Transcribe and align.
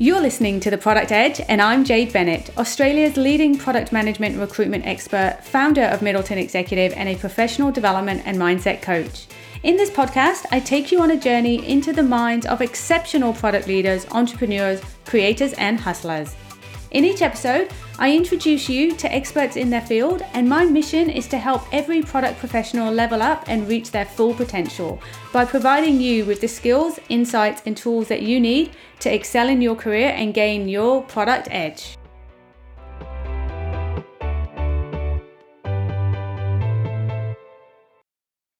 You're 0.00 0.20
listening 0.20 0.60
to 0.60 0.70
The 0.70 0.78
Product 0.78 1.10
Edge, 1.10 1.40
and 1.48 1.60
I'm 1.60 1.82
Jade 1.84 2.12
Bennett, 2.12 2.56
Australia's 2.56 3.16
leading 3.16 3.58
product 3.58 3.90
management 3.90 4.38
recruitment 4.38 4.86
expert, 4.86 5.40
founder 5.42 5.82
of 5.82 6.02
Middleton 6.02 6.38
Executive, 6.38 6.92
and 6.92 7.08
a 7.08 7.16
professional 7.16 7.72
development 7.72 8.22
and 8.24 8.36
mindset 8.38 8.80
coach. 8.80 9.26
In 9.64 9.76
this 9.76 9.90
podcast, 9.90 10.46
I 10.52 10.60
take 10.60 10.92
you 10.92 11.00
on 11.00 11.10
a 11.10 11.16
journey 11.16 11.68
into 11.68 11.92
the 11.92 12.04
minds 12.04 12.46
of 12.46 12.60
exceptional 12.60 13.32
product 13.32 13.66
leaders, 13.66 14.06
entrepreneurs, 14.12 14.80
creators, 15.04 15.52
and 15.54 15.80
hustlers. 15.80 16.36
In 16.90 17.04
each 17.04 17.20
episode, 17.20 17.70
I 17.98 18.16
introduce 18.16 18.66
you 18.66 18.96
to 18.96 19.12
experts 19.12 19.56
in 19.56 19.68
their 19.68 19.82
field, 19.82 20.22
and 20.32 20.48
my 20.48 20.64
mission 20.64 21.10
is 21.10 21.28
to 21.28 21.36
help 21.36 21.62
every 21.70 22.00
product 22.00 22.38
professional 22.38 22.90
level 22.90 23.20
up 23.20 23.44
and 23.46 23.68
reach 23.68 23.90
their 23.90 24.06
full 24.06 24.32
potential 24.32 24.98
by 25.30 25.44
providing 25.44 26.00
you 26.00 26.24
with 26.24 26.40
the 26.40 26.48
skills, 26.48 26.98
insights, 27.10 27.60
and 27.66 27.76
tools 27.76 28.08
that 28.08 28.22
you 28.22 28.40
need 28.40 28.70
to 29.00 29.12
excel 29.12 29.50
in 29.50 29.60
your 29.60 29.76
career 29.76 30.14
and 30.16 30.32
gain 30.32 30.66
your 30.66 31.02
product 31.02 31.48
edge. 31.50 31.97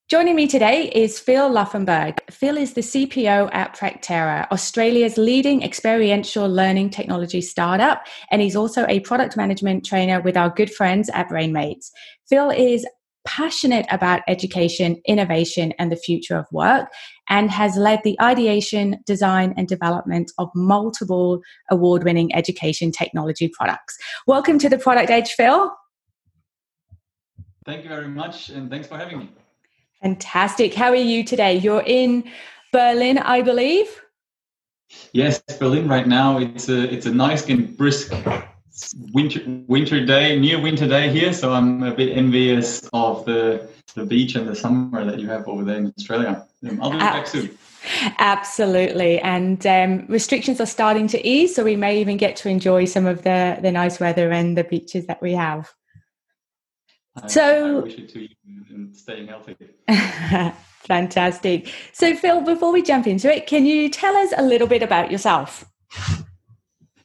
Joining 0.09 0.37
me 0.37 0.47
today 0.47 0.89
is 0.89 1.19
Phil 1.19 1.51
Laufenberg. 1.51 2.21
Phil 2.30 2.57
is 2.57 2.73
the 2.73 2.80
CPO 2.80 3.51
at 3.53 3.77
Practera, 3.77 4.51
Australia's 4.51 5.19
leading 5.19 5.62
experiential 5.62 6.49
learning 6.49 6.89
technology 6.89 7.43
startup, 7.43 8.07
and 8.30 8.41
he's 8.41 8.57
also 8.57 8.87
a 8.89 9.01
product 9.01 9.37
management 9.37 9.85
trainer 9.85 10.23
with 10.23 10.35
our 10.35 10.49
good 10.49 10.73
friends 10.73 11.11
at 11.11 11.29
BrainMates. 11.29 11.91
Phil 12.27 12.49
is 12.49 12.87
passionate 13.27 13.85
about 13.91 14.23
education, 14.29 14.97
innovation, 15.05 15.75
and 15.79 15.93
the 15.93 15.97
future 15.97 16.38
of 16.38 16.47
work, 16.52 16.88
and 17.29 17.51
has 17.51 17.77
led 17.77 18.01
the 18.02 18.19
ideation, 18.19 18.97
design, 19.05 19.52
and 19.59 19.69
development 19.69 20.33
of 20.38 20.49
multiple 20.54 21.43
award 21.71 22.02
winning 22.02 22.35
education 22.35 22.91
technology 22.91 23.51
products. 23.52 23.99
Welcome 24.27 24.59
to 24.60 24.71
the 24.71 24.79
Product 24.79 25.10
Edge, 25.10 25.32
Phil. 25.32 25.71
Thank 27.66 27.82
you 27.82 27.91
very 27.91 28.09
much, 28.09 28.49
and 28.49 28.71
thanks 28.71 28.88
for 28.88 28.97
having 28.97 29.19
me. 29.19 29.29
Fantastic. 30.02 30.74
How 30.74 30.91
are 30.91 30.95
you 30.95 31.24
today? 31.24 31.57
You're 31.57 31.82
in 31.85 32.24
Berlin, 32.73 33.18
I 33.18 33.43
believe. 33.43 34.01
Yes, 35.13 35.41
Berlin 35.59 35.88
right 35.88 36.07
now. 36.07 36.38
It's 36.38 36.68
a 36.68 36.93
it's 36.93 37.07
a 37.07 37.10
nice 37.10 37.49
and 37.49 37.77
brisk 37.77 38.13
winter 39.13 39.41
winter 39.66 40.04
day, 40.04 40.38
near 40.38 40.60
winter 40.60 40.87
day 40.87 41.10
here. 41.10 41.32
So 41.32 41.52
I'm 41.52 41.82
a 41.82 41.95
bit 41.95 42.16
envious 42.16 42.88
of 42.93 43.24
the 43.24 43.69
the 43.95 44.04
beach 44.04 44.37
and 44.37 44.49
the 44.49 44.54
summer 44.54 45.04
that 45.04 45.19
you 45.19 45.29
have 45.29 45.49
over 45.49 45.65
there 45.65 45.79
in 45.79 45.93
Australia. 45.99 46.46
Um, 46.69 46.80
I'll 46.80 46.91
be 46.91 46.99
back 46.99 47.26
soon. 47.26 47.51
Absolutely, 48.19 49.19
and 49.21 49.66
um, 49.66 50.07
restrictions 50.09 50.60
are 50.60 50.66
starting 50.66 51.09
to 51.09 51.26
ease, 51.26 51.54
so 51.54 51.65
we 51.65 51.76
may 51.76 52.01
even 52.01 52.16
get 52.16 52.37
to 52.37 52.49
enjoy 52.49 52.85
some 52.85 53.07
of 53.07 53.23
the 53.23 53.59
the 53.60 53.73
nice 53.73 53.99
weather 53.99 54.30
and 54.30 54.57
the 54.57 54.65
beaches 54.65 55.07
that 55.07 55.21
we 55.21 55.32
have. 55.32 55.73
So, 57.27 57.79
I 57.79 57.80
wish 57.80 57.99
it 57.99 58.09
to 58.11 58.21
you 58.21 58.29
and 58.71 58.97
staying 58.97 59.29
healthy. 59.29 59.57
Fantastic. 60.88 61.73
So, 61.93 62.15
Phil, 62.15 62.41
before 62.41 62.73
we 62.73 62.83
jump 62.83 63.07
into 63.07 63.35
it, 63.35 63.47
can 63.47 63.66
you 63.66 63.88
tell 63.91 64.16
us 64.16 64.33
a 64.37 64.43
little 64.43 64.66
bit 64.66 64.83
about 64.83 65.10
yourself? 65.10 65.65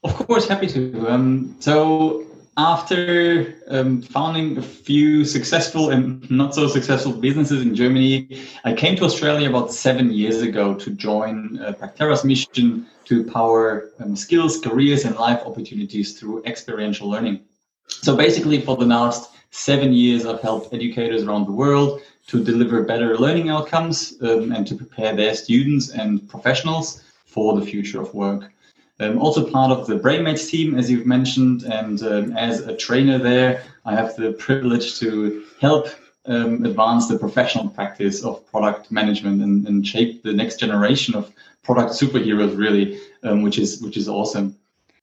Of 0.03 0.15
course, 0.27 0.47
happy 0.47 0.67
to. 0.67 1.07
Um, 1.09 1.55
so, 1.59 2.25
after 2.57 3.55
um, 3.69 4.01
founding 4.01 4.57
a 4.57 4.61
few 4.61 5.25
successful 5.25 5.89
and 5.89 6.29
not 6.29 6.53
so 6.53 6.67
successful 6.67 7.11
businesses 7.11 7.61
in 7.61 7.73
Germany, 7.75 8.41
I 8.63 8.73
came 8.73 8.95
to 8.97 9.05
Australia 9.05 9.49
about 9.49 9.73
seven 9.73 10.11
years 10.11 10.41
ago 10.41 10.75
to 10.75 10.91
join 10.91 11.59
uh, 11.59 11.73
Practera's 11.73 12.23
mission 12.23 12.85
to 13.05 13.23
power 13.25 13.89
um, 13.99 14.15
skills, 14.15 14.59
careers, 14.59 15.03
and 15.03 15.15
life 15.15 15.41
opportunities 15.45 16.17
through 16.19 16.43
experiential 16.45 17.09
learning. 17.09 17.41
So, 17.87 18.15
basically, 18.15 18.61
for 18.61 18.77
the 18.77 18.85
last 18.85 19.32
seven 19.53 19.93
years, 19.93 20.25
I've 20.25 20.41
helped 20.41 20.73
educators 20.73 21.23
around 21.23 21.45
the 21.45 21.51
world 21.51 22.01
to 22.27 22.43
deliver 22.43 22.83
better 22.83 23.17
learning 23.17 23.49
outcomes 23.49 24.15
um, 24.21 24.51
and 24.51 24.65
to 24.67 24.75
prepare 24.75 25.15
their 25.15 25.35
students 25.35 25.91
and 25.91 26.27
professionals 26.27 27.03
for 27.25 27.59
the 27.59 27.65
future 27.65 28.01
of 28.01 28.13
work. 28.13 28.51
I'm 28.99 29.19
also 29.19 29.49
part 29.49 29.71
of 29.71 29.85
the 29.85 29.95
BrainMates 29.95 30.49
team, 30.49 30.75
as 30.77 30.89
you've 30.89 31.05
mentioned, 31.05 31.63
and 31.63 32.01
um, 32.03 32.37
as 32.37 32.61
a 32.61 32.75
trainer 32.75 33.17
there, 33.17 33.63
I 33.85 33.95
have 33.95 34.15
the 34.15 34.33
privilege 34.33 34.99
to 34.99 35.43
help 35.59 35.87
um, 36.25 36.65
advance 36.65 37.07
the 37.07 37.19
professional 37.19 37.69
practice 37.69 38.23
of 38.23 38.45
product 38.49 38.91
management 38.91 39.41
and, 39.41 39.67
and, 39.67 39.85
shape 39.85 40.23
the 40.23 40.31
next 40.31 40.57
generation 40.57 41.15
of 41.15 41.33
product 41.63 41.91
superheroes, 41.91 42.57
really, 42.57 42.97
um, 43.23 43.41
which 43.41 43.59
is 43.59 43.81
which 43.81 43.97
is 43.97 44.07
awesome. 44.07 44.55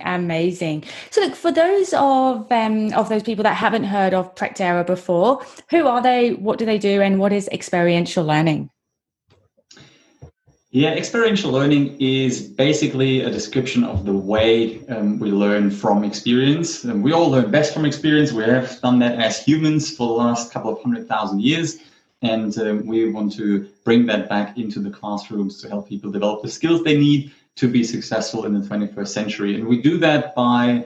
Amazing. 0.04 0.84
So, 1.10 1.20
look 1.20 1.34
for 1.34 1.52
those 1.52 1.92
of 1.94 2.50
um, 2.50 2.92
of 2.94 3.08
those 3.08 3.22
people 3.22 3.42
that 3.44 3.54
haven't 3.54 3.84
heard 3.84 4.14
of 4.14 4.34
Practera 4.34 4.86
before, 4.86 5.44
who 5.70 5.86
are 5.86 6.02
they? 6.02 6.32
What 6.34 6.58
do 6.58 6.66
they 6.66 6.78
do? 6.78 7.00
And 7.02 7.18
what 7.18 7.32
is 7.32 7.48
experiential 7.48 8.24
learning? 8.24 8.70
Yeah, 10.72 10.90
experiential 10.90 11.50
learning 11.50 11.96
is 12.00 12.40
basically 12.42 13.22
a 13.22 13.30
description 13.30 13.82
of 13.82 14.04
the 14.04 14.12
way 14.12 14.86
um, 14.86 15.18
we 15.18 15.32
learn 15.32 15.68
from 15.68 16.04
experience. 16.04 16.84
And 16.84 17.02
we 17.02 17.12
all 17.12 17.28
learn 17.28 17.50
best 17.50 17.74
from 17.74 17.84
experience. 17.84 18.30
We 18.30 18.44
have 18.44 18.80
done 18.80 19.00
that 19.00 19.18
as 19.18 19.44
humans 19.44 19.90
for 19.90 20.06
the 20.06 20.14
last 20.14 20.52
couple 20.52 20.72
of 20.72 20.80
hundred 20.80 21.08
thousand 21.08 21.42
years. 21.42 21.78
And 22.22 22.56
um, 22.58 22.86
we 22.86 23.10
want 23.10 23.32
to 23.34 23.68
bring 23.84 24.06
that 24.06 24.28
back 24.28 24.58
into 24.58 24.78
the 24.78 24.90
classrooms 24.90 25.60
to 25.60 25.68
help 25.68 25.88
people 25.88 26.12
develop 26.12 26.42
the 26.42 26.48
skills 26.48 26.84
they 26.84 26.96
need 26.96 27.32
to 27.56 27.68
be 27.68 27.84
successful 27.84 28.46
in 28.46 28.58
the 28.58 28.66
21st 28.66 29.08
century. 29.08 29.54
And 29.54 29.66
we 29.66 29.80
do 29.80 29.98
that 29.98 30.34
by 30.34 30.84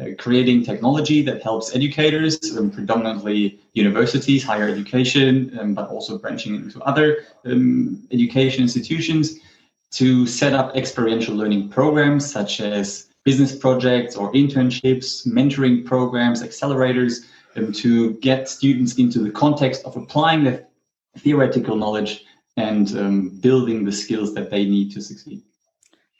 uh, 0.00 0.06
creating 0.18 0.64
technology 0.64 1.22
that 1.22 1.42
helps 1.42 1.74
educators, 1.74 2.38
um, 2.56 2.70
predominantly 2.70 3.60
universities, 3.72 4.44
higher 4.44 4.68
education, 4.68 5.56
um, 5.58 5.74
but 5.74 5.88
also 5.88 6.18
branching 6.18 6.54
into 6.54 6.80
other 6.82 7.24
um, 7.44 8.06
education 8.10 8.62
institutions, 8.62 9.38
to 9.92 10.26
set 10.26 10.52
up 10.52 10.76
experiential 10.76 11.34
learning 11.34 11.68
programs 11.68 12.30
such 12.30 12.60
as 12.60 13.08
business 13.24 13.56
projects 13.56 14.16
or 14.16 14.32
internships, 14.32 15.26
mentoring 15.26 15.84
programs, 15.84 16.42
accelerators, 16.42 17.26
um, 17.56 17.72
to 17.72 18.14
get 18.14 18.48
students 18.48 18.96
into 18.96 19.20
the 19.20 19.30
context 19.30 19.84
of 19.84 19.96
applying 19.96 20.44
their 20.44 20.66
theoretical 21.18 21.76
knowledge 21.76 22.24
and 22.56 22.96
um, 22.98 23.28
building 23.40 23.84
the 23.84 23.92
skills 23.92 24.34
that 24.34 24.50
they 24.50 24.64
need 24.64 24.92
to 24.92 25.00
succeed. 25.00 25.42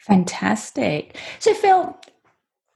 Fantastic. 0.06 1.16
So, 1.40 1.52
Phil, 1.52 1.98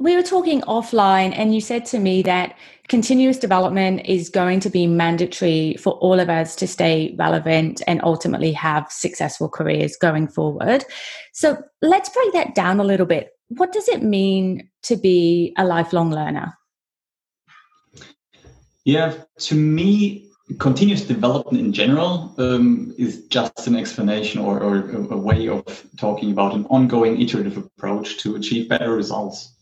we 0.01 0.17
were 0.17 0.23
talking 0.23 0.63
offline, 0.63 1.33
and 1.37 1.55
you 1.55 1.61
said 1.61 1.85
to 1.87 1.99
me 1.99 2.23
that 2.23 2.57
continuous 2.89 3.39
development 3.39 4.03
is 4.07 4.29
going 4.29 4.59
to 4.61 4.71
be 4.71 4.87
mandatory 4.87 5.77
for 5.79 5.93
all 5.95 6.19
of 6.19 6.29
us 6.29 6.57
to 6.57 6.67
stay 6.67 7.15
relevant 7.19 7.83
and 7.87 8.01
ultimately 8.03 8.53
have 8.53 8.91
successful 8.91 9.49
careers 9.49 9.97
going 9.97 10.27
forward. 10.27 10.85
So, 11.33 11.63
let's 11.83 12.09
break 12.09 12.33
that 12.33 12.55
down 12.55 12.81
a 12.81 12.85
little 12.85 13.07
bit. 13.07 13.31
What 13.49 13.73
does 13.73 13.89
it 13.89 14.03
mean 14.03 14.69
to 14.85 14.97
be 14.97 15.55
a 15.57 15.65
lifelong 15.65 16.11
learner? 16.11 16.57
Yeah, 18.85 19.15
to 19.39 19.55
me, 19.55 20.30
continuous 20.59 21.03
development 21.03 21.59
in 21.65 21.73
general 21.73 22.35
um, 22.39 22.95
is 22.99 23.25
just 23.27 23.67
an 23.67 23.77
explanation 23.77 24.41
or, 24.41 24.61
or 24.61 24.91
a, 24.91 25.17
way 25.17 25.49
of 25.49 25.65
talking 25.97 26.33
about 26.33 26.55
an 26.55 26.67
ongoing 26.67 27.21
iterative 27.21 27.57
approach 27.57 28.19
to 28.19 28.37
achieve 28.37 28.69
better 28.69 28.95
results. 28.95 29.53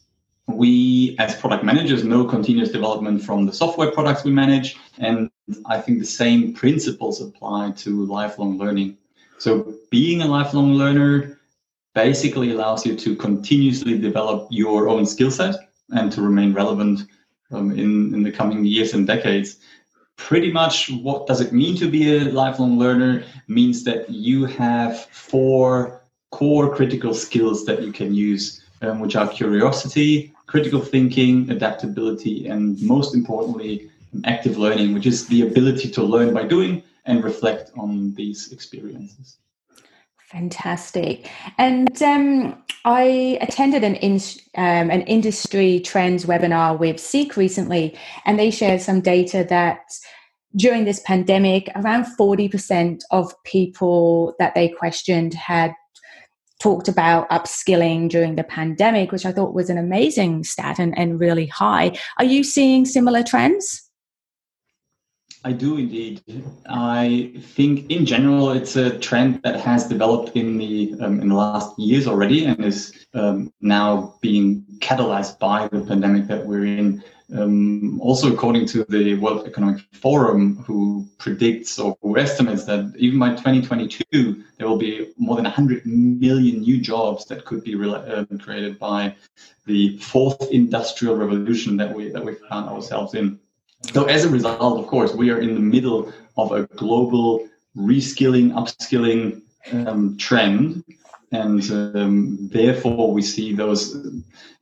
We, 0.46 1.14
as 1.18 1.34
product 1.34 1.62
managers, 1.62 2.04
know 2.04 2.24
continuous 2.24 2.70
development 2.70 3.22
from 3.22 3.44
the 3.44 3.52
software 3.52 3.90
products 3.90 4.24
we 4.24 4.30
manage, 4.30 4.78
and 4.98 5.30
I 5.66 5.78
think 5.80 5.98
the 5.98 6.06
same 6.06 6.54
principles 6.54 7.20
apply 7.20 7.72
to 7.78 8.06
lifelong 8.06 8.56
learning. 8.56 8.96
So, 9.38 9.74
being 9.90 10.22
a 10.22 10.26
lifelong 10.26 10.72
learner 10.72 11.38
basically 11.94 12.52
allows 12.52 12.86
you 12.86 12.96
to 12.96 13.14
continuously 13.14 13.98
develop 13.98 14.48
your 14.50 14.88
own 14.88 15.04
skill 15.04 15.30
set 15.30 15.56
and 15.90 16.10
to 16.12 16.22
remain 16.22 16.54
relevant 16.54 17.00
um, 17.50 17.72
in, 17.72 18.14
in 18.14 18.22
the 18.22 18.32
coming 18.32 18.64
years 18.64 18.94
and 18.94 19.06
decades 19.06 19.58
pretty 20.18 20.52
much 20.52 20.90
what 20.90 21.26
does 21.26 21.40
it 21.40 21.52
mean 21.52 21.74
to 21.76 21.88
be 21.90 22.16
a 22.16 22.24
lifelong 22.24 22.78
learner 22.78 23.24
means 23.46 23.84
that 23.84 24.10
you 24.10 24.44
have 24.44 25.06
four 25.06 26.02
core 26.30 26.74
critical 26.74 27.14
skills 27.14 27.64
that 27.64 27.82
you 27.82 27.90
can 27.92 28.12
use 28.12 28.62
um, 28.82 29.00
which 29.00 29.16
are 29.16 29.28
curiosity 29.28 30.34
critical 30.46 30.80
thinking 30.80 31.48
adaptability 31.50 32.46
and 32.48 32.82
most 32.82 33.14
importantly 33.14 33.90
active 34.24 34.58
learning 34.58 34.92
which 34.92 35.06
is 35.06 35.26
the 35.28 35.42
ability 35.42 35.88
to 35.88 36.02
learn 36.02 36.34
by 36.34 36.42
doing 36.42 36.82
and 37.06 37.24
reflect 37.24 37.70
on 37.76 38.12
these 38.14 38.52
experiences 38.52 39.38
Fantastic. 40.30 41.30
And 41.56 42.02
um, 42.02 42.62
I 42.84 43.38
attended 43.40 43.82
an 43.82 43.94
in, 43.96 44.20
um, 44.56 44.90
an 44.90 45.00
industry 45.02 45.80
trends 45.80 46.26
webinar 46.26 46.78
with 46.78 47.00
Seek 47.00 47.36
recently, 47.36 47.96
and 48.26 48.38
they 48.38 48.50
shared 48.50 48.82
some 48.82 49.00
data 49.00 49.46
that 49.48 49.80
during 50.54 50.84
this 50.84 51.00
pandemic, 51.00 51.70
around 51.76 52.06
40% 52.18 53.00
of 53.10 53.32
people 53.44 54.34
that 54.38 54.54
they 54.54 54.68
questioned 54.68 55.32
had 55.32 55.72
talked 56.60 56.88
about 56.88 57.28
upskilling 57.30 58.10
during 58.10 58.36
the 58.36 58.44
pandemic, 58.44 59.12
which 59.12 59.24
I 59.24 59.32
thought 59.32 59.54
was 59.54 59.70
an 59.70 59.78
amazing 59.78 60.44
stat 60.44 60.78
and, 60.78 60.96
and 60.98 61.20
really 61.20 61.46
high. 61.46 61.96
Are 62.18 62.24
you 62.24 62.44
seeing 62.44 62.84
similar 62.84 63.22
trends? 63.22 63.87
I 65.44 65.52
do 65.52 65.76
indeed. 65.76 66.22
I 66.68 67.32
think 67.40 67.90
in 67.90 68.04
general 68.06 68.50
it's 68.50 68.76
a 68.76 68.98
trend 68.98 69.40
that 69.44 69.60
has 69.60 69.86
developed 69.86 70.36
in 70.36 70.58
the 70.58 70.94
um, 71.00 71.20
in 71.20 71.28
the 71.28 71.34
last 71.34 71.78
years 71.78 72.08
already 72.08 72.44
and 72.44 72.64
is 72.64 73.06
um, 73.14 73.52
now 73.60 74.14
being 74.20 74.64
catalyzed 74.80 75.38
by 75.38 75.68
the 75.68 75.80
pandemic 75.80 76.26
that 76.26 76.44
we're 76.44 76.66
in. 76.66 77.04
Um, 77.36 78.00
also, 78.00 78.32
according 78.32 78.66
to 78.68 78.84
the 78.84 79.14
World 79.14 79.46
Economic 79.46 79.82
Forum, 79.92 80.56
who 80.66 81.06
predicts 81.18 81.78
or 81.78 81.96
who 82.00 82.16
estimates 82.16 82.64
that 82.64 82.94
even 82.96 83.18
by 83.18 83.30
2022 83.30 84.44
there 84.56 84.66
will 84.66 84.78
be 84.78 85.12
more 85.18 85.36
than 85.36 85.44
100 85.44 85.84
million 85.86 86.60
new 86.62 86.80
jobs 86.80 87.26
that 87.26 87.44
could 87.44 87.62
be 87.62 87.74
re- 87.74 87.90
uh, 87.90 88.24
created 88.40 88.78
by 88.78 89.14
the 89.66 89.98
fourth 89.98 90.50
industrial 90.50 91.16
revolution 91.16 91.76
that 91.76 91.94
we 91.94 92.08
that 92.08 92.24
we 92.24 92.34
found 92.48 92.68
ourselves 92.68 93.14
in. 93.14 93.38
So 93.82 94.04
as 94.04 94.24
a 94.24 94.28
result, 94.28 94.80
of 94.80 94.86
course, 94.86 95.14
we 95.14 95.30
are 95.30 95.40
in 95.40 95.54
the 95.54 95.60
middle 95.60 96.12
of 96.36 96.52
a 96.52 96.66
global 96.76 97.48
reskilling, 97.76 98.52
upskilling 98.52 99.42
um, 99.72 100.16
trend. 100.18 100.84
And 101.30 101.62
um, 101.70 102.48
therefore, 102.50 103.12
we 103.12 103.22
see 103.22 103.54
those 103.54 103.96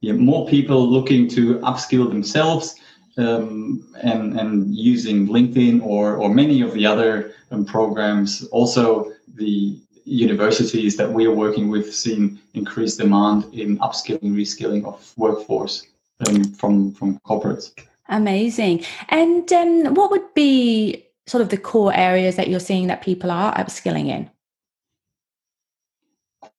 yeah, 0.00 0.12
more 0.12 0.46
people 0.46 0.86
looking 0.86 1.28
to 1.30 1.58
upskill 1.60 2.08
themselves 2.08 2.76
um, 3.16 3.86
and, 4.02 4.38
and 4.38 4.74
using 4.74 5.28
LinkedIn 5.28 5.82
or, 5.82 6.16
or 6.16 6.28
many 6.32 6.60
of 6.60 6.74
the 6.74 6.84
other 6.84 7.32
um, 7.50 7.64
programs. 7.64 8.44
Also, 8.48 9.12
the 9.34 9.78
universities 10.04 10.96
that 10.96 11.10
we 11.10 11.26
are 11.26 11.34
working 11.34 11.68
with 11.68 11.94
seeing 11.94 12.38
increased 12.54 12.98
demand 12.98 13.44
in 13.54 13.78
upskilling, 13.78 14.32
reskilling 14.32 14.84
of 14.84 15.12
workforce 15.16 15.86
um, 16.26 16.44
from, 16.54 16.92
from 16.92 17.18
corporates. 17.20 17.72
Amazing. 18.08 18.84
And 19.08 19.50
um, 19.52 19.94
what 19.94 20.10
would 20.10 20.34
be 20.34 21.06
sort 21.26 21.42
of 21.42 21.48
the 21.48 21.58
core 21.58 21.94
areas 21.94 22.36
that 22.36 22.48
you're 22.48 22.60
seeing 22.60 22.86
that 22.86 23.02
people 23.02 23.30
are 23.30 23.54
upskilling 23.54 24.08
in? 24.08 24.30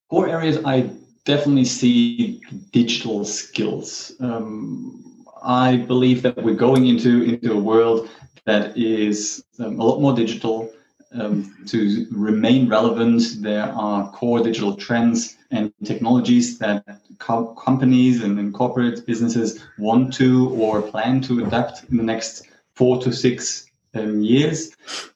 Core 0.09 0.27
areas, 0.27 0.59
I 0.65 0.89
definitely 1.25 1.65
see 1.65 2.41
digital 2.71 3.25
skills. 3.25 4.13
Um, 4.19 5.25
I 5.44 5.77
believe 5.77 6.21
that 6.23 6.41
we're 6.44 6.55
going 6.55 6.88
into 6.88 7.23
into 7.23 7.53
a 7.53 7.59
world 7.59 8.09
that 8.45 8.77
is 8.77 9.43
um, 9.59 9.79
a 9.79 9.83
lot 9.83 10.00
more 10.00 10.13
digital. 10.13 10.71
Um, 11.13 11.55
to 11.67 12.05
remain 12.11 12.67
relevant, 12.67 13.21
there 13.39 13.71
are 13.73 14.11
core 14.11 14.43
digital 14.43 14.75
trends 14.75 15.38
and 15.51 15.71
technologies 15.85 16.59
that 16.59 16.83
co- 17.19 17.53
companies 17.55 18.23
and, 18.23 18.39
and 18.39 18.53
corporate 18.53 19.05
businesses 19.05 19.63
want 19.77 20.13
to 20.15 20.49
or 20.49 20.81
plan 20.81 21.21
to 21.21 21.45
adapt 21.45 21.83
in 21.89 21.97
the 21.97 22.03
next 22.03 22.47
four 22.75 23.01
to 23.01 23.11
six 23.11 23.65
um, 23.93 24.21
years. 24.21 24.71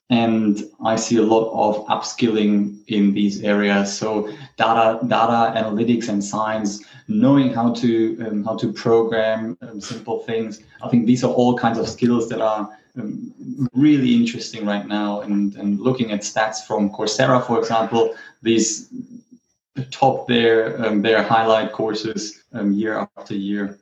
And 0.09 0.63
I 0.83 0.97
see 0.97 1.17
a 1.17 1.21
lot 1.21 1.51
of 1.53 1.85
upskilling 1.87 2.77
in 2.87 3.13
these 3.13 3.43
areas. 3.43 3.97
So 3.97 4.27
data, 4.57 4.99
data 5.07 5.57
analytics 5.57 6.09
and 6.09 6.21
science, 6.21 6.83
knowing 7.07 7.53
how 7.53 7.73
to 7.75 8.27
um, 8.27 8.43
how 8.43 8.57
to 8.57 8.73
program 8.73 9.57
um, 9.61 9.79
simple 9.79 10.19
things. 10.19 10.61
I 10.83 10.89
think 10.89 11.05
these 11.05 11.23
are 11.23 11.31
all 11.31 11.57
kinds 11.57 11.77
of 11.77 11.87
skills 11.87 12.27
that 12.27 12.41
are 12.41 12.69
um, 12.97 13.33
really 13.73 14.13
interesting 14.13 14.65
right 14.65 14.85
now. 14.85 15.21
And, 15.21 15.55
and 15.55 15.79
looking 15.79 16.11
at 16.11 16.21
stats 16.21 16.65
from 16.67 16.89
Coursera, 16.89 17.45
for 17.47 17.57
example, 17.57 18.13
these 18.41 18.89
top 19.91 20.27
their 20.27 20.83
um, 20.85 21.01
their 21.01 21.23
highlight 21.23 21.71
courses 21.71 22.43
um, 22.53 22.71
year 22.73 23.07
after 23.17 23.35
year. 23.35 23.79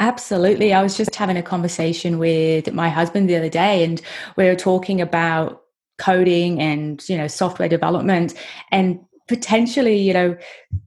Absolutely. 0.00 0.72
I 0.72 0.82
was 0.82 0.96
just 0.96 1.14
having 1.14 1.36
a 1.36 1.42
conversation 1.42 2.18
with 2.18 2.72
my 2.72 2.88
husband 2.88 3.28
the 3.28 3.36
other 3.36 3.48
day, 3.48 3.84
and 3.84 4.00
we 4.36 4.44
were 4.44 4.56
talking 4.56 5.00
about 5.00 5.62
coding 5.98 6.60
and 6.60 7.08
you 7.08 7.16
know 7.16 7.28
software 7.28 7.68
development 7.68 8.34
and 8.72 8.98
potentially 9.28 9.96
you 9.96 10.12
know 10.12 10.36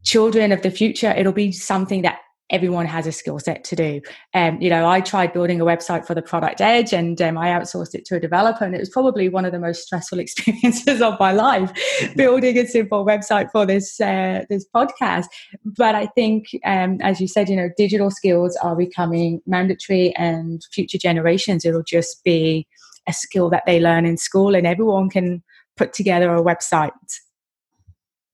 children 0.04 0.52
of 0.52 0.62
the 0.62 0.70
future 0.70 1.12
it'll 1.12 1.32
be 1.32 1.50
something 1.50 2.02
that 2.02 2.20
everyone 2.50 2.86
has 2.86 3.06
a 3.08 3.12
skill 3.12 3.40
set 3.40 3.64
to 3.66 3.76
do. 3.76 4.02
Um, 4.34 4.62
you 4.62 4.70
know, 4.70 4.88
I 4.88 5.02
tried 5.02 5.34
building 5.34 5.60
a 5.60 5.66
website 5.66 6.06
for 6.06 6.16
the 6.16 6.22
product 6.22 6.62
edge 6.62 6.94
and 6.94 7.22
um, 7.22 7.38
I 7.38 7.48
outsourced 7.48 7.94
it 7.94 8.06
to 8.06 8.16
a 8.16 8.20
developer, 8.20 8.64
and 8.64 8.74
it 8.76 8.80
was 8.80 8.90
probably 8.90 9.30
one 9.30 9.46
of 9.46 9.52
the 9.52 9.60
most 9.60 9.84
stressful 9.84 10.20
experiences 10.28 11.02
of 11.02 11.20
my 11.20 11.32
life 11.32 11.72
building 12.16 12.58
a 12.58 12.66
simple 12.66 13.06
website 13.06 13.52
for 13.52 13.66
this 13.66 14.00
uh, 14.00 14.44
this 14.50 14.66
podcast. 14.74 15.26
But 15.66 15.96
I 15.96 16.08
think, 16.08 16.48
um, 16.66 17.00
as 17.02 17.20
you 17.20 17.28
said, 17.28 17.50
you 17.50 17.56
know, 17.56 17.70
digital 17.78 18.12
skills 18.12 18.56
are 18.58 18.76
becoming 18.76 19.42
mandatory, 19.46 20.16
and 20.16 20.62
future 20.72 20.98
generations, 20.98 21.66
it'll 21.66 21.84
just 21.84 22.24
be 22.24 22.68
a 23.08 23.14
skill 23.14 23.50
that 23.50 23.64
they 23.66 23.80
learn 23.80 24.06
in 24.06 24.18
school, 24.18 24.56
and 24.56 24.66
everyone 24.66 25.10
can 25.10 25.44
put 25.76 25.94
together 25.94 26.34
a 26.34 26.42
website 26.42 26.92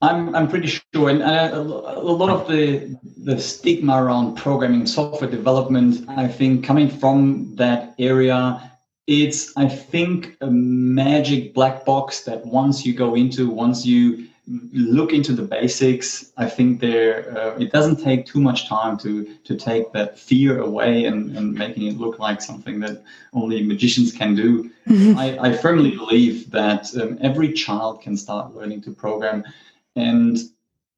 I'm, 0.04 0.36
I'm 0.36 0.48
pretty 0.50 0.68
sure, 0.68 1.10
and 1.10 1.24
uh, 1.24 1.52
a 1.54 2.14
lot 2.22 2.30
of 2.30 2.48
the 2.48 2.98
the 3.24 3.40
stigma 3.40 4.04
around 4.04 4.36
programming, 4.36 4.86
software 4.86 5.32
development, 5.32 6.10
I 6.10 6.28
think 6.28 6.66
coming 6.66 6.90
from 6.90 7.56
that 7.56 7.96
area, 7.98 8.70
it's 9.08 9.56
I 9.56 9.68
think 9.68 10.36
a 10.42 10.52
magic 10.52 11.54
black 11.54 11.86
box 11.86 12.26
that 12.26 12.46
once 12.46 12.86
you 12.86 12.94
go 12.94 13.16
into, 13.16 13.50
once 13.50 13.86
you 13.86 14.28
look 14.74 15.14
into 15.14 15.32
the 15.32 15.42
basics, 15.42 16.34
I 16.36 16.50
think 16.50 16.82
there 16.82 17.38
uh, 17.38 17.56
it 17.58 17.72
doesn't 17.72 18.04
take 18.04 18.26
too 18.26 18.42
much 18.42 18.68
time 18.68 18.98
to 19.00 19.12
to 19.46 19.56
take 19.56 19.94
that 19.94 20.20
fear 20.20 20.60
away 20.60 21.06
and, 21.06 21.38
and 21.38 21.54
making 21.54 21.88
it 21.88 21.98
look 21.98 22.20
like 22.20 22.42
something 22.42 22.82
that 22.82 23.04
only 23.32 23.64
magicians 23.64 24.12
can 24.12 24.36
do. 24.36 24.70
Mm-hmm. 24.86 25.18
I, 25.18 25.28
I 25.40 25.54
firmly 25.54 25.92
believe 25.92 26.52
that 26.52 26.94
um, 26.98 27.18
every 27.22 27.54
child 27.54 28.02
can 28.02 28.18
start 28.18 28.54
learning 28.54 28.82
to 28.82 28.92
program 28.92 29.46
and 29.95 30.38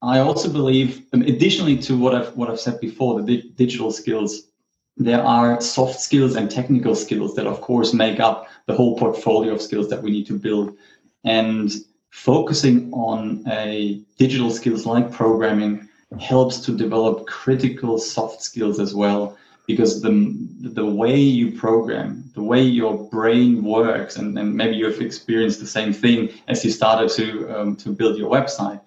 I 0.02 0.18
also 0.18 0.50
believe, 0.50 1.06
um, 1.12 1.22
additionally 1.22 1.76
to 1.78 1.98
what 1.98 2.14
I've 2.14 2.36
what 2.36 2.50
I've 2.50 2.60
said 2.60 2.80
before, 2.80 3.20
the 3.20 3.26
di- 3.26 3.50
digital 3.56 3.90
skills, 3.90 4.48
there 4.96 5.22
are 5.22 5.60
soft 5.60 6.00
skills 6.00 6.36
and 6.36 6.50
technical 6.50 6.94
skills 6.94 7.34
that, 7.34 7.46
of 7.46 7.60
course, 7.60 7.92
make 7.92 8.20
up 8.20 8.46
the 8.66 8.74
whole 8.74 8.96
portfolio 8.98 9.54
of 9.54 9.62
skills 9.62 9.88
that 9.90 10.02
we 10.02 10.10
need 10.10 10.26
to 10.26 10.38
build. 10.38 10.76
And 11.24 11.72
focusing 12.10 12.92
on 12.92 13.44
a 13.48 14.00
digital 14.18 14.50
skills 14.50 14.86
like 14.86 15.12
programming 15.12 15.88
helps 16.20 16.60
to 16.60 16.76
develop 16.76 17.26
critical 17.26 17.98
soft 17.98 18.42
skills 18.42 18.78
as 18.80 18.94
well 18.94 19.36
because 19.66 20.00
the 20.00 20.12
the 20.60 20.84
way 20.84 21.16
you 21.16 21.52
program, 21.52 22.24
the 22.34 22.42
way 22.42 22.62
your 22.62 23.08
brain 23.10 23.62
works, 23.62 24.16
and, 24.16 24.38
and 24.38 24.54
maybe 24.54 24.76
you 24.76 24.86
have 24.86 25.00
experienced 25.00 25.60
the 25.60 25.66
same 25.66 25.92
thing 25.92 26.30
as 26.48 26.64
you 26.64 26.70
started 26.70 27.10
to 27.10 27.48
um, 27.56 27.76
to 27.76 27.90
build 27.90 28.16
your 28.16 28.30
website. 28.30 28.80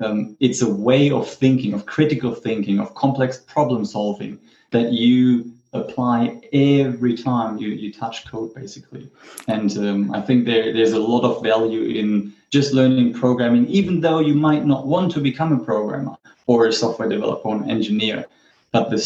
Um, 0.00 0.36
it's 0.40 0.62
a 0.62 0.68
way 0.68 1.10
of 1.10 1.28
thinking, 1.28 1.72
of 1.72 1.86
critical 1.86 2.34
thinking, 2.34 2.80
of 2.80 2.94
complex 2.94 3.38
problem 3.38 3.84
solving 3.84 4.40
that 4.72 4.92
you 4.92 5.52
apply 5.72 6.40
every 6.52 7.16
time 7.16 7.58
you, 7.58 7.68
you 7.68 7.92
touch 7.92 8.26
code, 8.26 8.54
basically. 8.54 9.10
And 9.48 9.76
um, 9.78 10.14
I 10.14 10.20
think 10.20 10.46
there, 10.46 10.72
there's 10.72 10.92
a 10.92 10.98
lot 10.98 11.24
of 11.24 11.42
value 11.42 11.90
in 12.00 12.32
just 12.50 12.72
learning 12.72 13.14
programming, 13.14 13.66
even 13.66 14.00
though 14.00 14.20
you 14.20 14.34
might 14.34 14.64
not 14.64 14.86
want 14.86 15.12
to 15.12 15.20
become 15.20 15.52
a 15.52 15.64
programmer 15.64 16.16
or 16.46 16.66
a 16.66 16.72
software 16.72 17.08
developer 17.08 17.48
or 17.48 17.56
an 17.56 17.70
engineer. 17.70 18.24
But 18.72 18.90
the 18.90 18.98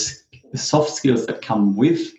the 0.52 0.58
soft 0.58 0.90
skills 0.90 1.26
that 1.26 1.42
come 1.42 1.76
with 1.76 2.12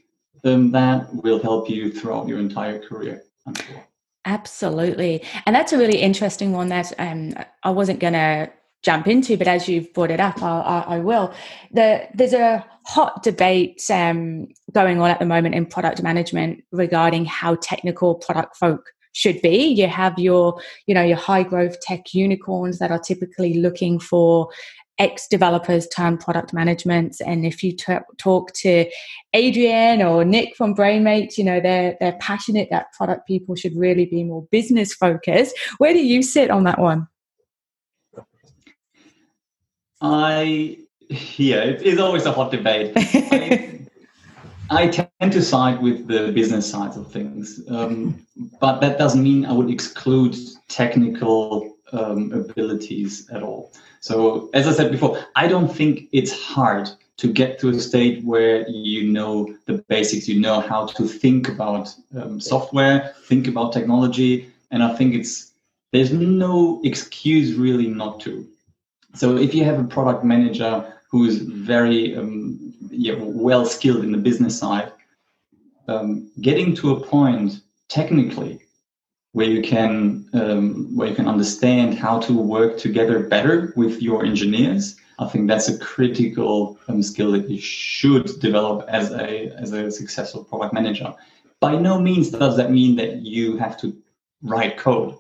um, 0.44 0.72
that 0.72 1.14
will 1.14 1.40
help 1.42 1.70
you 1.70 1.92
throughout 1.92 2.28
your 2.28 2.40
entire 2.40 2.80
career. 2.80 3.24
I'm 3.46 3.56
sure. 3.56 3.86
Absolutely, 4.26 5.24
and 5.46 5.56
that's 5.56 5.74
a 5.74 5.78
really 5.78 6.00
interesting 6.00 6.52
one 6.52 6.70
that 6.70 6.94
um, 7.00 7.34
I 7.64 7.72
wasn't 7.72 8.00
going 8.00 8.14
to 8.14 8.52
jump 8.82 9.08
into, 9.08 9.38
but 9.38 9.48
as 9.48 9.68
you've 9.68 9.94
brought 9.94 10.12
it 10.12 10.20
up, 10.20 10.42
I, 10.42 10.60
I, 10.60 10.80
I 10.96 11.00
will. 11.00 11.34
The, 11.72 12.08
there's 12.14 12.34
a 12.34 12.66
hot 12.86 13.24
debate 13.24 13.82
um, 13.90 14.48
going 14.74 15.02
on 15.02 15.10
at 15.10 15.20
the 15.20 15.26
moment 15.26 15.56
in 15.56 15.66
product 15.66 16.02
management 16.02 16.64
regarding 16.72 17.26
how 17.26 17.56
technical 17.56 18.16
product 18.16 18.56
folk 18.56 18.90
should 19.14 19.42
be. 19.42 19.68
You 19.68 19.88
have 19.88 20.18
your, 20.18 20.62
you 20.86 20.94
know, 20.94 21.04
your 21.04 21.18
high 21.18 21.44
growth 21.44 21.80
tech 21.82 22.14
unicorns 22.14 22.80
that 22.80 22.92
are 22.92 23.00
typically 23.00 23.56
looking 23.56 24.00
for 24.00 24.50
ex 25.00 25.28
developers 25.28 25.88
turn 25.88 26.18
product 26.18 26.54
management. 26.54 27.18
And 27.26 27.46
if 27.46 27.64
you 27.64 27.72
t- 27.72 27.96
talk 28.18 28.54
to 28.54 28.86
Adrian 29.34 30.02
or 30.02 30.26
Nick 30.26 30.56
from 30.56 30.76
BrainMate, 30.76 31.38
you 31.38 31.44
know, 31.44 31.60
they're, 31.60 31.96
they're 32.00 32.18
passionate 32.20 32.68
that 32.70 32.92
product 32.94 33.26
people 33.26 33.56
should 33.56 33.76
really 33.76 34.06
be 34.06 34.24
more 34.24 34.46
business 34.52 34.94
focused. 34.94 35.58
Where 35.78 35.94
do 35.94 36.06
you 36.06 36.22
sit 36.22 36.52
on 36.52 36.66
that 36.66 36.80
one? 36.80 37.08
I, 40.02 40.78
yeah, 41.10 41.64
it 41.64 41.82
is 41.82 42.00
always 42.00 42.26
a 42.26 42.32
hot 42.32 42.52
debate. 42.52 42.94
I, 42.96 43.80
I, 44.70 44.88
tend 44.88 45.34
to 45.34 45.42
side 45.42 45.82
with 45.82 46.08
the 46.08 46.32
business 46.32 46.70
side 46.70 46.96
of 46.96 47.12
things, 47.12 47.62
um, 47.70 48.26
but 48.62 48.80
that 48.80 48.98
doesn't 48.98 49.24
mean 49.24 49.46
I 49.46 49.52
would 49.52 49.70
exclude 49.70 50.38
technical 50.70 51.76
um, 51.92 52.32
abilities 52.32 53.30
at 53.32 53.44
all. 53.44 53.74
So, 54.02 54.50
as 54.54 54.68
I 54.68 54.72
said 54.72 54.92
before, 54.92 55.20
I 55.36 55.48
don't 55.48 55.68
think 55.68 56.08
it's 56.12 56.32
hard 56.32 56.90
to 57.18 57.32
get 57.32 57.60
to 57.60 57.70
a 57.70 57.80
state 57.80 58.24
where 58.24 58.68
you 58.70 59.12
know 59.12 59.54
the 59.66 59.84
basics, 59.90 60.28
you 60.28 60.40
know 60.40 60.62
how 60.62 60.86
to 60.88 61.08
think 61.08 61.50
about 61.50 61.94
um, 62.16 62.40
software, 62.40 63.14
think 63.26 63.48
about 63.48 63.74
technology, 63.74 64.50
and 64.72 64.84
I 64.84 64.96
think 64.96 65.16
it's 65.16 65.52
there's 65.92 66.14
no 66.14 66.82
excuse 66.84 67.56
really 67.56 67.88
not 67.88 68.20
to. 68.22 68.48
So, 69.16 69.38
if 69.38 69.54
you 69.54 69.66
have 69.66 69.80
a 69.80 69.84
product 69.84 70.24
manager 70.24 70.94
who 71.10 71.26
is 71.26 71.40
very 71.40 72.16
um, 72.16 72.74
yeah, 72.90 73.16
well 73.18 73.66
skilled 73.66 74.04
in 74.04 74.12
the 74.12 74.18
business 74.18 74.58
side, 74.58 74.92
um, 75.88 76.32
getting 76.42 76.76
to 76.76 76.92
a 76.92 77.00
point 77.00 77.62
technically 77.90 78.62
where 79.34 79.48
you 79.48 79.62
can 79.62 80.28
um, 80.34 80.96
where 80.96 81.08
you 81.08 81.16
can 81.16 81.28
understand 81.28 81.98
how 81.98 82.20
to 82.20 82.34
work 82.34 82.78
together 82.78 83.20
better 83.20 83.74
with 83.76 84.02
your 84.02 84.26
engineers. 84.26 84.96
I 85.20 85.28
think 85.28 85.48
that's 85.48 85.68
a 85.68 85.78
critical 85.78 86.80
um, 86.88 87.04
skill 87.04 87.32
that 87.34 87.50
you 87.50 87.60
should 87.60 88.40
develop 88.40 88.88
as 88.88 89.12
a 89.12 89.52
as 89.58 89.72
a 89.74 89.92
successful 89.92 90.44
product 90.44 90.74
manager. 90.74 91.14
By 91.60 91.76
no 91.76 92.00
means 92.00 92.30
does 92.30 92.56
that 92.58 92.72
mean 92.72 92.96
that 92.96 93.18
you 93.18 93.58
have 93.58 93.78
to 93.82 93.96
write 94.42 94.78
code. 94.78 95.16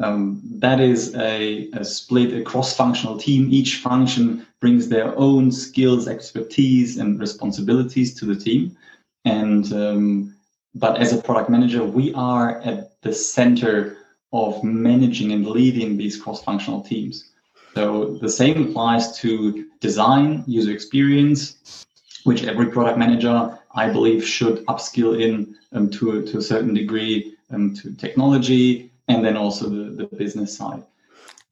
Um, 0.00 0.40
that 0.44 0.80
is 0.80 1.14
a, 1.14 1.70
a 1.72 1.84
split, 1.84 2.32
a 2.34 2.42
cross-functional 2.42 3.18
team. 3.18 3.48
Each 3.52 3.76
function 3.76 4.46
brings 4.60 4.88
their 4.88 5.16
own 5.16 5.52
skills, 5.52 6.08
expertise, 6.08 6.98
and 6.98 7.20
responsibilities 7.20 8.14
to 8.14 8.24
the 8.24 8.36
team. 8.36 8.76
And 9.24 9.72
um, 9.72 10.34
but 10.74 10.98
as 10.98 11.12
a 11.12 11.22
product 11.22 11.50
manager, 11.50 11.84
we 11.84 12.12
are 12.14 12.60
at 12.62 13.00
the 13.02 13.12
center 13.12 13.98
of 14.32 14.64
managing 14.64 15.32
and 15.32 15.46
leading 15.46 15.96
these 15.96 16.20
cross-functional 16.20 16.82
teams. 16.82 17.30
So 17.74 18.18
the 18.20 18.28
same 18.28 18.70
applies 18.70 19.16
to 19.18 19.66
design, 19.80 20.44
user 20.46 20.72
experience, 20.72 21.84
which 22.24 22.44
every 22.44 22.66
product 22.66 22.98
manager, 22.98 23.58
I 23.74 23.90
believe, 23.90 24.26
should 24.26 24.64
upskill 24.66 25.20
in 25.20 25.56
um, 25.72 25.90
to, 25.90 26.18
a, 26.18 26.22
to 26.22 26.38
a 26.38 26.42
certain 26.42 26.74
degree 26.74 27.36
um, 27.50 27.74
to 27.76 27.92
technology 27.94 28.90
and 29.08 29.24
then 29.24 29.36
also 29.36 29.68
the, 29.68 29.90
the 29.90 30.16
business 30.16 30.56
side. 30.56 30.82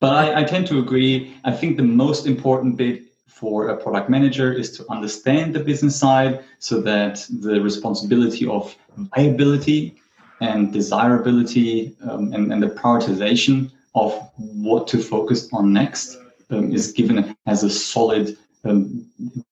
But 0.00 0.14
I, 0.14 0.40
I 0.40 0.44
tend 0.44 0.66
to 0.68 0.78
agree. 0.78 1.34
I 1.44 1.52
think 1.52 1.76
the 1.76 1.82
most 1.82 2.26
important 2.26 2.76
bit 2.76 3.02
for 3.42 3.70
a 3.70 3.76
product 3.76 4.08
manager 4.08 4.52
is 4.52 4.70
to 4.70 4.88
understand 4.88 5.52
the 5.52 5.58
business 5.58 5.96
side 6.04 6.44
so 6.60 6.80
that 6.80 7.14
the 7.40 7.60
responsibility 7.60 8.46
of 8.46 8.72
viability 9.16 9.96
and 10.40 10.72
desirability 10.72 11.96
um, 12.08 12.32
and, 12.32 12.52
and, 12.52 12.62
the 12.62 12.68
prioritization 12.68 13.56
of 13.96 14.10
what 14.36 14.86
to 14.86 14.98
focus 14.98 15.48
on 15.52 15.72
next 15.72 16.18
um, 16.50 16.72
is 16.72 16.92
given 16.92 17.36
as 17.46 17.64
a 17.64 17.70
solid 17.70 18.38
um, 18.64 19.04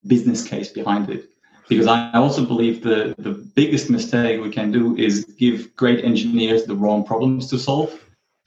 business 0.06 0.46
case 0.46 0.68
behind 0.68 1.10
it. 1.10 1.28
Because 1.68 1.88
I 1.88 2.12
also 2.14 2.44
believe 2.44 2.84
the, 2.84 3.12
the 3.18 3.32
biggest 3.60 3.90
mistake 3.90 4.40
we 4.40 4.50
can 4.50 4.70
do 4.70 4.96
is 4.96 5.24
give 5.36 5.74
great 5.74 6.04
engineers 6.04 6.62
the 6.64 6.76
wrong 6.76 7.02
problems 7.04 7.50
to 7.50 7.58
solve, 7.58 7.90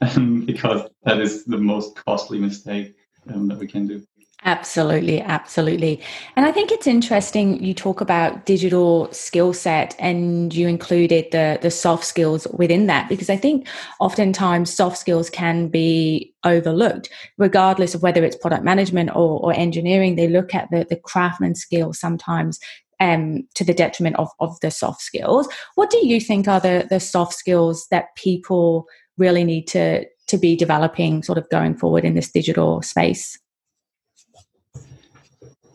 because 0.46 0.88
that 1.02 1.20
is 1.20 1.44
the 1.44 1.58
most 1.58 1.96
costly 1.96 2.38
mistake 2.38 2.94
um, 3.28 3.48
that 3.48 3.58
we 3.58 3.66
can 3.66 3.86
do. 3.86 4.02
Absolutely, 4.46 5.22
absolutely. 5.22 6.02
And 6.36 6.44
I 6.44 6.52
think 6.52 6.70
it's 6.70 6.86
interesting 6.86 7.64
you 7.64 7.72
talk 7.72 8.02
about 8.02 8.44
digital 8.44 9.10
skill 9.10 9.54
set 9.54 9.96
and 9.98 10.54
you 10.54 10.68
included 10.68 11.28
the 11.32 11.58
the 11.62 11.70
soft 11.70 12.04
skills 12.04 12.46
within 12.52 12.86
that 12.88 13.08
because 13.08 13.30
I 13.30 13.38
think 13.38 13.66
oftentimes 14.00 14.70
soft 14.70 14.98
skills 14.98 15.30
can 15.30 15.68
be 15.68 16.34
overlooked, 16.44 17.08
regardless 17.38 17.94
of 17.94 18.02
whether 18.02 18.22
it's 18.22 18.36
product 18.36 18.64
management 18.64 19.10
or, 19.16 19.40
or 19.40 19.54
engineering. 19.54 20.16
They 20.16 20.28
look 20.28 20.54
at 20.54 20.68
the, 20.70 20.86
the 20.90 20.96
craftsman 20.96 21.54
skills 21.54 21.98
sometimes 21.98 22.60
um, 23.00 23.48
to 23.54 23.64
the 23.64 23.72
detriment 23.72 24.16
of, 24.16 24.28
of 24.40 24.60
the 24.60 24.70
soft 24.70 25.00
skills. 25.00 25.48
What 25.76 25.88
do 25.88 26.06
you 26.06 26.20
think 26.20 26.48
are 26.48 26.60
the, 26.60 26.86
the 26.90 27.00
soft 27.00 27.32
skills 27.32 27.86
that 27.90 28.14
people 28.16 28.84
really 29.16 29.42
need 29.44 29.68
to 29.68 30.04
to 30.26 30.36
be 30.36 30.54
developing 30.54 31.22
sort 31.22 31.38
of 31.38 31.48
going 31.48 31.76
forward 31.76 32.04
in 32.04 32.14
this 32.14 32.30
digital 32.30 32.82
space? 32.82 33.38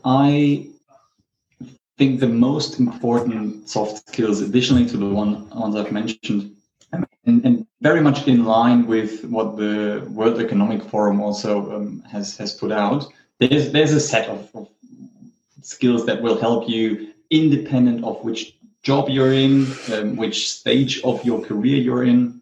I 0.06 0.68
think 1.98 2.20
the 2.20 2.28
most 2.28 2.80
important 2.80 3.70
soft 3.70 4.08
skills, 4.08 4.42
additionally 4.42 4.86
to 4.88 4.98
the 4.98 5.06
one, 5.06 5.50
ones 5.50 5.76
I've 5.76 5.92
mentioned, 5.92 6.56
and, 6.92 7.06
and, 7.26 7.66
very 7.82 8.02
much 8.02 8.28
in 8.28 8.44
line 8.44 8.88
with 8.88 9.24
what 9.26 9.56
the 9.56 10.06
World 10.10 10.42
Economic 10.42 10.84
Forum 10.84 11.22
also 11.22 11.74
um, 11.74 12.02
has 12.12 12.36
has 12.38 12.54
put 12.54 12.74
out. 12.74 13.06
There's 13.40 13.72
there's 13.72 13.94
a 13.94 14.02
set 14.02 14.28
of, 14.28 14.50
of 14.54 14.68
skills 15.62 16.06
that 16.06 16.22
will 16.22 16.38
help 16.38 16.68
you, 16.68 17.14
independent 17.30 18.04
of 18.04 18.22
which 18.26 18.58
job 18.84 19.08
you're 19.08 19.34
in, 19.34 19.68
um, 19.94 20.18
which 20.18 20.50
stage 20.52 21.02
of 21.04 21.24
your 21.24 21.40
career 21.42 21.78
you're 21.78 22.04
in, 22.04 22.42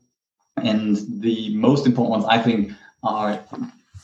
and 0.57 0.97
the 1.21 1.55
most 1.55 1.85
important 1.85 2.11
ones 2.11 2.25
I 2.25 2.39
think 2.39 2.71
are 3.03 3.39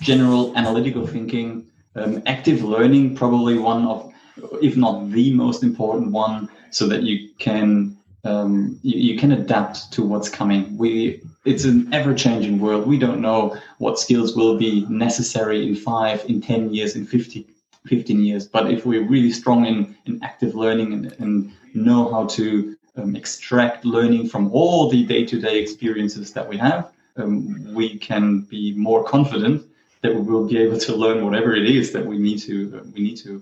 general 0.01 0.55
analytical 0.55 1.07
thinking, 1.07 1.65
um, 1.95 2.21
active 2.25 2.63
learning, 2.63 3.15
probably 3.15 3.57
one 3.57 3.85
of, 3.85 4.13
if 4.61 4.75
not 4.75 5.11
the 5.11 5.33
most 5.33 5.63
important 5.63 6.11
one, 6.11 6.49
so 6.71 6.87
that 6.87 7.03
you 7.03 7.29
can 7.39 7.97
um, 8.25 8.79
you, 8.83 9.13
you, 9.13 9.19
can 9.19 9.33
adapt 9.33 9.91
to 9.91 10.01
what's 10.01 10.29
coming. 10.29 10.77
We 10.77 11.21
it's 11.43 11.65
an 11.65 11.93
ever-changing 11.93 12.57
world. 12.59 12.87
We 12.87 12.97
don't 12.97 13.19
know 13.19 13.57
what 13.79 13.99
skills 13.99 14.33
will 14.33 14.57
be 14.57 14.85
necessary 14.87 15.67
in 15.67 15.75
five, 15.75 16.23
in 16.29 16.39
ten 16.39 16.73
years, 16.73 16.95
in 16.95 17.05
50, 17.05 17.45
15 17.85 18.23
years. 18.23 18.47
But 18.47 18.71
if 18.71 18.85
we're 18.85 19.05
really 19.05 19.31
strong 19.31 19.65
in, 19.65 19.97
in 20.05 20.23
active 20.23 20.55
learning 20.55 20.93
and, 20.93 21.11
and 21.19 21.51
know 21.73 22.09
how 22.11 22.25
to 22.27 22.77
um, 22.95 23.15
extract 23.15 23.83
learning 23.83 24.29
from 24.29 24.51
all 24.53 24.89
the 24.89 25.03
day-to-day 25.03 25.59
experiences 25.59 26.31
that 26.31 26.47
we 26.47 26.57
have, 26.57 26.91
um, 27.17 27.73
we 27.73 27.97
can 27.97 28.41
be 28.41 28.73
more 28.73 29.03
confident 29.03 29.65
that 30.03 30.13
we 30.13 30.21
will 30.21 30.47
be 30.47 30.57
able 30.57 30.77
to 30.77 30.95
learn 30.95 31.25
whatever 31.25 31.55
it 31.55 31.65
is 31.65 31.91
that 31.93 32.05
we 32.05 32.17
need 32.19 32.39
to 32.39 32.81
we 32.93 33.01
need 33.01 33.17
to. 33.17 33.41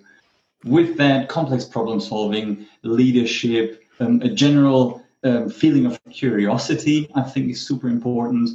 With 0.63 0.95
that, 0.97 1.27
complex 1.27 1.65
problem 1.65 1.99
solving, 1.99 2.67
leadership, 2.83 3.83
um, 3.99 4.21
a 4.21 4.29
general 4.29 5.03
um, 5.23 5.49
feeling 5.49 5.87
of 5.87 5.99
curiosity, 6.11 7.09
I 7.15 7.23
think 7.23 7.49
is 7.49 7.65
super 7.65 7.87
important, 7.87 8.51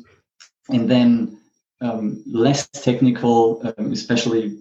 and 0.68 0.88
then 0.88 1.38
um, 1.80 2.22
less 2.26 2.68
technical, 2.68 3.60
um, 3.76 3.92
especially 3.92 4.56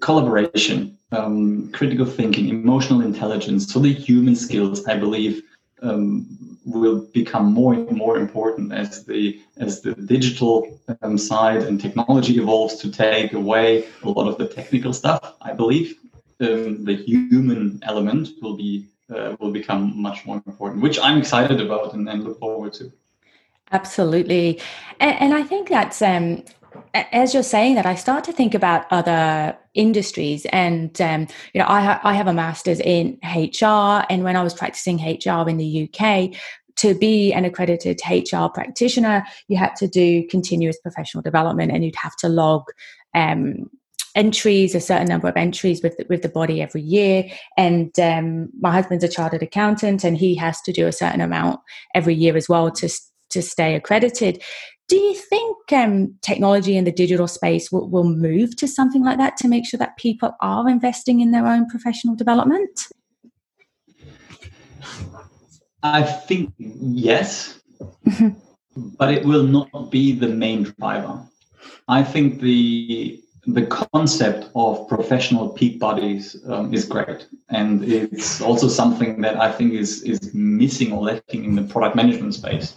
collaboration, 0.00 0.96
um, 1.12 1.70
critical 1.72 2.06
thinking, 2.06 2.48
emotional 2.48 3.00
intelligence. 3.02 3.72
So 3.72 3.80
the 3.80 3.92
human 3.92 4.36
skills, 4.36 4.86
I 4.86 4.96
believe, 4.96 5.42
um, 5.82 6.58
will 6.64 7.00
become 7.12 7.52
more 7.52 7.74
and 7.74 7.96
more 7.96 8.18
important 8.18 8.72
as 8.72 9.04
the 9.04 9.40
as 9.58 9.80
the 9.82 9.94
digital 9.94 10.78
um, 11.02 11.16
side 11.16 11.62
and 11.62 11.80
technology 11.80 12.38
evolves 12.38 12.76
to 12.76 12.90
take 12.90 13.32
away 13.32 13.86
a 14.02 14.08
lot 14.08 14.28
of 14.28 14.38
the 14.38 14.48
technical 14.48 14.92
stuff. 14.92 15.34
I 15.40 15.52
believe 15.52 15.96
um, 16.40 16.84
the 16.84 16.96
human 16.96 17.80
element 17.82 18.30
will 18.42 18.56
be 18.56 18.86
uh, 19.14 19.36
will 19.38 19.52
become 19.52 20.00
much 20.00 20.26
more 20.26 20.42
important, 20.46 20.82
which 20.82 20.98
I'm 20.98 21.18
excited 21.18 21.60
about 21.60 21.94
and, 21.94 22.08
and 22.08 22.24
look 22.24 22.38
forward 22.40 22.72
to. 22.74 22.92
Absolutely, 23.72 24.60
and, 25.00 25.16
and 25.20 25.34
I 25.34 25.42
think 25.42 25.68
that's 25.68 26.02
um, 26.02 26.44
as 26.94 27.34
you're 27.34 27.42
saying 27.42 27.74
that, 27.76 27.86
I 27.86 27.94
start 27.94 28.24
to 28.24 28.32
think 28.32 28.54
about 28.54 28.86
other 28.90 29.56
industries, 29.74 30.46
and 30.46 31.00
um, 31.00 31.26
you 31.52 31.60
know, 31.60 31.66
I, 31.68 31.80
ha- 31.80 32.00
I 32.02 32.14
have 32.14 32.26
a 32.26 32.32
master's 32.32 32.80
in 32.80 33.18
HR, 33.22 34.04
and 34.10 34.24
when 34.24 34.36
I 34.36 34.42
was 34.42 34.54
practicing 34.54 34.98
HR 34.98 35.48
in 35.48 35.56
the 35.56 35.88
UK, 35.88 36.30
to 36.76 36.94
be 36.94 37.32
an 37.32 37.44
accredited 37.44 38.00
HR 38.08 38.46
practitioner, 38.52 39.24
you 39.48 39.56
had 39.56 39.74
to 39.76 39.88
do 39.88 40.26
continuous 40.28 40.78
professional 40.80 41.22
development, 41.22 41.72
and 41.72 41.84
you'd 41.84 41.96
have 41.96 42.16
to 42.16 42.28
log 42.28 42.64
um, 43.14 43.70
entries, 44.14 44.74
a 44.74 44.80
certain 44.80 45.06
number 45.06 45.28
of 45.28 45.36
entries 45.36 45.82
with 45.82 45.96
with 46.08 46.22
the 46.22 46.28
body 46.28 46.60
every 46.60 46.82
year. 46.82 47.24
And 47.56 47.96
um, 47.98 48.48
my 48.60 48.72
husband's 48.72 49.04
a 49.04 49.08
chartered 49.08 49.42
accountant, 49.42 50.04
and 50.04 50.16
he 50.16 50.34
has 50.36 50.60
to 50.62 50.72
do 50.72 50.86
a 50.86 50.92
certain 50.92 51.20
amount 51.20 51.60
every 51.94 52.14
year 52.14 52.36
as 52.36 52.48
well 52.48 52.70
to 52.72 52.88
to 53.30 53.42
stay 53.42 53.74
accredited. 53.74 54.42
Do 54.88 54.96
you 54.96 55.14
think 55.14 55.72
um, 55.72 56.14
technology 56.22 56.76
in 56.76 56.84
the 56.84 56.92
digital 56.92 57.26
space 57.26 57.72
will, 57.72 57.88
will 57.88 58.04
move 58.04 58.56
to 58.56 58.68
something 58.68 59.04
like 59.04 59.18
that 59.18 59.36
to 59.38 59.48
make 59.48 59.66
sure 59.66 59.78
that 59.78 59.96
people 59.96 60.36
are 60.40 60.68
investing 60.68 61.20
in 61.20 61.32
their 61.32 61.46
own 61.46 61.68
professional 61.68 62.14
development? 62.14 62.86
I 65.82 66.02
think 66.02 66.52
yes, 66.58 67.60
but 68.76 69.12
it 69.12 69.24
will 69.24 69.42
not 69.42 69.90
be 69.90 70.12
the 70.12 70.28
main 70.28 70.74
driver. 70.78 71.22
I 71.88 72.02
think 72.02 72.40
the 72.40 73.22
the 73.48 73.64
concept 73.66 74.50
of 74.56 74.88
professional 74.88 75.50
peak 75.50 75.78
bodies 75.78 76.36
um, 76.48 76.74
is 76.74 76.84
great, 76.84 77.28
and 77.48 77.84
it's 77.84 78.40
also 78.40 78.66
something 78.66 79.20
that 79.20 79.36
I 79.36 79.52
think 79.52 79.74
is 79.74 80.02
is 80.02 80.34
missing 80.34 80.92
or 80.92 81.02
lacking 81.02 81.44
in 81.44 81.54
the 81.54 81.62
product 81.62 81.94
management 81.94 82.34
space. 82.34 82.74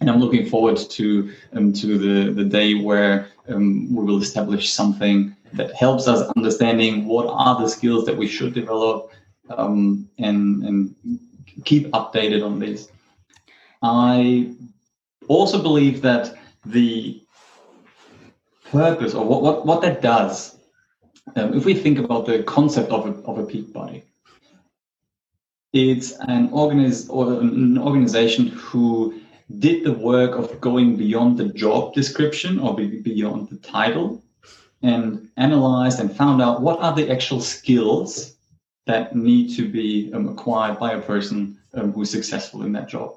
And 0.00 0.10
I'm 0.10 0.20
looking 0.20 0.46
forward 0.46 0.76
to 0.76 1.32
um, 1.54 1.72
to 1.74 1.98
the, 1.98 2.32
the 2.32 2.44
day 2.44 2.74
where 2.74 3.28
um, 3.48 3.94
we 3.94 4.04
will 4.04 4.20
establish 4.20 4.72
something 4.72 5.34
that 5.54 5.74
helps 5.74 6.06
us 6.06 6.28
understanding 6.36 7.06
what 7.06 7.26
are 7.28 7.60
the 7.60 7.68
skills 7.68 8.04
that 8.06 8.16
we 8.16 8.26
should 8.26 8.52
develop 8.52 9.10
um, 9.50 10.08
and 10.18 10.62
and 10.64 10.94
keep 11.64 11.86
updated 11.92 12.44
on 12.44 12.58
this. 12.58 12.88
I 13.82 14.54
also 15.28 15.62
believe 15.62 16.02
that 16.02 16.36
the 16.64 17.22
purpose 18.70 19.14
or 19.14 19.24
what, 19.24 19.42
what, 19.42 19.66
what 19.66 19.80
that 19.82 20.02
does, 20.02 20.56
um, 21.36 21.54
if 21.54 21.64
we 21.64 21.74
think 21.74 21.98
about 21.98 22.26
the 22.26 22.42
concept 22.42 22.90
of 22.90 23.06
a, 23.06 23.22
of 23.24 23.38
a 23.38 23.44
peak 23.44 23.72
body, 23.72 24.04
it's 25.72 26.12
an, 26.20 26.48
organiz- 26.50 27.06
or 27.10 27.40
an 27.40 27.78
organization 27.78 28.48
who 28.48 29.20
did 29.58 29.84
the 29.84 29.92
work 29.92 30.36
of 30.36 30.60
going 30.60 30.96
beyond 30.96 31.38
the 31.38 31.48
job 31.48 31.94
description 31.94 32.58
or 32.58 32.74
beyond 32.74 33.48
the 33.48 33.56
title 33.58 34.22
and 34.82 35.28
analyzed 35.36 36.00
and 36.00 36.14
found 36.14 36.42
out 36.42 36.62
what 36.62 36.80
are 36.80 36.94
the 36.94 37.10
actual 37.10 37.40
skills 37.40 38.36
that 38.86 39.14
need 39.16 39.54
to 39.56 39.68
be 39.68 40.12
um, 40.12 40.28
acquired 40.28 40.78
by 40.78 40.92
a 40.92 41.00
person 41.00 41.58
um, 41.74 41.92
who's 41.92 42.10
successful 42.10 42.62
in 42.62 42.72
that 42.72 42.88
job. 42.88 43.16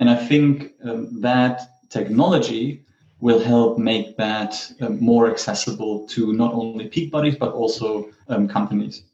And 0.00 0.10
I 0.10 0.16
think 0.16 0.72
um, 0.84 1.20
that 1.20 1.88
technology 1.88 2.84
will 3.20 3.38
help 3.38 3.78
make 3.78 4.16
that 4.16 4.70
um, 4.80 5.00
more 5.00 5.30
accessible 5.30 6.06
to 6.08 6.32
not 6.32 6.52
only 6.52 6.88
peak 6.88 7.10
bodies, 7.10 7.36
but 7.36 7.52
also 7.52 8.10
um, 8.28 8.46
companies. 8.46 9.04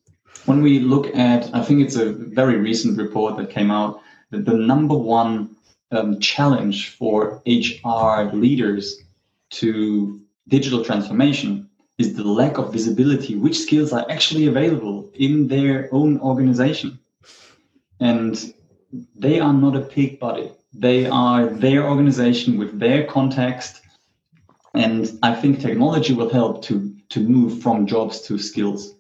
When 0.47 0.61
we 0.61 0.81
look 0.81 1.15
at, 1.15 1.55
I 1.55 1.63
think 1.63 1.81
it's 1.81 1.97
a 1.97 2.13
very 2.13 2.57
recent 2.57 2.99
report 2.99 3.37
that 3.37 3.51
came 3.51 3.71
out, 3.71 4.01
that 4.31 4.45
the 4.45 4.55
number 4.55 4.97
one 4.97 5.55
um, 5.93 6.19
challenge 6.21 6.97
for 6.97 7.43
HR 7.47 8.31
leaders 8.33 9.03
to 9.51 10.21
digital 10.49 10.85
transformation 10.85 11.69
is 11.99 12.15
the 12.15 12.25
lack 12.25 12.59
of 12.59 12.73
visibility, 12.73 13.37
which 13.37 13.59
skills 13.59 13.93
are 13.93 14.07
actually 14.11 14.47
available 14.47 15.11
in 15.15 15.47
their 15.49 15.89
own 15.93 16.19
organization. 16.21 16.99
And 18.01 18.55
they 19.15 19.39
are 19.41 19.53
not 19.53 19.77
a 19.77 19.83
peak 19.83 20.19
body. 20.19 20.51
They 20.73 21.07
are 21.07 21.47
their 21.47 21.89
organization 21.89 22.59
with 22.59 22.79
their 22.79 23.05
context. 23.05 23.83
And 24.75 25.19
I 25.23 25.35
think 25.35 25.61
technology 25.61 26.15
will 26.15 26.31
help 26.31 26.65
to, 26.65 26.95
to 27.11 27.21
move 27.21 27.63
from 27.63 27.87
jobs 27.87 28.23
to 28.23 28.39
skills 28.39 28.95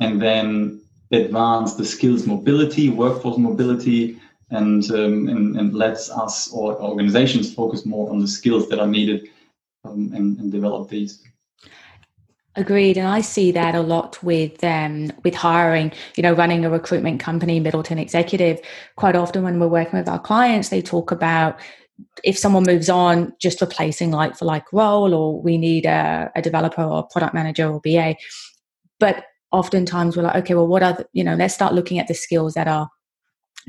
and 0.00 0.20
then 0.20 0.80
advance 1.12 1.74
the 1.74 1.84
skills 1.84 2.26
mobility, 2.26 2.88
workforce 2.88 3.36
mobility, 3.36 4.18
and, 4.50 4.90
um, 4.90 5.28
and, 5.28 5.56
and 5.56 5.74
lets 5.74 6.10
us 6.10 6.50
or 6.52 6.80
organizations 6.80 7.54
focus 7.54 7.86
more 7.86 8.10
on 8.10 8.20
the 8.20 8.28
skills 8.28 8.68
that 8.68 8.78
are 8.78 8.86
needed 8.86 9.28
um, 9.84 10.12
and, 10.14 10.38
and 10.38 10.52
develop 10.52 10.88
these. 10.88 11.22
Agreed, 12.56 12.98
and 12.98 13.06
I 13.06 13.20
see 13.20 13.52
that 13.52 13.76
a 13.76 13.80
lot 13.80 14.20
with 14.24 14.62
um, 14.64 15.12
with 15.22 15.36
hiring. 15.36 15.92
You 16.16 16.24
know, 16.24 16.32
running 16.32 16.64
a 16.64 16.70
recruitment 16.70 17.20
company, 17.20 17.60
Middleton 17.60 17.96
Executive. 17.96 18.60
Quite 18.96 19.14
often, 19.14 19.44
when 19.44 19.60
we're 19.60 19.68
working 19.68 20.00
with 20.00 20.08
our 20.08 20.18
clients, 20.18 20.68
they 20.68 20.82
talk 20.82 21.12
about 21.12 21.60
if 22.24 22.36
someone 22.36 22.64
moves 22.64 22.90
on, 22.90 23.32
just 23.40 23.60
replacing 23.60 24.10
like 24.10 24.36
for 24.36 24.46
like 24.46 24.72
role, 24.72 25.14
or 25.14 25.40
we 25.40 25.58
need 25.58 25.86
a, 25.86 26.30
a 26.34 26.42
developer 26.42 26.82
or 26.82 26.98
a 26.98 27.02
product 27.04 27.34
manager 27.34 27.70
or 27.70 27.80
BA. 27.84 28.16
But 28.98 29.26
oftentimes, 29.52 30.16
we're 30.16 30.24
like, 30.24 30.36
okay, 30.36 30.54
well, 30.54 30.66
what 30.66 30.82
are 30.82 30.94
the, 30.94 31.06
you 31.12 31.22
know? 31.22 31.36
Let's 31.36 31.54
start 31.54 31.72
looking 31.72 32.00
at 32.00 32.08
the 32.08 32.14
skills 32.14 32.54
that 32.54 32.66
are 32.66 32.90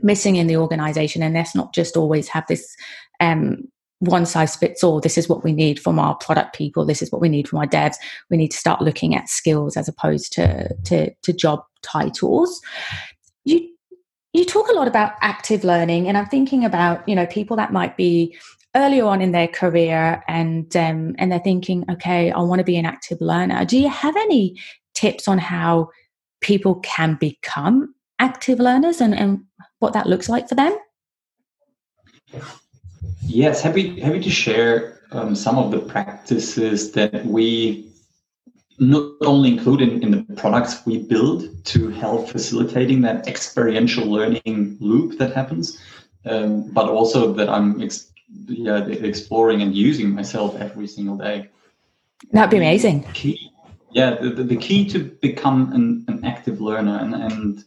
missing 0.02 0.36
in 0.36 0.48
the 0.48 0.58
organization, 0.58 1.24
and 1.24 1.34
let's 1.34 1.56
not 1.56 1.74
just 1.74 1.98
always 1.98 2.28
have 2.30 2.46
this 2.48 2.76
um, 3.20 3.68
one 4.00 4.26
size 4.26 4.56
fits 4.56 4.84
all. 4.84 5.00
This 5.00 5.18
is 5.18 5.30
what 5.30 5.44
we 5.44 5.54
need 5.54 5.80
from 5.80 6.00
our 6.00 6.16
product 6.16 6.56
people. 6.56 6.86
This 6.86 7.02
is 7.02 7.12
what 7.12 7.22
we 7.22 7.30
need 7.30 7.48
from 7.48 7.60
our 7.60 7.68
devs. 7.68 7.98
We 8.30 8.38
need 8.38 8.52
to 8.52 8.58
start 8.58 8.82
looking 8.82 9.16
at 9.16 9.30
skills 9.30 9.78
as 9.78 9.88
opposed 9.88 10.34
to 10.34 10.76
to, 10.86 11.14
to 11.14 11.34
job 11.34 11.64
titles. 11.84 12.62
You 13.46 13.68
you 14.34 14.46
talk 14.46 14.70
a 14.70 14.74
lot 14.74 14.88
about 14.88 15.14
active 15.22 15.64
learning, 15.64 16.08
and 16.08 16.18
I'm 16.18 16.28
thinking 16.28 16.66
about 16.66 17.08
you 17.08 17.16
know 17.16 17.28
people 17.28 17.56
that 17.58 17.72
might 17.72 17.96
be 17.96 18.36
earlier 18.76 19.06
on 19.06 19.22
in 19.22 19.34
their 19.34 19.48
career 19.48 20.24
and 20.28 20.76
um, 20.76 21.16
and 21.18 21.32
they're 21.32 21.40
thinking, 21.40 21.86
okay, 21.90 22.32
I 22.32 22.40
want 22.40 22.60
to 22.60 22.66
be 22.66 22.78
an 22.78 22.86
active 22.86 23.20
learner. 23.22 23.66
Do 23.66 23.78
you 23.78 23.90
have 23.90 24.16
any 24.16 24.58
tips 24.94 25.28
on 25.28 25.38
how 25.38 25.90
people 26.42 26.76
can 26.76 27.16
become 27.16 27.94
active 28.22 28.60
learners 28.60 29.02
and, 29.02 29.14
and 29.14 29.42
what 29.80 29.94
that 29.94 30.08
looks 30.08 30.30
like 30.30 30.48
for 30.48 30.56
them? 30.56 30.78
Yes, 33.24 33.62
happy 33.62 34.00
happy 34.00 34.22
to 34.22 34.30
share 34.30 35.02
um, 35.12 35.36
some 35.36 35.58
of 35.58 35.72
the 35.72 35.80
practices 35.80 36.92
that 36.94 37.26
we 37.26 37.92
not 38.80 39.12
only 39.22 39.50
include 39.52 39.82
in, 39.82 40.02
in 40.04 40.12
the 40.12 40.24
products 40.36 40.86
we 40.86 40.98
build 41.00 41.40
to 41.66 41.90
help 41.90 42.30
facilitating 42.30 43.02
that 43.02 43.28
experiential 43.28 44.06
learning 44.06 44.78
loop 44.80 45.18
that 45.20 45.34
happens, 45.34 45.80
um, 46.26 46.70
but 46.72 46.88
also 46.90 47.34
that 47.34 47.50
I'm 47.50 47.82
ex- 47.82 48.12
yeah, 48.48 48.86
exploring 48.88 49.62
and 49.62 49.76
using 49.76 50.10
myself 50.10 50.56
every 50.60 50.88
single 50.88 51.18
day. 51.18 51.50
That'd 52.32 52.52
be 52.52 52.58
amazing. 52.58 53.04
Key, 53.14 53.52
yeah, 53.92 54.16
the, 54.16 54.30
the, 54.30 54.56
key 54.56 54.88
to 54.90 55.00
become 55.00 55.74
an, 55.74 56.06
an 56.08 56.24
active 56.24 56.62
learner 56.62 56.98
and, 57.02 57.14
and 57.14 57.64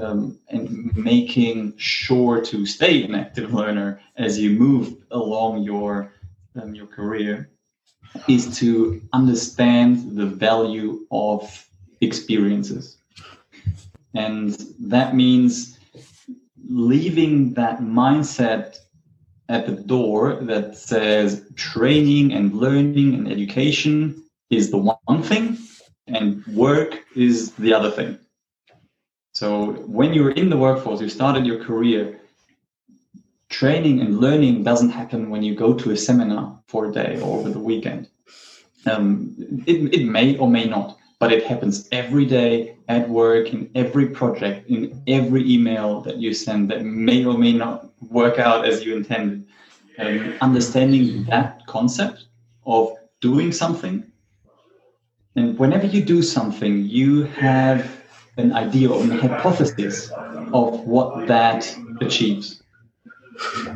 um, 0.00 0.38
and 0.48 0.96
making 0.96 1.74
sure 1.76 2.40
to 2.40 2.66
stay 2.66 3.02
an 3.04 3.14
active 3.14 3.52
learner 3.52 4.00
as 4.16 4.38
you 4.38 4.50
move 4.50 4.94
along 5.10 5.62
your 5.62 6.12
um, 6.60 6.74
your 6.74 6.86
career 6.86 7.48
is 8.28 8.58
to 8.58 9.00
understand 9.12 10.16
the 10.16 10.26
value 10.26 11.06
of 11.10 11.66
experiences. 12.00 12.98
And 14.14 14.54
that 14.80 15.14
means 15.14 15.78
leaving 16.68 17.54
that 17.54 17.80
mindset 17.80 18.76
at 19.48 19.66
the 19.66 19.72
door 19.72 20.34
that 20.42 20.76
says 20.76 21.44
training 21.56 22.32
and 22.32 22.54
learning 22.54 23.14
and 23.14 23.30
education 23.30 24.22
is 24.50 24.70
the 24.70 24.78
one 24.78 25.22
thing 25.22 25.58
and 26.06 26.44
work 26.48 27.04
is 27.16 27.52
the 27.52 27.72
other 27.72 27.90
thing 27.90 28.18
so 29.42 29.72
when 29.98 30.14
you're 30.14 30.30
in 30.30 30.50
the 30.50 30.56
workforce, 30.56 31.00
you 31.00 31.08
started 31.08 31.44
your 31.44 31.64
career, 31.64 32.20
training 33.48 34.00
and 34.00 34.20
learning 34.20 34.62
doesn't 34.62 34.90
happen 34.90 35.30
when 35.30 35.42
you 35.42 35.56
go 35.56 35.74
to 35.74 35.90
a 35.90 35.96
seminar 35.96 36.60
for 36.68 36.86
a 36.86 36.92
day 36.92 37.20
or 37.20 37.40
over 37.40 37.50
the 37.50 37.58
weekend. 37.58 38.08
Um, 38.86 39.34
it, 39.66 39.92
it 39.98 40.06
may 40.06 40.36
or 40.36 40.48
may 40.48 40.66
not, 40.66 40.96
but 41.18 41.32
it 41.32 41.44
happens 41.44 41.88
every 41.90 42.24
day 42.24 42.76
at 42.86 43.08
work, 43.08 43.52
in 43.52 43.68
every 43.74 44.06
project, 44.10 44.70
in 44.70 45.02
every 45.08 45.42
email 45.52 46.02
that 46.02 46.18
you 46.18 46.34
send 46.34 46.70
that 46.70 46.84
may 46.84 47.24
or 47.24 47.36
may 47.36 47.52
not 47.52 47.90
work 48.10 48.38
out 48.38 48.64
as 48.64 48.84
you 48.84 48.94
intended. 48.94 49.44
Um, 49.98 50.34
understanding 50.40 51.24
that 51.24 51.66
concept 51.66 52.26
of 52.64 52.94
doing 53.20 53.50
something. 53.50 54.04
And 55.34 55.58
whenever 55.58 55.86
you 55.86 56.00
do 56.04 56.22
something, 56.22 56.86
you 56.86 57.24
have 57.24 58.01
an 58.36 58.52
idea 58.52 58.90
or 58.90 59.02
an 59.02 59.10
hypothesis 59.10 60.10
of 60.52 60.80
what 60.80 61.26
that 61.28 61.76
achieves. 62.00 62.62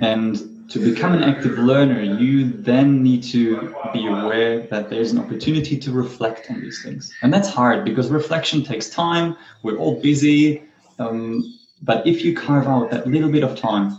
And 0.00 0.68
to 0.70 0.78
become 0.78 1.12
an 1.12 1.22
active 1.22 1.58
learner, 1.58 2.00
you 2.00 2.50
then 2.50 3.02
need 3.02 3.22
to 3.24 3.74
be 3.92 4.06
aware 4.06 4.60
that 4.66 4.90
there's 4.90 5.12
an 5.12 5.18
opportunity 5.18 5.78
to 5.78 5.92
reflect 5.92 6.50
on 6.50 6.60
these 6.60 6.82
things. 6.82 7.12
And 7.22 7.32
that's 7.32 7.48
hard 7.48 7.84
because 7.84 8.08
reflection 8.10 8.64
takes 8.64 8.90
time. 8.90 9.36
We're 9.62 9.76
all 9.76 10.00
busy. 10.00 10.62
Um, 10.98 11.58
but 11.82 12.06
if 12.06 12.24
you 12.24 12.34
carve 12.34 12.66
out 12.66 12.90
that 12.90 13.06
little 13.06 13.30
bit 13.30 13.44
of 13.44 13.56
time 13.58 13.98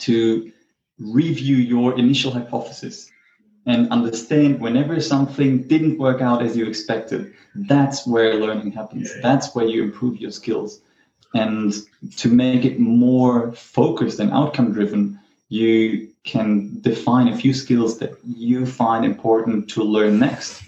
to 0.00 0.52
review 0.98 1.56
your 1.56 1.98
initial 1.98 2.30
hypothesis 2.30 3.10
and 3.66 3.90
understand 3.90 4.60
whenever 4.60 5.00
something 5.00 5.62
didn't 5.66 5.98
work 5.98 6.20
out 6.20 6.42
as 6.42 6.56
you 6.56 6.66
expected, 6.66 7.34
that's 7.54 8.06
where 8.06 8.34
learning 8.34 8.72
happens. 8.72 9.12
That's 9.22 9.54
where 9.54 9.66
you 9.66 9.82
improve 9.82 10.20
your 10.20 10.30
skills. 10.30 10.80
And 11.34 11.72
to 12.16 12.28
make 12.28 12.64
it 12.64 12.80
more 12.80 13.52
focused 13.52 14.18
and 14.18 14.32
outcome 14.32 14.72
driven, 14.72 15.18
you 15.48 16.08
can 16.24 16.80
define 16.80 17.28
a 17.28 17.36
few 17.36 17.52
skills 17.54 17.98
that 17.98 18.14
you 18.24 18.66
find 18.66 19.04
important 19.04 19.68
to 19.70 19.82
learn 19.82 20.18
next 20.18 20.62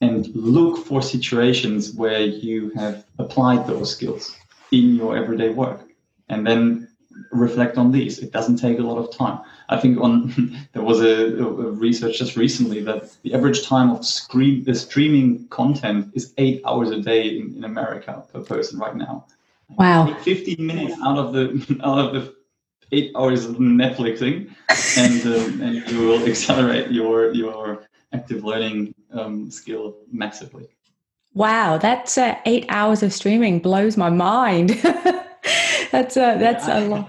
and 0.00 0.26
look 0.34 0.84
for 0.84 1.00
situations 1.02 1.94
where 1.94 2.22
you 2.22 2.70
have 2.70 3.04
applied 3.18 3.66
those 3.66 3.92
skills 3.92 4.36
in 4.72 4.96
your 4.96 5.16
everyday 5.16 5.50
work. 5.50 5.80
And 6.28 6.46
then 6.46 6.88
reflect 7.30 7.78
on 7.78 7.92
these. 7.92 8.18
It 8.18 8.32
doesn't 8.32 8.56
take 8.56 8.78
a 8.78 8.82
lot 8.82 8.98
of 8.98 9.16
time. 9.16 9.40
I 9.68 9.78
think 9.78 10.00
on 10.00 10.56
there 10.72 10.82
was 10.82 11.00
a, 11.00 11.36
a 11.38 11.70
research 11.72 12.18
just 12.18 12.36
recently 12.36 12.82
that 12.82 13.10
the 13.22 13.34
average 13.34 13.66
time 13.66 13.90
of 13.90 14.04
screen, 14.04 14.64
the 14.64 14.74
streaming 14.74 15.46
content 15.48 16.12
is 16.14 16.34
eight 16.38 16.62
hours 16.66 16.90
a 16.90 17.00
day 17.00 17.36
in, 17.36 17.54
in 17.56 17.64
America 17.64 18.24
per 18.32 18.40
person 18.40 18.78
right 18.78 18.96
now. 18.96 19.26
Wow. 19.70 20.14
15 20.22 20.56
minutes 20.64 20.94
out 21.02 21.18
of 21.18 21.32
the 21.32 21.80
out 21.84 21.98
of 21.98 22.12
the 22.12 22.34
eight 22.92 23.12
hours 23.16 23.46
of 23.46 23.56
Netflixing, 23.56 24.54
and 24.98 25.26
um, 25.26 25.62
and 25.62 25.90
you 25.90 26.06
will 26.06 26.24
accelerate 26.28 26.90
your 26.90 27.32
your 27.32 27.86
active 28.12 28.44
learning 28.44 28.94
um, 29.12 29.50
skill 29.50 29.96
massively. 30.12 30.68
Wow, 31.34 31.78
that's 31.78 32.18
uh, 32.18 32.36
eight 32.44 32.66
hours 32.68 33.02
of 33.02 33.12
streaming 33.12 33.58
blows 33.60 33.96
my 33.96 34.10
mind. 34.10 34.78
That's 35.92 36.16
uh, 36.16 36.36
that's 36.38 36.66
yeah, 36.66 36.76
I, 36.76 36.80
a 36.80 36.88
lot. 36.88 37.08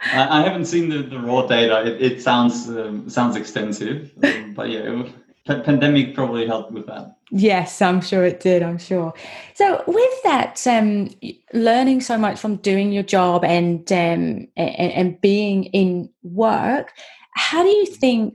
I, 0.00 0.42
haven't 0.42 0.66
seen 0.66 0.88
the, 0.88 1.02
the 1.02 1.18
raw 1.18 1.44
data. 1.46 1.84
It, 1.84 2.12
it 2.12 2.22
sounds 2.22 2.68
um, 2.68 3.10
sounds 3.10 3.36
extensive, 3.36 4.12
um, 4.22 4.54
but 4.54 4.70
yeah, 4.70 5.02
the 5.46 5.60
pandemic 5.60 6.14
probably 6.14 6.46
helped 6.46 6.72
with 6.72 6.86
that. 6.86 7.16
Yes, 7.30 7.82
I'm 7.82 8.00
sure 8.00 8.24
it 8.24 8.40
did. 8.40 8.62
I'm 8.62 8.78
sure. 8.78 9.12
So, 9.54 9.82
with 9.86 10.22
that, 10.22 10.64
um, 10.66 11.10
learning 11.52 12.00
so 12.00 12.16
much 12.16 12.38
from 12.38 12.56
doing 12.56 12.92
your 12.92 13.02
job 13.02 13.44
and, 13.44 13.90
um, 13.92 14.48
and 14.56 14.92
and 14.92 15.20
being 15.20 15.64
in 15.64 16.10
work, 16.22 16.92
how 17.34 17.62
do 17.62 17.68
you 17.68 17.86
think 17.86 18.34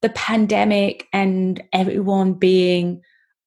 the 0.00 0.10
pandemic 0.10 1.06
and 1.12 1.62
everyone 1.72 2.34
being 2.34 3.02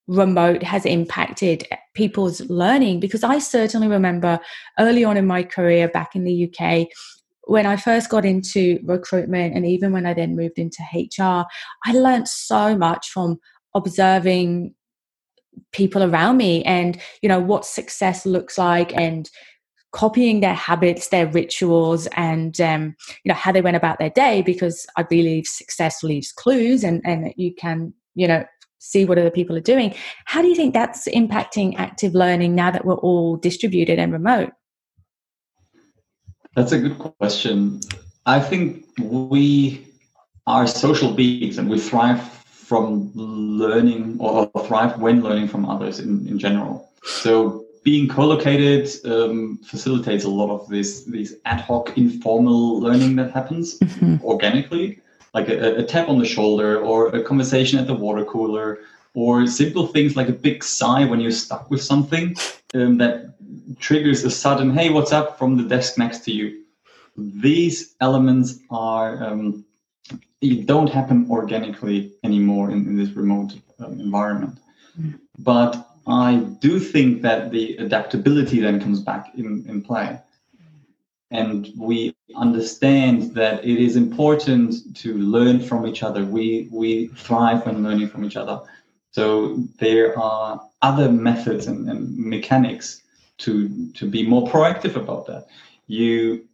remote 0.08 0.64
has 0.64 0.86
impacted 0.86 1.68
people's 1.94 2.42
learning? 2.50 3.00
Because 3.00 3.24
I 3.24 3.40
certainly 3.40 3.88
remember 3.88 4.40
early 4.80 5.04
on 5.04 5.18
in 5.18 5.28
my 5.28 5.44
career 5.44 5.88
back 5.88 6.16
in 6.16 6.24
the 6.24 6.52
UK, 6.52 6.88
when 7.44 7.66
I 7.66 7.76
first 7.76 8.10
got 8.10 8.26
into 8.26 8.80
recruitment 8.84 9.56
and 9.56 9.66
even 9.66 9.92
when 9.92 10.06
I 10.06 10.14
then 10.14 10.36
moved 10.36 10.58
into 10.58 10.82
HR, 10.94 11.46
I 11.86 11.92
learned 11.94 12.28
so 12.28 12.76
much 12.78 13.10
from 13.10 13.40
observing 13.76 14.74
people 15.72 16.04
around 16.04 16.38
me 16.38 16.64
and 16.64 17.00
you 17.22 17.30
know 17.30 17.40
what 17.40 17.66
success 17.66 18.26
looks 18.26 18.58
like 18.58 18.96
and 18.96 19.30
copying 19.92 20.42
their 20.42 20.54
habits 20.54 21.08
their 21.08 21.28
rituals 21.28 22.08
and 22.18 22.60
um, 22.60 22.96
you 23.24 23.30
know 23.30 23.36
how 23.36 23.52
they 23.52 23.62
went 23.62 23.78
about 23.78 23.98
their 23.98 24.10
day 24.10 24.42
because 24.42 24.86
i 24.98 25.04
believe 25.04 25.46
success 25.46 26.04
leaves 26.04 26.32
clues 26.32 26.84
and 26.84 27.02
and 27.06 27.34
you 27.38 27.54
can 27.56 27.94
you 28.16 28.28
know 28.28 28.44
see 28.86 29.06
what 29.06 29.18
other 29.18 29.32
people 29.32 29.56
are 29.56 29.68
doing 29.74 29.94
how 30.26 30.42
do 30.42 30.48
you 30.48 30.56
think 30.56 30.74
that's 30.74 31.08
impacting 31.10 31.76
active 31.78 32.14
learning 32.14 32.56
now 32.56 32.70
that 32.72 32.86
we're 32.86 32.96
all 32.96 33.36
distributed 33.38 34.00
and 34.00 34.12
remote 34.12 34.52
that's 36.56 36.72
a 36.72 36.80
good 36.80 36.98
question. 36.98 37.82
I 38.26 38.40
think 38.40 38.86
we 39.00 39.86
are 40.48 40.66
social 40.68 41.12
beings 41.12 41.58
and 41.58 41.70
we 41.70 41.80
thrive 41.80 42.22
from 42.22 43.12
learning 43.14 44.18
or 44.20 44.50
thrive 44.66 45.00
when 45.00 45.22
learning 45.22 45.50
from 45.50 45.66
others 45.66 46.00
in, 46.00 46.26
in 46.28 46.40
general. 46.40 46.90
So 47.04 47.66
being 47.84 48.08
co-located 48.08 48.90
um, 49.06 49.60
facilitates 49.66 50.24
a 50.24 50.30
lot 50.30 50.50
of 50.50 50.68
this 50.70 51.04
these 51.04 51.36
ad 51.46 51.62
hoc 51.62 51.96
informal 51.98 52.80
learning 52.80 53.18
that 53.18 53.32
happens 53.32 53.78
mm-hmm. 53.80 54.24
organically, 54.24 55.02
like 55.36 55.50
a, 55.50 55.76
a 55.76 55.84
tap 55.84 56.08
on 56.08 56.18
the 56.18 56.26
shoulder 56.26 56.80
or 56.80 57.10
a 57.10 57.22
conversation 57.22 57.78
at 57.78 57.88
the 57.88 57.94
water 57.94 58.24
cooler 58.24 58.80
or 59.14 59.46
simple 59.46 59.86
things 59.88 60.16
like 60.16 60.30
a 60.30 60.38
big 60.48 60.64
sigh 60.64 61.04
when 61.06 61.20
you're 61.20 61.40
stuck 61.46 61.70
with 61.70 61.84
something 61.84 62.36
um, 62.74 62.98
that 62.98 63.36
triggers 63.78 64.24
a 64.24 64.32
sudden 64.32 64.74
hey 64.74 64.90
what's 64.90 65.12
up? 65.12 65.38
from 65.38 65.58
the 65.58 65.64
desk 65.64 65.98
next 65.98 66.20
to 66.26 66.32
you. 66.32 66.64
These 67.18 67.96
elements 68.00 68.60
are 68.70 69.24
um, 69.24 69.66
don't 70.66 70.90
happen 70.90 71.28
organically 71.30 72.14
anymore 72.24 72.72
in, 72.72 72.80
in 72.88 72.96
this 72.96 73.10
remote 73.10 73.54
um, 73.80 74.00
environment. 74.00 74.60
Mm. 74.98 75.20
but 75.40 75.72
i 76.08 76.36
do 76.66 76.80
think 76.80 77.22
that 77.22 77.52
the 77.52 77.76
adaptability 77.86 78.62
then 78.62 78.80
comes 78.80 79.02
back 79.02 79.24
in, 79.36 79.66
in 79.68 79.82
play 79.82 80.18
and 81.32 81.70
we 81.78 82.16
understand 82.36 83.34
that 83.34 83.64
it 83.66 83.78
is 83.78 83.96
important 83.96 84.96
to 84.96 85.18
learn 85.18 85.60
from 85.60 85.88
each 85.88 86.04
other 86.04 86.24
we 86.26 86.68
we 86.72 87.08
thrive 87.08 87.66
when 87.66 87.84
learning 87.84 88.08
from 88.08 88.24
each 88.24 88.36
other 88.36 88.62
so 89.12 89.64
there 89.80 90.20
are 90.20 90.62
other 90.82 91.10
methods 91.10 91.68
and, 91.68 91.90
and 91.90 92.18
mechanics 92.18 93.02
to 93.38 93.90
to 93.94 94.10
be 94.10 94.28
more 94.28 94.48
proactive 94.48 94.96
about 94.96 95.26
that. 95.28 95.48
You 95.88 96.46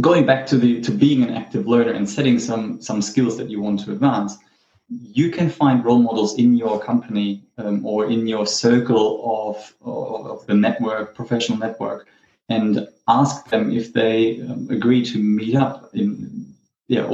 going 0.00 0.24
back 0.26 0.46
to 0.46 0.56
the 0.58 0.80
to 0.82 0.92
being 0.92 1.22
an 1.22 1.30
active 1.30 1.66
learner 1.66 1.92
and 1.92 2.08
setting 2.08 2.38
some 2.38 2.80
some 2.80 3.00
skills 3.02 3.36
that 3.38 3.50
you 3.50 3.60
want 3.60 3.80
to 3.84 3.92
advance 3.92 4.36
you 4.90 5.30
can 5.30 5.50
find 5.50 5.84
role 5.84 5.98
models 5.98 6.38
in 6.38 6.56
your 6.56 6.80
company 6.80 7.42
um, 7.58 7.84
or 7.84 8.10
in 8.10 8.26
your 8.26 8.46
circle 8.46 9.06
of, 9.36 9.74
of, 9.82 10.26
of 10.26 10.46
the 10.46 10.54
network 10.54 11.14
professional 11.14 11.58
network 11.58 12.08
and 12.48 12.88
ask 13.06 13.48
them 13.48 13.72
if 13.72 13.92
they 13.92 14.40
um, 14.42 14.68
agree 14.70 15.04
to 15.04 15.18
meet 15.18 15.54
up 15.54 15.90
in 15.94 16.54
yeah 16.88 17.06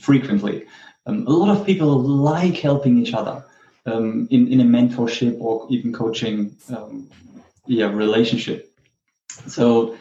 frequently 0.00 0.64
um, 1.06 1.26
a 1.26 1.30
lot 1.30 1.56
of 1.56 1.66
people 1.66 1.98
like 1.98 2.56
helping 2.56 2.98
each 2.98 3.14
other 3.14 3.44
um, 3.86 4.28
in, 4.30 4.48
in 4.48 4.60
a 4.60 4.64
mentorship 4.64 5.40
or 5.40 5.66
even 5.70 5.92
coaching 5.92 6.56
um, 6.68 7.08
yeah, 7.66 7.86
relationship. 7.86 8.72
So 9.46 9.96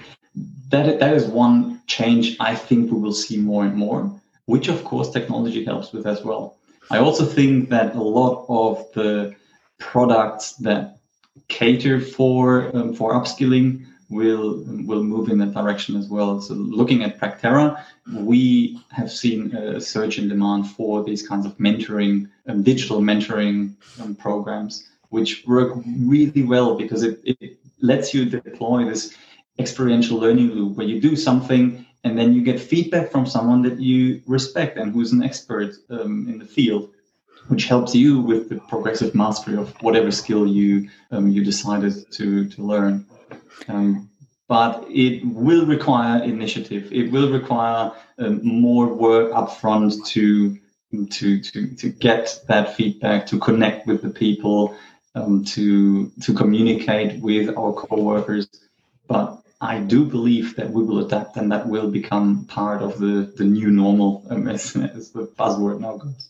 that, 0.70 1.00
that 1.00 1.14
is 1.14 1.26
one 1.26 1.82
change 1.88 2.38
I 2.40 2.56
think 2.56 2.92
we 2.92 3.00
will 3.00 3.14
see 3.14 3.38
more 3.38 3.66
and 3.66 3.76
more, 3.76 4.14
which 4.46 4.68
of 4.68 4.84
course 4.84 5.10
technology 5.10 5.64
helps 5.66 5.92
with 5.92 6.06
as 6.06 6.24
well. 6.24 6.58
I 6.90 6.98
also 6.98 7.26
think 7.26 7.70
that 7.70 7.96
a 7.96 8.02
lot 8.02 8.46
of 8.50 8.92
the 8.94 9.36
products 9.80 10.54
that 10.58 11.00
cater 11.48 12.00
for 12.00 12.76
um, 12.76 12.94
for 12.94 13.14
upskilling 13.14 13.86
will 14.12 14.64
will 14.86 15.04
move 15.04 15.30
in 15.30 15.38
that 15.40 15.54
direction 15.54 15.96
as 15.96 16.08
well. 16.10 16.42
So 16.42 16.54
looking 16.54 17.04
at 17.04 17.20
Practera, 17.20 17.84
we 18.14 18.80
have 18.92 19.12
seen 19.12 19.56
a 19.56 19.82
surge 19.82 20.20
in 20.20 20.28
demand 20.28 20.70
for 20.70 21.04
these 21.04 21.28
kinds 21.28 21.46
of 21.46 21.58
mentoring, 21.58 22.30
um, 22.48 22.62
digital 22.62 23.00
mentoring 23.00 23.74
um, 24.02 24.14
programs, 24.16 24.88
which 25.10 25.44
work 25.48 25.74
really 25.98 26.44
well 26.44 26.76
because 26.76 27.04
it, 27.04 27.20
it 27.24 27.58
lets 27.82 28.14
you 28.14 28.26
deploy 28.26 28.86
this 28.86 29.16
experiential 29.58 30.18
learning 30.18 30.52
loop 30.52 30.78
where 30.78 30.88
you 30.88 31.00
do 31.00 31.16
something 31.16 31.86
and 32.04 32.18
then 32.18 32.34
you 32.34 32.42
get 32.42 32.60
feedback 32.60 33.12
from 33.12 33.26
someone 33.26 33.62
that 33.62 33.80
you 33.80 34.22
respect 34.26 34.78
and 34.78 34.92
who's 34.94 35.12
an 35.12 35.24
expert 35.24 35.76
um, 35.90 36.28
in 36.28 36.40
the 36.40 36.46
field 36.46 36.90
which 37.48 37.66
helps 37.66 37.94
you 37.94 38.20
with 38.20 38.50
the 38.50 38.56
progressive 38.70 39.14
mastery 39.14 39.58
of 39.58 39.70
whatever 39.82 40.12
skill 40.12 40.48
you 40.48 40.90
um, 41.12 41.28
you 41.30 41.44
decided 41.44 41.94
to 42.12 42.48
to 42.50 42.64
learn 42.64 43.06
um, 43.68 44.10
but 44.48 44.86
it 44.90 45.26
will 45.26 45.66
require 45.66 46.22
initiative. 46.24 46.92
It 46.92 47.12
will 47.12 47.32
require 47.32 47.92
um, 48.20 48.42
more 48.44 48.88
work 48.88 49.32
upfront 49.32 50.06
to 50.08 50.58
to 51.10 51.40
to 51.40 51.76
to 51.76 51.90
get 51.90 52.38
that 52.48 52.76
feedback, 52.76 53.26
to 53.28 53.40
connect 53.40 53.88
with 53.88 54.02
the 54.02 54.10
people, 54.10 54.76
um, 55.16 55.46
to 55.46 56.12
to 56.22 56.34
communicate 56.34 57.22
with 57.22 57.50
our 57.58 57.72
coworkers. 57.74 58.48
But 59.08 59.42
I 59.62 59.80
do 59.80 60.04
believe 60.04 60.56
that 60.58 60.70
we 60.70 60.84
will 60.84 61.06
adapt, 61.06 61.38
and 61.38 61.52
that 61.52 61.68
will 61.68 61.90
become 61.90 62.46
part 62.46 62.82
of 62.82 63.00
the 63.00 63.32
the 63.38 63.46
new 63.46 63.72
normal, 63.72 64.26
um, 64.30 64.48
as, 64.56 64.76
as 64.76 65.12
the 65.12 65.28
buzzword 65.40 65.80
now 65.80 65.98
goes. 65.98 66.30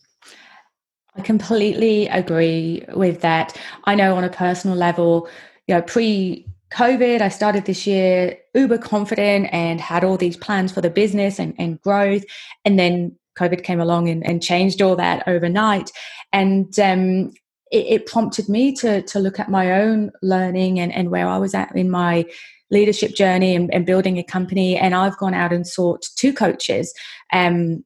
I 1.16 1.22
completely 1.22 2.08
agree 2.08 2.86
with 2.94 3.22
that. 3.22 3.58
I 3.86 3.96
know 3.96 4.16
on 4.16 4.24
a 4.24 4.30
personal 4.30 4.78
level, 4.78 5.28
you 5.68 5.76
know, 5.76 5.82
pre 5.82 6.46
COVID, 6.74 7.22
I 7.22 7.30
started 7.30 7.66
this 7.66 7.86
year 7.86 8.38
uber 8.56 8.78
confident 8.78 9.50
and 9.52 9.82
had 9.82 10.04
all 10.04 10.18
these 10.18 10.38
plans 10.38 10.72
for 10.72 10.82
the 10.82 10.90
business 10.90 11.38
and, 11.38 11.54
and 11.58 11.82
growth. 11.82 12.24
And 12.64 12.80
then 12.80 13.18
COVID 13.38 13.64
came 13.64 13.80
along 13.80 14.10
and, 14.10 14.26
and 14.26 14.42
changed 14.42 14.82
all 14.82 14.96
that 14.96 15.28
overnight. 15.28 15.92
And 16.32 16.78
um, 16.80 17.32
it, 17.72 17.86
it, 17.88 18.06
prompted 18.06 18.48
me 18.48 18.74
to, 18.76 19.02
to 19.02 19.20
look 19.20 19.40
at 19.40 19.50
my 19.50 19.82
own 19.82 20.12
learning 20.22 20.80
and, 20.80 20.94
and 20.94 21.10
where 21.10 21.28
I 21.28 21.38
was 21.38 21.54
at 21.54 21.76
in 21.76 21.90
my 21.90 22.26
leadership 22.70 23.16
journey 23.16 23.54
and, 23.56 23.74
and 23.74 23.86
building 23.86 24.18
a 24.18 24.24
company. 24.24 24.78
And 24.78 24.96
I've 24.96 25.18
gone 25.18 25.34
out 25.34 25.52
and 25.52 25.68
sought 25.68 26.06
two 26.16 26.34
coaches. 26.34 26.94
Um, 27.34 27.84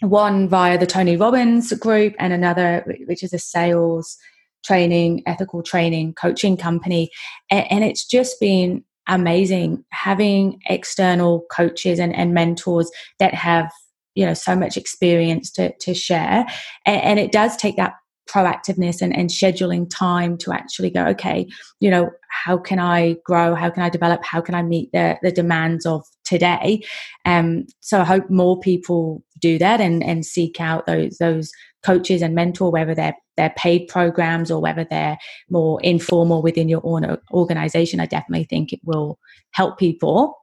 one 0.00 0.48
via 0.48 0.78
the 0.78 0.86
Tony 0.86 1.16
Robbins 1.16 1.72
group, 1.74 2.14
and 2.18 2.32
another, 2.32 2.84
which 3.06 3.22
is 3.22 3.32
a 3.32 3.38
sales 3.38 4.18
training, 4.64 5.22
ethical 5.26 5.62
training, 5.62 6.14
coaching 6.14 6.56
company. 6.56 7.10
And, 7.50 7.70
and 7.70 7.84
it's 7.84 8.04
just 8.04 8.40
been 8.40 8.84
amazing 9.06 9.84
having 9.90 10.58
external 10.66 11.44
coaches 11.50 11.98
and, 11.98 12.14
and 12.16 12.32
mentors 12.32 12.90
that 13.18 13.34
have 13.34 13.70
you 14.14 14.24
know 14.24 14.34
so 14.34 14.56
much 14.56 14.76
experience 14.76 15.50
to, 15.50 15.72
to 15.78 15.94
share. 15.94 16.46
And, 16.86 17.02
and 17.02 17.18
it 17.18 17.32
does 17.32 17.56
take 17.56 17.76
that 17.76 17.94
proactiveness 18.28 19.02
and, 19.02 19.14
and 19.14 19.28
scheduling 19.28 19.88
time 19.90 20.38
to 20.38 20.50
actually 20.50 20.88
go 20.88 21.04
okay 21.04 21.46
you 21.78 21.90
know 21.90 22.10
how 22.30 22.56
can 22.56 22.78
i 22.78 23.16
grow? 23.24 23.54
How 23.54 23.70
can 23.70 23.82
i 23.82 23.90
develop? 23.90 24.24
How 24.24 24.40
can 24.40 24.54
i 24.54 24.62
meet 24.62 24.90
the, 24.92 25.18
the 25.22 25.30
demands 25.30 25.84
of 25.84 26.04
today? 26.24 26.82
Um 27.26 27.66
so 27.80 28.00
i 28.00 28.04
hope 28.04 28.30
more 28.30 28.58
people 28.60 29.22
do 29.40 29.58
that 29.58 29.80
and 29.80 30.02
and 30.02 30.24
seek 30.24 30.60
out 30.60 30.86
those 30.86 31.18
those 31.18 31.52
coaches 31.84 32.22
and 32.22 32.34
mentor 32.34 32.70
whether 32.70 32.94
they're 32.94 33.16
they're 33.36 33.54
paid 33.56 33.88
programs 33.88 34.50
or 34.50 34.60
whether 34.60 34.84
they're 34.84 35.18
more 35.50 35.80
informal 35.82 36.42
within 36.42 36.68
your 36.68 36.80
own 36.84 37.16
organization 37.32 38.00
i 38.00 38.06
definitely 38.06 38.44
think 38.44 38.72
it 38.72 38.80
will 38.84 39.18
help 39.52 39.78
people 39.78 40.36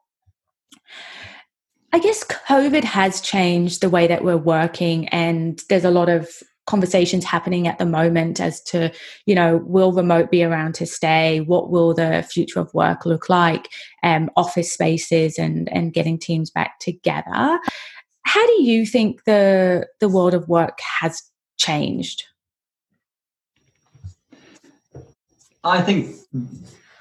I 1.93 1.99
guess 1.99 2.23
COVID 2.23 2.86
has 2.86 3.19
changed 3.19 3.82
the 3.82 3.89
way 3.89 4.08
that 4.08 4.23
we're 4.23 4.38
working, 4.38 5.10
and 5.10 5.62
there's 5.67 5.84
a 5.84 5.91
lot 5.91 6.08
of 6.08 6.30
conversations 6.67 7.25
happening 7.25 7.67
at 7.67 7.80
the 7.80 7.86
moment 7.86 8.39
as 8.39 8.62
to, 8.62 8.91
you 9.25 9.36
know, 9.36 9.62
will 9.65 9.91
remote 9.91 10.32
be 10.32 10.43
around 10.43 10.73
to 10.75 10.86
stay? 10.86 11.41
What 11.41 11.69
will 11.69 11.93
the 11.93 12.25
future 12.32 12.60
of 12.60 12.73
work 12.73 13.06
look 13.06 13.30
like? 13.30 13.67
Um, 14.04 14.30
office 14.38 14.71
spaces 14.71 15.38
and 15.38 15.67
and 15.73 15.93
getting 15.93 16.17
teams 16.17 16.49
back 16.49 16.80
together. 16.80 17.60
How 18.25 18.45
do 18.45 18.63
you 18.63 18.86
think 18.86 19.23
the 19.25 19.88
the 19.99 20.10
world 20.10 20.34
of 20.34 20.47
work 20.47 20.80
has 21.01 21.21
changed? 21.62 22.24
I 25.63 25.82
think 25.82 26.15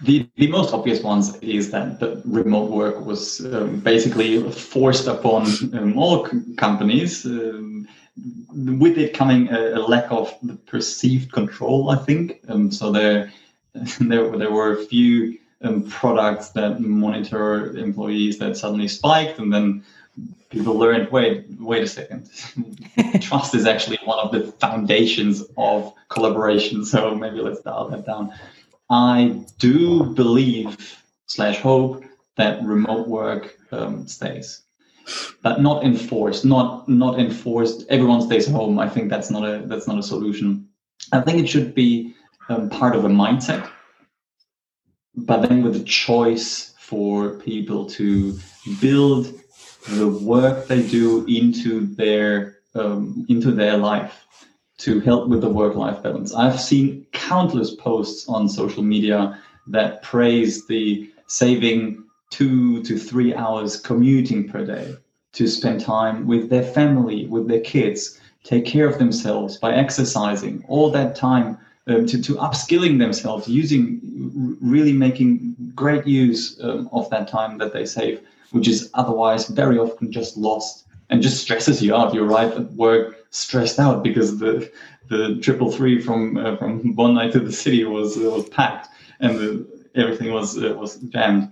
the, 0.02 0.28
the 0.36 0.48
most 0.48 0.74
obvious 0.74 1.02
ones 1.02 1.36
is 1.38 1.70
that 1.70 2.00
the 2.00 2.22
remote 2.24 2.70
work 2.70 3.04
was 3.04 3.44
um, 3.46 3.80
basically 3.80 4.50
forced 4.50 5.06
upon 5.06 5.46
um, 5.74 5.98
all 5.98 6.26
c- 6.26 6.54
companies, 6.56 7.24
um, 7.24 7.88
with 8.54 8.98
it 8.98 9.14
coming 9.14 9.48
a, 9.48 9.74
a, 9.74 9.80
lack 9.80 10.10
of 10.10 10.34
perceived 10.66 11.32
control, 11.32 11.90
I 11.90 11.96
think. 11.96 12.40
Um, 12.48 12.70
so 12.70 12.90
there, 12.92 13.32
there, 14.00 14.36
there 14.36 14.50
were 14.50 14.78
a 14.78 14.84
few 14.84 15.38
um, 15.62 15.88
products 15.88 16.50
that 16.50 16.80
monitor 16.80 17.76
employees 17.76 18.38
that 18.38 18.56
suddenly 18.56 18.88
spiked, 18.88 19.38
and 19.38 19.52
then 19.52 19.84
people 20.50 20.74
learned, 20.74 21.10
wait, 21.10 21.46
wait 21.58 21.82
a 21.82 21.86
second. 21.86 22.28
Trust 23.20 23.54
is 23.54 23.66
actually 23.66 23.98
one 24.04 24.18
of 24.18 24.32
the 24.32 24.52
foundations 24.52 25.44
of 25.56 25.92
collaboration. 26.08 26.84
So 26.84 27.14
maybe 27.14 27.40
let's 27.40 27.60
dial 27.60 27.88
that 27.88 28.04
down. 28.04 28.32
I 28.90 29.44
do 29.58 30.04
believe 30.04 31.02
slash 31.26 31.60
hope 31.60 32.04
that 32.36 32.62
remote 32.64 33.06
work 33.06 33.56
um, 33.70 34.08
stays, 34.08 34.62
but 35.42 35.60
not 35.60 35.84
enforced. 35.84 36.44
Not 36.44 36.88
not 36.88 37.20
enforced. 37.20 37.86
Everyone 37.88 38.20
stays 38.20 38.48
home. 38.48 38.78
I 38.80 38.88
think 38.88 39.08
that's 39.08 39.30
not 39.30 39.44
a 39.48 39.62
that's 39.66 39.86
not 39.86 39.98
a 39.98 40.02
solution. 40.02 40.68
I 41.12 41.20
think 41.20 41.38
it 41.38 41.48
should 41.48 41.74
be 41.74 42.14
um, 42.48 42.68
part 42.68 42.96
of 42.96 43.04
a 43.04 43.08
mindset, 43.08 43.70
but 45.14 45.42
then 45.42 45.62
with 45.62 45.76
a 45.76 45.84
choice 45.84 46.74
for 46.78 47.38
people 47.38 47.86
to 47.86 48.36
build 48.80 49.39
the 49.88 50.08
work 50.08 50.66
they 50.66 50.82
do 50.86 51.24
into 51.26 51.86
their 51.86 52.58
um, 52.74 53.26
into 53.28 53.50
their 53.52 53.76
life 53.76 54.26
to 54.78 55.00
help 55.00 55.28
with 55.28 55.40
the 55.40 55.48
work 55.48 55.74
life 55.74 56.02
balance. 56.02 56.32
I've 56.34 56.60
seen 56.60 57.06
countless 57.12 57.74
posts 57.74 58.28
on 58.28 58.48
social 58.48 58.82
media 58.82 59.38
that 59.66 60.02
praise 60.02 60.66
the 60.66 61.10
saving 61.26 62.04
two 62.30 62.82
to 62.84 62.96
three 62.96 63.34
hours 63.34 63.78
commuting 63.78 64.48
per 64.48 64.64
day 64.64 64.96
to 65.32 65.46
spend 65.46 65.80
time 65.80 66.26
with 66.26 66.48
their 66.48 66.62
family, 66.62 67.26
with 67.26 67.46
their 67.48 67.60
kids, 67.60 68.20
take 68.42 68.64
care 68.64 68.88
of 68.88 68.98
themselves 68.98 69.58
by 69.58 69.74
exercising, 69.74 70.64
all 70.68 70.90
that 70.90 71.14
time 71.14 71.58
um, 71.86 72.06
to, 72.06 72.22
to 72.22 72.34
upskilling 72.36 72.98
themselves, 72.98 73.46
using, 73.48 74.00
really 74.60 74.92
making 74.92 75.54
great 75.74 76.06
use 76.06 76.58
um, 76.62 76.88
of 76.92 77.08
that 77.10 77.28
time 77.28 77.58
that 77.58 77.72
they 77.72 77.84
save, 77.84 78.20
which 78.52 78.68
is 78.68 78.90
otherwise 78.94 79.48
very 79.48 79.78
often 79.78 80.12
just 80.12 80.36
lost 80.36 80.86
and 81.08 81.22
just 81.22 81.42
stresses 81.42 81.82
you 81.82 81.94
out. 81.94 82.14
You 82.14 82.24
arrive 82.24 82.52
at 82.52 82.72
work 82.72 83.26
stressed 83.30 83.78
out 83.78 84.02
because 84.02 84.38
the 84.38 84.70
the 85.08 85.38
triple 85.40 85.70
three 85.70 86.00
from 86.00 86.36
uh, 86.36 86.56
from 86.56 86.94
one 86.94 87.14
night 87.14 87.32
to 87.32 87.40
the 87.40 87.52
city 87.52 87.84
was 87.84 88.16
uh, 88.16 88.30
was 88.30 88.48
packed 88.48 88.88
and 89.20 89.38
the, 89.38 89.88
everything 89.94 90.32
was 90.32 90.56
uh, 90.56 90.74
was 90.76 90.96
jammed. 90.96 91.50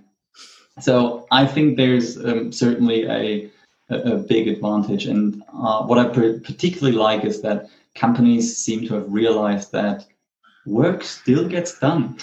So 0.79 1.27
I 1.31 1.45
think 1.45 1.75
there's 1.75 2.17
um, 2.17 2.53
certainly 2.53 3.05
a, 3.05 3.51
a 3.89 4.15
big 4.15 4.47
advantage, 4.47 5.05
and 5.05 5.43
uh, 5.53 5.83
what 5.83 5.99
I 5.99 6.05
particularly 6.05 6.97
like 6.97 7.25
is 7.25 7.41
that 7.41 7.69
companies 7.95 8.55
seem 8.55 8.87
to 8.87 8.95
have 8.95 9.11
realized 9.11 9.73
that 9.73 10.05
work 10.65 11.03
still 11.03 11.47
gets 11.47 11.77
done. 11.79 12.17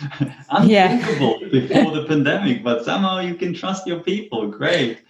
Unthinkable 0.50 1.38
yeah. 1.40 1.48
before 1.48 1.92
the 1.92 2.04
pandemic, 2.06 2.62
but 2.62 2.84
somehow 2.84 3.18
you 3.18 3.34
can 3.34 3.54
trust 3.54 3.86
your 3.86 4.00
people. 4.00 4.48
Great. 4.48 5.00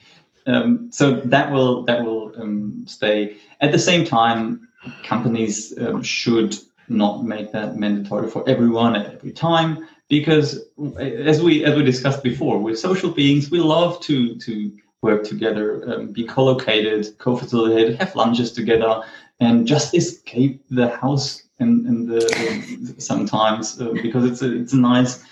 Um, 0.46 0.90
so 0.90 1.20
that 1.20 1.50
will 1.50 1.83
that 1.85 2.05
will 2.05 2.33
um, 2.40 2.85
stay. 2.87 3.37
At 3.61 3.72
the 3.72 3.79
same 3.79 4.05
time, 4.05 4.68
companies 5.03 5.76
um, 5.79 6.03
should 6.03 6.57
not 6.88 7.24
make 7.24 7.53
that 7.53 7.76
mandatory 7.76 8.29
for 8.29 8.48
everyone 8.48 8.96
at 8.96 9.14
every 9.14 9.33
time 9.33 9.87
because, 10.09 10.64
as 10.98 11.42
we 11.42 11.64
as 11.64 11.76
we 11.76 11.85
discussed 11.85 12.22
before, 12.22 12.59
we're 12.59 12.74
social 12.74 13.11
beings. 13.11 13.50
We 13.50 13.61
love 13.61 14.00
to 14.03 14.37
to 14.37 14.72
work 15.03 15.24
together, 15.24 15.83
um, 15.90 16.09
be 16.09 16.24
co-located, 16.24 17.16
co-facilitated, 17.18 17.96
have 17.96 18.14
lunches 18.14 18.53
together, 18.53 19.03
and 19.40 19.66
just 19.66 19.94
escape 19.94 20.62
the 20.70 20.88
house 20.88 21.44
and, 21.61 21.87
and 21.87 22.09
the 22.09 22.94
sometimes 22.99 23.81
uh, 23.81 23.92
because 24.03 24.25
it's 24.25 24.42
a 24.42 24.61
it's 24.61 24.73
a 24.73 24.77
nice 24.77 25.23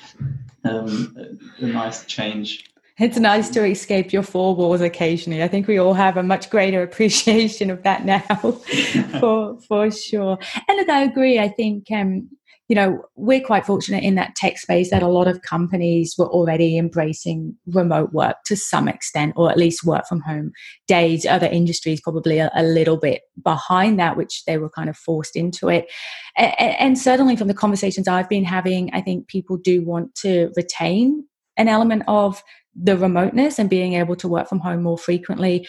um, 0.64 1.16
a 1.58 1.66
nice 1.66 2.04
change 2.06 2.64
it's 2.98 3.16
nice 3.16 3.48
to 3.50 3.64
escape 3.64 4.12
your 4.12 4.24
four 4.24 4.56
walls 4.56 4.80
occasionally. 4.80 5.42
I 5.42 5.48
think 5.48 5.68
we 5.68 5.78
all 5.78 5.94
have 5.94 6.16
a 6.16 6.22
much 6.22 6.50
greater 6.50 6.82
appreciation 6.88 7.70
of 7.70 7.82
that 7.84 8.04
now, 8.04 8.20
for 9.20 9.60
for 9.60 9.90
sure. 9.90 10.38
And 10.68 10.78
look, 10.78 10.88
I 10.88 11.02
agree. 11.02 11.38
I 11.38 11.48
think 11.48 11.86
um, 11.92 12.28
you 12.68 12.74
know 12.74 13.02
we're 13.16 13.40
quite 13.40 13.64
fortunate 13.64 14.04
in 14.04 14.14
that 14.14 14.36
tech 14.36 14.58
space 14.58 14.90
that 14.90 15.02
a 15.02 15.08
lot 15.08 15.26
of 15.26 15.42
companies 15.42 16.14
were 16.18 16.28
already 16.28 16.76
embracing 16.76 17.56
remote 17.66 18.12
work 18.12 18.36
to 18.46 18.56
some 18.56 18.88
extent, 18.88 19.32
or 19.36 19.50
at 19.50 19.56
least 19.56 19.84
work 19.84 20.06
from 20.06 20.20
home 20.20 20.52
days. 20.86 21.24
Other 21.24 21.46
industries 21.46 22.00
probably 22.00 22.38
a, 22.38 22.50
a 22.54 22.62
little 22.62 22.98
bit 22.98 23.22
behind 23.42 23.98
that, 23.98 24.16
which 24.16 24.44
they 24.46 24.58
were 24.58 24.70
kind 24.70 24.88
of 24.88 24.96
forced 24.96 25.34
into 25.34 25.68
it. 25.68 25.90
And, 26.36 26.54
and 26.58 26.98
certainly 26.98 27.36
from 27.36 27.48
the 27.48 27.54
conversations 27.54 28.06
I've 28.06 28.28
been 28.28 28.44
having, 28.44 28.90
I 28.92 29.00
think 29.00 29.28
people 29.28 29.56
do 29.56 29.82
want 29.82 30.14
to 30.16 30.50
retain 30.56 31.24
an 31.56 31.68
element 31.68 32.02
of 32.06 32.42
the 32.80 32.96
remoteness 32.96 33.58
and 33.58 33.68
being 33.68 33.94
able 33.94 34.14
to 34.16 34.28
work 34.28 34.48
from 34.48 34.60
home 34.60 34.82
more 34.82 34.98
frequently. 34.98 35.66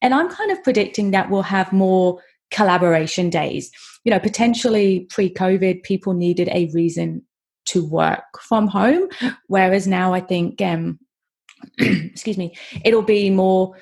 And 0.00 0.14
I'm 0.14 0.28
kind 0.28 0.50
of 0.50 0.62
predicting 0.64 1.10
that 1.12 1.30
we'll 1.30 1.42
have 1.42 1.72
more 1.72 2.20
collaboration 2.50 3.30
days. 3.30 3.70
You 4.04 4.10
know, 4.10 4.20
potentially 4.20 5.06
pre 5.10 5.32
COVID, 5.32 5.82
people 5.82 6.14
needed 6.14 6.48
a 6.48 6.70
reason 6.72 7.22
to 7.66 7.84
work 7.84 8.24
from 8.40 8.66
home, 8.66 9.08
whereas 9.46 9.86
now 9.86 10.14
I 10.14 10.20
think, 10.20 10.60
um, 10.62 10.98
excuse 11.78 12.38
me, 12.38 12.56
it'll 12.84 13.02
be 13.02 13.28
more 13.30 13.74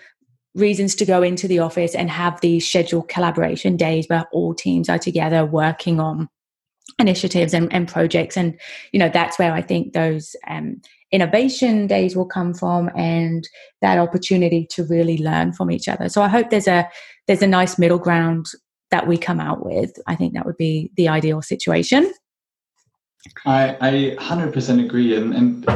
reasons 0.56 0.94
to 0.96 1.04
go 1.04 1.22
into 1.22 1.46
the 1.46 1.58
office 1.58 1.94
and 1.94 2.10
have 2.10 2.40
these 2.40 2.66
scheduled 2.66 3.08
collaboration 3.08 3.76
days 3.76 4.06
where 4.08 4.24
all 4.32 4.54
teams 4.54 4.88
are 4.88 4.98
together 4.98 5.44
working 5.44 6.00
on 6.00 6.28
initiatives 6.98 7.52
and, 7.52 7.72
and 7.72 7.88
projects. 7.88 8.36
And 8.36 8.58
you 8.92 8.98
know 8.98 9.10
that's 9.10 9.38
where 9.38 9.52
i 9.52 9.60
think 9.60 9.92
those 9.92 10.34
um, 10.48 10.80
innovation 11.12 11.86
days 11.86 12.16
will 12.16 12.26
come 12.26 12.54
from 12.54 12.90
and 12.96 13.46
that 13.82 13.98
opportunity 13.98 14.66
to 14.70 14.84
really 14.84 15.18
learn 15.18 15.52
from 15.52 15.70
each 15.70 15.88
other. 15.88 16.08
So 16.08 16.22
i 16.22 16.28
hope 16.28 16.50
there's 16.50 16.68
a 16.68 16.88
there's 17.26 17.42
a 17.42 17.46
nice 17.46 17.78
middle 17.78 17.98
ground 17.98 18.46
that 18.90 19.06
we 19.06 19.18
come 19.18 19.40
out 19.40 19.64
with. 19.64 19.98
I 20.06 20.14
think 20.14 20.34
that 20.34 20.46
would 20.46 20.56
be 20.56 20.90
the 20.96 21.08
ideal 21.08 21.42
situation. 21.42 22.12
I 23.44 23.76
i 23.80 24.16
100% 24.18 24.84
agree. 24.84 25.16
And 25.16 25.34
and 25.34 25.66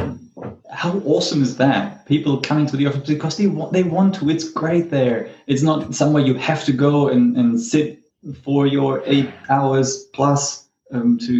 how 0.71 0.99
awesome 0.99 1.41
is 1.41 1.57
that? 1.57 2.05
People 2.05 2.39
coming 2.39 2.65
to 2.67 2.77
the 2.77 2.87
office 2.87 3.07
because 3.07 3.37
they 3.37 3.47
want 3.47 3.73
they 3.73 3.83
want 3.83 4.15
to. 4.15 4.29
It's 4.29 4.49
great 4.49 4.89
there. 4.89 5.29
It's 5.47 5.61
not 5.61 5.93
somewhere 5.93 6.23
you 6.23 6.35
have 6.35 6.63
to 6.65 6.73
go 6.73 7.09
and 7.09 7.35
and 7.37 7.59
sit 7.59 7.99
for 8.43 8.67
your 8.67 9.03
eight 9.05 9.29
hours 9.49 10.05
plus 10.13 10.69
um, 10.91 11.17
to 11.19 11.35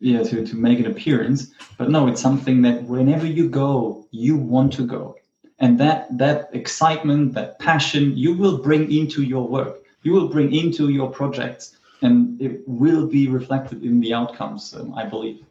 yeah 0.00 0.22
to, 0.22 0.46
to 0.46 0.56
make 0.56 0.78
an 0.78 0.86
appearance. 0.86 1.52
But 1.78 1.90
no 1.90 2.06
it's 2.06 2.22
something 2.22 2.62
that 2.62 2.84
whenever 2.84 3.26
you 3.26 3.48
go 3.48 4.06
you 4.12 4.36
want 4.36 4.72
to 4.74 4.86
go 4.86 5.16
and 5.58 5.78
that 5.78 6.06
that 6.18 6.50
excitement 6.52 7.34
that 7.34 7.58
passion 7.58 8.16
you 8.16 8.34
will 8.36 8.58
bring 8.58 8.90
into 8.92 9.22
your 9.22 9.46
work. 9.46 9.82
You 10.02 10.12
will 10.12 10.28
bring 10.28 10.54
into 10.54 10.90
your 10.90 11.10
projects 11.10 11.76
and 12.02 12.40
it 12.40 12.60
will 12.66 13.06
be 13.06 13.28
reflected 13.28 13.82
in 13.82 14.00
the 14.00 14.12
outcomes 14.12 14.74
um, 14.74 14.94
i 14.94 15.04
believe. 15.04 15.44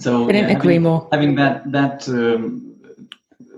So 0.00 0.28
I 0.28 0.32
didn't 0.32 0.50
yeah, 0.50 0.56
agree 0.56 0.74
having, 0.74 0.82
more. 0.82 1.08
having 1.10 1.34
that 1.36 1.70
that 1.72 2.08
um, 2.08 2.76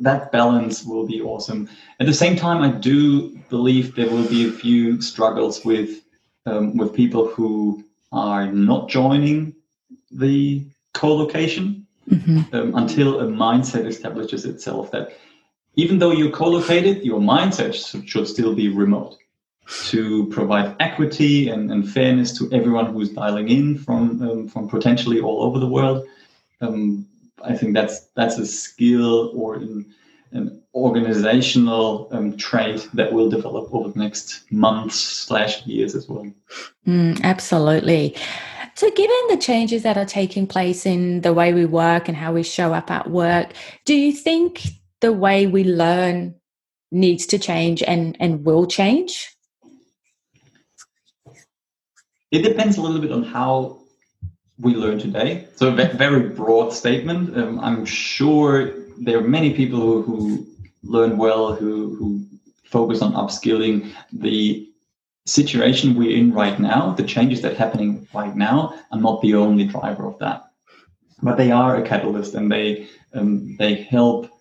that 0.00 0.32
balance 0.32 0.84
will 0.84 1.06
be 1.06 1.20
awesome. 1.20 1.68
At 2.00 2.06
the 2.06 2.14
same 2.14 2.36
time 2.36 2.62
i 2.62 2.70
do 2.70 3.36
believe 3.50 3.94
there 3.94 4.10
will 4.10 4.28
be 4.28 4.48
a 4.48 4.52
few 4.52 5.00
struggles 5.00 5.64
with 5.64 6.02
um, 6.46 6.76
with 6.76 6.94
people 6.94 7.28
who 7.28 7.84
are 8.12 8.46
not 8.46 8.88
joining 8.88 9.54
the 10.10 10.64
co-location 10.94 11.86
mm-hmm. 12.10 12.54
um, 12.54 12.74
until 12.74 13.20
a 13.20 13.26
mindset 13.26 13.86
establishes 13.86 14.44
itself 14.44 14.90
that 14.90 15.16
even 15.74 15.98
though 15.98 16.12
you're 16.12 16.30
co-located, 16.30 17.02
your 17.02 17.20
mindset 17.20 18.06
should 18.06 18.28
still 18.28 18.54
be 18.54 18.68
remote 18.68 19.16
to 19.84 20.26
provide 20.26 20.76
equity 20.80 21.48
and, 21.48 21.70
and 21.70 21.88
fairness 21.88 22.36
to 22.38 22.50
everyone 22.52 22.86
who's 22.92 23.10
dialing 23.10 23.48
in 23.48 23.78
from 23.78 24.20
um, 24.22 24.48
from 24.48 24.68
potentially 24.68 25.20
all 25.20 25.42
over 25.42 25.58
the 25.58 25.66
world. 25.66 26.06
Um, 26.60 27.06
I 27.44 27.56
think 27.56 27.74
that's 27.74 28.00
that's 28.14 28.38
a 28.38 28.46
skill 28.46 29.32
or 29.34 29.56
in, 29.56 29.86
an 30.32 30.62
organizational 30.74 32.08
um, 32.10 32.36
trait 32.36 32.88
that 32.94 33.12
will 33.12 33.28
develop 33.28 33.72
over 33.72 33.90
the 33.90 33.98
next 33.98 34.50
months 34.50 34.96
slash 34.96 35.64
years 35.66 35.94
as 35.94 36.08
well. 36.08 36.26
Mm, 36.86 37.20
absolutely. 37.22 38.16
So, 38.74 38.90
given 38.90 39.20
the 39.28 39.36
changes 39.36 39.82
that 39.82 39.98
are 39.98 40.06
taking 40.06 40.46
place 40.46 40.86
in 40.86 41.20
the 41.20 41.34
way 41.34 41.52
we 41.52 41.66
work 41.66 42.08
and 42.08 42.16
how 42.16 42.32
we 42.32 42.42
show 42.42 42.72
up 42.72 42.90
at 42.90 43.10
work, 43.10 43.52
do 43.84 43.94
you 43.94 44.12
think 44.12 44.62
the 45.02 45.12
way 45.12 45.46
we 45.46 45.64
learn 45.64 46.34
needs 46.90 47.26
to 47.26 47.38
change 47.38 47.82
and, 47.82 48.16
and 48.20 48.44
will 48.44 48.66
change? 48.66 49.28
It 52.30 52.42
depends 52.42 52.78
a 52.78 52.80
little 52.80 53.00
bit 53.00 53.12
on 53.12 53.24
how 53.24 53.82
we 54.58 54.74
learn 54.74 54.98
today. 54.98 55.48
So, 55.56 55.68
a 55.68 55.88
very 55.94 56.30
broad 56.30 56.72
statement. 56.72 57.36
Um, 57.36 57.60
I'm 57.60 57.84
sure 57.84 58.72
there 58.98 59.18
are 59.18 59.28
many 59.28 59.52
people 59.52 59.80
who, 59.80 60.02
who 60.02 60.46
learn 60.82 61.18
well, 61.18 61.54
who, 61.54 61.94
who 61.96 62.24
focus 62.64 63.02
on 63.02 63.12
upskilling. 63.12 63.92
The 64.12 64.68
situation 65.26 65.94
we're 65.94 66.16
in 66.16 66.32
right 66.32 66.58
now, 66.58 66.92
the 66.92 67.02
changes 67.02 67.42
that 67.42 67.52
are 67.52 67.56
happening 67.56 68.08
right 68.14 68.34
now, 68.34 68.74
are 68.92 69.00
not 69.00 69.20
the 69.20 69.34
only 69.34 69.64
driver 69.64 70.06
of 70.06 70.18
that, 70.20 70.44
but 71.22 71.36
they 71.36 71.50
are 71.50 71.76
a 71.76 71.86
catalyst, 71.86 72.34
and 72.34 72.50
they 72.50 72.88
um, 73.14 73.56
they 73.58 73.74
help 73.74 74.31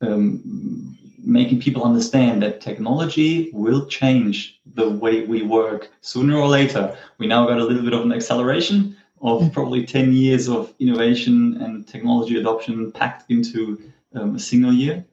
um, 0.00 0.96
making 1.22 1.60
people 1.60 1.84
understand 1.84 2.42
that 2.42 2.60
technology 2.60 3.50
will 3.52 3.86
change 3.86 4.60
the 4.74 4.88
way 4.88 5.24
we 5.24 5.42
work 5.42 5.90
sooner 6.00 6.36
or 6.36 6.48
later. 6.48 6.96
We 7.18 7.26
now 7.26 7.46
got 7.46 7.58
a 7.58 7.64
little 7.64 7.82
bit 7.82 7.92
of 7.92 8.02
an 8.02 8.12
acceleration 8.12 8.96
of 9.20 9.42
mm. 9.42 9.52
probably 9.52 9.84
10 9.84 10.12
years 10.12 10.48
of 10.48 10.72
innovation 10.78 11.60
and 11.62 11.86
technology 11.86 12.38
adoption 12.38 12.90
packed 12.92 13.30
into 13.30 13.80
um, 14.14 14.36
a 14.36 14.38
single 14.38 14.72
year. 14.72 15.04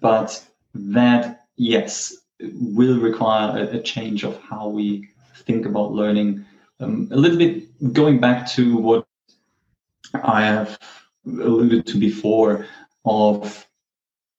But 0.00 0.44
that, 0.74 1.46
yes, 1.56 2.16
will 2.40 2.98
require 2.98 3.58
a, 3.58 3.76
a 3.76 3.82
change 3.82 4.24
of 4.24 4.40
how 4.42 4.68
we 4.68 5.08
think 5.44 5.66
about 5.66 5.92
learning. 5.92 6.44
Um, 6.80 7.08
a 7.10 7.16
little 7.16 7.38
bit 7.38 7.92
going 7.92 8.20
back 8.20 8.48
to 8.52 8.76
what 8.76 9.06
I 10.22 10.42
have 10.42 10.78
alluded 11.26 11.86
to 11.88 11.98
before 11.98 12.66
of 13.04 13.67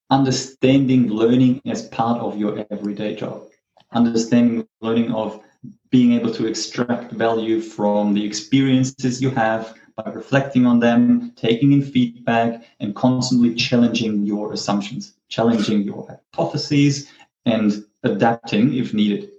understanding 0.09 1.07
learning 1.09 1.61
as 1.65 1.87
part 1.89 2.19
of 2.19 2.37
your 2.37 2.65
everyday 2.71 3.15
job, 3.15 3.43
understanding 3.91 4.67
learning 4.81 5.11
of 5.11 5.41
being 5.89 6.13
able 6.13 6.33
to 6.33 6.47
extract 6.47 7.11
value 7.11 7.61
from 7.61 8.13
the 8.13 8.25
experiences 8.25 9.21
you 9.21 9.29
have 9.29 9.73
by 9.95 10.09
reflecting 10.11 10.65
on 10.65 10.79
them, 10.79 11.33
taking 11.35 11.73
in 11.73 11.81
feedback, 11.81 12.63
and 12.79 12.95
constantly 12.95 13.53
challenging 13.53 14.23
your 14.23 14.53
assumptions, 14.53 15.13
challenging 15.27 15.81
your 15.81 16.07
hypotheses, 16.07 17.09
and 17.45 17.85
adapting 18.03 18.73
if 18.73 18.93
needed. 18.93 19.29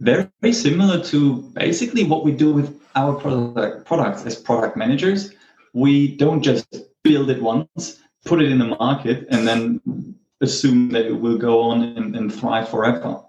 Very, 0.00 0.28
very 0.40 0.52
similar 0.52 1.02
to 1.04 1.36
basically 1.54 2.04
what 2.04 2.24
we 2.24 2.32
do 2.32 2.52
with 2.52 2.80
our 2.94 3.14
product, 3.14 3.86
products 3.86 4.24
as 4.26 4.36
product 4.36 4.76
managers. 4.76 5.32
We 5.72 6.16
don't 6.16 6.42
just 6.42 6.66
build 7.02 7.30
it 7.30 7.42
once, 7.42 8.00
put 8.28 8.42
it 8.42 8.50
in 8.50 8.58
the 8.58 8.76
market, 8.80 9.26
and 9.30 9.46
then 9.48 9.80
assume 10.40 10.90
that 10.90 11.06
it 11.06 11.18
will 11.24 11.38
go 11.38 11.60
on 11.60 11.82
and, 11.82 12.14
and 12.14 12.32
thrive 12.32 12.68
forever. 12.68 13.20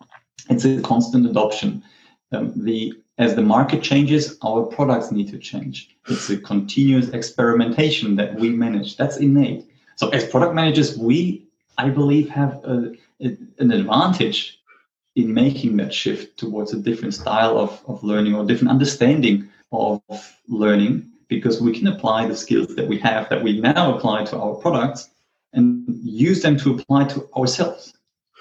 It's 0.49 0.65
a 0.65 0.81
constant 0.81 1.25
adoption. 1.25 1.83
Um, 2.31 2.53
the 2.55 2.93
as 3.17 3.35
the 3.35 3.41
market 3.41 3.83
changes, 3.83 4.37
our 4.43 4.63
products 4.63 5.11
need 5.11 5.29
to 5.29 5.37
change. 5.37 5.97
It's 6.07 6.29
a 6.29 6.37
continuous 6.37 7.09
experimentation 7.09 8.15
that 8.15 8.35
we 8.35 8.49
manage. 8.49 8.95
That's 8.95 9.17
innate. 9.17 9.65
So 9.97 10.07
as 10.09 10.25
product 10.25 10.55
managers, 10.55 10.97
we, 10.97 11.45
I 11.77 11.89
believe, 11.89 12.29
have 12.29 12.63
a, 12.63 12.93
a, 13.21 13.37
an 13.57 13.71
advantage 13.71 14.61
in 15.17 15.33
making 15.33 15.75
that 15.77 15.93
shift 15.93 16.39
towards 16.39 16.71
a 16.73 16.79
different 16.79 17.13
style 17.13 17.57
of, 17.57 17.83
of 17.87 18.01
learning 18.03 18.35
or 18.35 18.45
different 18.45 18.71
understanding 18.71 19.49
of 19.73 20.01
learning 20.47 21.08
because 21.29 21.61
we 21.61 21.77
can 21.77 21.87
apply 21.87 22.27
the 22.27 22.35
skills 22.35 22.75
that 22.75 22.87
we 22.87 22.97
have 22.97 23.29
that 23.29 23.41
we 23.41 23.61
now 23.61 23.95
apply 23.95 24.25
to 24.25 24.37
our 24.37 24.55
products 24.55 25.09
and 25.53 25.85
use 26.03 26.41
them 26.41 26.57
to 26.57 26.73
apply 26.73 27.05
to 27.05 27.29
ourselves 27.37 27.93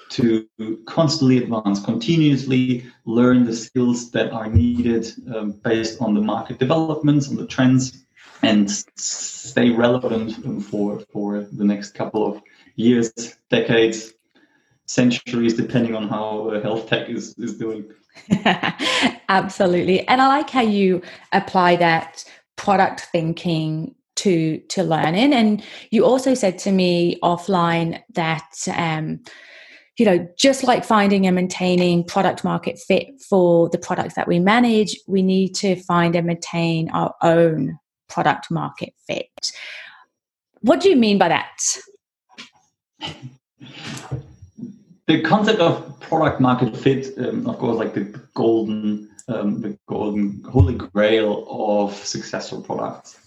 to 0.09 0.47
constantly 0.87 1.37
advance, 1.37 1.79
continuously 1.83 2.85
learn 3.05 3.45
the 3.45 3.55
skills 3.55 4.09
that 4.11 4.31
are 4.31 4.47
needed 4.47 5.07
um, 5.35 5.51
based 5.51 6.01
on 6.01 6.15
the 6.15 6.21
market 6.21 6.57
developments, 6.57 7.29
on 7.29 7.35
the 7.35 7.45
trends, 7.45 8.05
and 8.41 8.69
stay 8.95 9.69
relevant 9.69 10.63
for, 10.65 10.99
for 11.13 11.41
the 11.41 11.63
next 11.63 11.91
couple 11.91 12.25
of 12.25 12.41
years, 12.75 13.11
decades, 13.49 14.13
centuries, 14.85 15.53
depending 15.53 15.95
on 15.95 16.07
how 16.07 16.49
uh, 16.49 16.61
health 16.61 16.89
tech 16.89 17.09
is, 17.09 17.37
is 17.37 17.57
doing. 17.57 17.85
Absolutely. 19.29 20.07
And 20.07 20.21
I 20.21 20.27
like 20.27 20.49
how 20.49 20.61
you 20.61 21.03
apply 21.31 21.75
that 21.75 22.25
product 22.59 23.07
thinking 23.11 23.95
to 24.17 24.59
to 24.69 24.83
learn 24.83 25.15
in 25.15 25.31
and 25.31 25.63
you 25.91 26.05
also 26.05 26.33
said 26.33 26.57
to 26.59 26.71
me 26.71 27.17
offline 27.23 28.01
that 28.13 28.51
um, 28.75 29.19
you 29.99 30.05
know, 30.05 30.27
just 30.37 30.63
like 30.63 30.85
finding 30.85 31.27
and 31.27 31.35
maintaining 31.35 32.05
product 32.05 32.45
market 32.45 32.79
fit 32.79 33.21
for 33.21 33.69
the 33.69 33.77
products 33.77 34.15
that 34.15 34.29
we 34.29 34.39
manage, 34.39 34.97
we 35.07 35.21
need 35.21 35.53
to 35.55 35.75
find 35.75 36.15
and 36.15 36.25
maintain 36.25 36.89
our 36.91 37.13
own 37.21 37.77
product 38.07 38.49
market 38.49 38.93
fit. 39.05 39.51
What 40.61 40.79
do 40.79 40.89
you 40.89 40.95
mean 40.95 41.17
by 41.17 41.27
that? 41.27 41.77
The 45.07 45.21
concept 45.21 45.59
of 45.59 45.99
product 45.99 46.39
market 46.39 46.77
fit, 46.77 47.17
um, 47.17 47.45
of 47.47 47.57
course, 47.57 47.77
like 47.77 47.93
the 47.93 48.05
golden, 48.33 49.08
um, 49.29 49.61
the 49.61 49.77
golden 49.87 50.43
holy 50.43 50.75
grail 50.75 51.45
of 51.47 51.93
successful 51.93 52.61
products. 52.61 53.17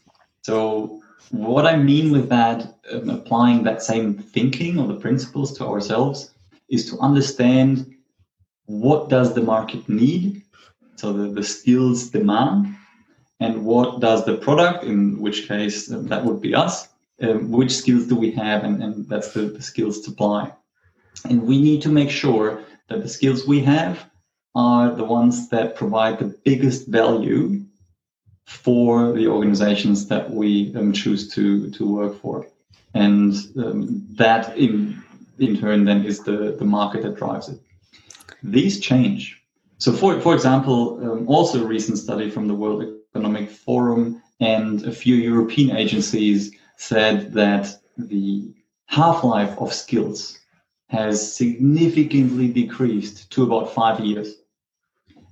So, 0.43 1.01
what 1.31 1.65
I 1.65 1.77
mean 1.77 2.11
with 2.11 2.29
that, 2.29 2.75
um, 2.93 3.09
applying 3.09 3.63
that 3.63 3.83
same 3.83 4.19
thinking 4.19 4.79
or 4.79 4.87
the 4.89 5.01
principles 5.01 5.57
to 5.59 5.67
ourselves, 5.67 6.31
is 6.69 6.91
to 6.91 6.99
understand 6.99 7.95
what 8.67 9.09
does 9.09 9.35
the 9.35 9.43
market 9.43 9.89
need, 9.89 10.43
so 10.97 11.13
the, 11.13 11.29
the 11.29 11.43
skills 11.43 12.11
demand, 12.11 12.75
and 13.41 13.65
what 13.65 14.01
does 14.01 14.25
the 14.25 14.37
product, 14.37 14.85
in 14.85 15.21
which 15.21 15.49
case 15.49 15.91
uh, 15.91 16.01
that 16.03 16.25
would 16.25 16.41
be 16.41 16.55
us, 16.55 16.89
um, 17.23 17.51
which 17.51 17.73
skills 17.75 18.07
do 18.07 18.17
we 18.17 18.31
have, 18.33 18.65
and, 18.65 18.83
and 18.83 19.09
that's 19.09 19.33
the, 19.33 19.43
the 19.43 19.63
skills 19.63 20.05
supply. 20.05 20.53
And 21.29 21.43
we 21.43 21.61
need 21.61 21.83
to 21.83 21.89
make 21.89 22.11
sure 22.11 22.63
that 22.89 23.03
the 23.03 23.09
skills 23.09 23.47
we 23.47 23.61
have 23.61 24.11
are 24.55 24.95
the 24.95 25.05
ones 25.05 25.49
that 25.49 25.77
provide 25.77 26.19
the 26.19 26.37
biggest 26.45 26.87
value 26.89 27.65
for 28.47 29.13
the 29.13 29.27
organizations 29.27 30.09
that 30.09 30.31
we 30.31 30.75
um, 30.77 30.93
choose 30.93 31.33
to 31.35 31.71
to 31.71 31.87
work 31.87 32.21
for, 32.21 32.47
and 32.95 33.35
um, 33.57 34.05
that 34.11 34.57
in 34.57 35.03
in 35.39 35.59
turn 35.59 35.85
then 35.85 36.05
is 36.05 36.21
the, 36.21 36.57
the 36.59 36.65
market 36.65 37.03
that 37.03 37.17
drives 37.17 37.49
it. 37.49 37.61
These 38.43 38.81
change. 38.81 39.41
So, 39.79 39.93
for, 39.93 40.21
for 40.21 40.35
example, 40.35 41.01
um, 41.03 41.29
also 41.29 41.65
a 41.65 41.67
recent 41.67 41.99
study 41.99 42.31
from 42.31 42.47
the 42.47 42.55
World 42.55 42.85
Economic 43.15 43.51
Forum 43.51 44.23
and 44.41 44.85
a 44.85 44.93
few 44.93 45.15
European 45.17 45.77
agencies 45.77 46.53
said 46.77 47.33
that 47.33 47.77
the 47.97 48.53
half 48.87 49.25
life 49.25 49.57
of 49.59 49.73
skills 49.73 50.39
has 50.89 51.35
significantly 51.35 52.49
decreased 52.49 53.31
to 53.33 53.43
about 53.43 53.73
five 53.73 54.01
years. 54.01 54.37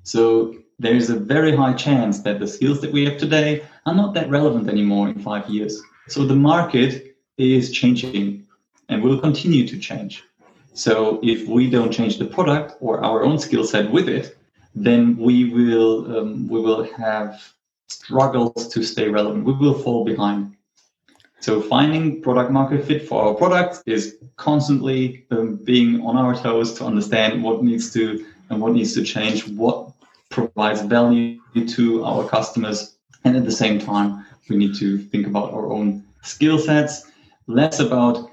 So, 0.03 0.57
there's 0.79 1.11
a 1.11 1.17
very 1.17 1.55
high 1.55 1.75
chance 1.75 2.21
that 2.23 2.41
the 2.41 2.47
skills 2.47 2.81
that 2.81 2.93
we 2.93 3.05
have 3.05 3.19
today 3.19 3.63
are 3.85 3.95
not 3.95 4.15
that 4.15 4.31
relevant 4.31 4.69
anymore 4.69 5.09
in 5.09 5.19
five 5.21 5.49
years. 5.49 5.81
So, 6.09 6.25
the 6.25 6.37
market 6.37 7.17
is 7.37 7.71
changing 7.71 8.47
and 8.89 9.03
will 9.03 9.21
continue 9.21 9.67
to 9.69 9.79
change. 9.79 10.25
So 10.75 11.21
if 11.23 11.49
we 11.49 11.71
don't 11.71 11.93
change 11.93 12.19
the 12.19 12.27
product 12.27 12.77
or 12.81 13.03
our 13.05 13.23
own 13.25 13.39
skill 13.39 13.65
set 13.65 13.91
with 13.91 14.09
it, 14.09 14.37
then 14.75 15.17
we 15.17 15.51
will 15.51 16.19
um, 16.19 16.49
we 16.49 16.61
will 16.61 16.85
have 16.85 17.53
struggles 17.89 18.69
to 18.69 18.83
stay 18.83 19.09
relevant. 19.09 19.45
We 19.45 19.53
will 19.53 19.75
fall 19.75 20.05
behind. 20.05 20.57
So 21.41 21.61
finding 21.61 22.21
product 22.23 22.51
market 22.51 22.85
fit 22.85 23.09
for 23.09 23.23
our 23.23 23.35
product 23.35 23.83
is 23.87 24.19
constantly 24.37 25.27
um, 25.31 25.57
being 25.57 26.01
on 26.03 26.17
our 26.17 26.35
toes 26.35 26.75
to 26.75 26.85
understand 26.85 27.43
what 27.43 27.65
needs 27.65 27.93
to 27.95 28.25
and 28.51 28.61
what 28.61 28.73
needs 28.73 28.95
to 28.95 29.03
change, 29.03 29.49
what 29.49 29.90
provides 30.31 30.81
value 30.83 31.39
to 31.67 32.05
our 32.05 32.27
customers, 32.29 32.97
and 33.25 33.37
at 33.37 33.45
the 33.45 33.53
same 33.53 33.79
time 33.79 34.25
we 34.49 34.57
need 34.57 34.75
to 34.77 34.99
think 34.99 35.27
about 35.27 35.53
our 35.53 35.71
own 35.71 36.05
skill 36.23 36.59
sets, 36.59 37.05
less 37.47 37.81
about 37.81 38.31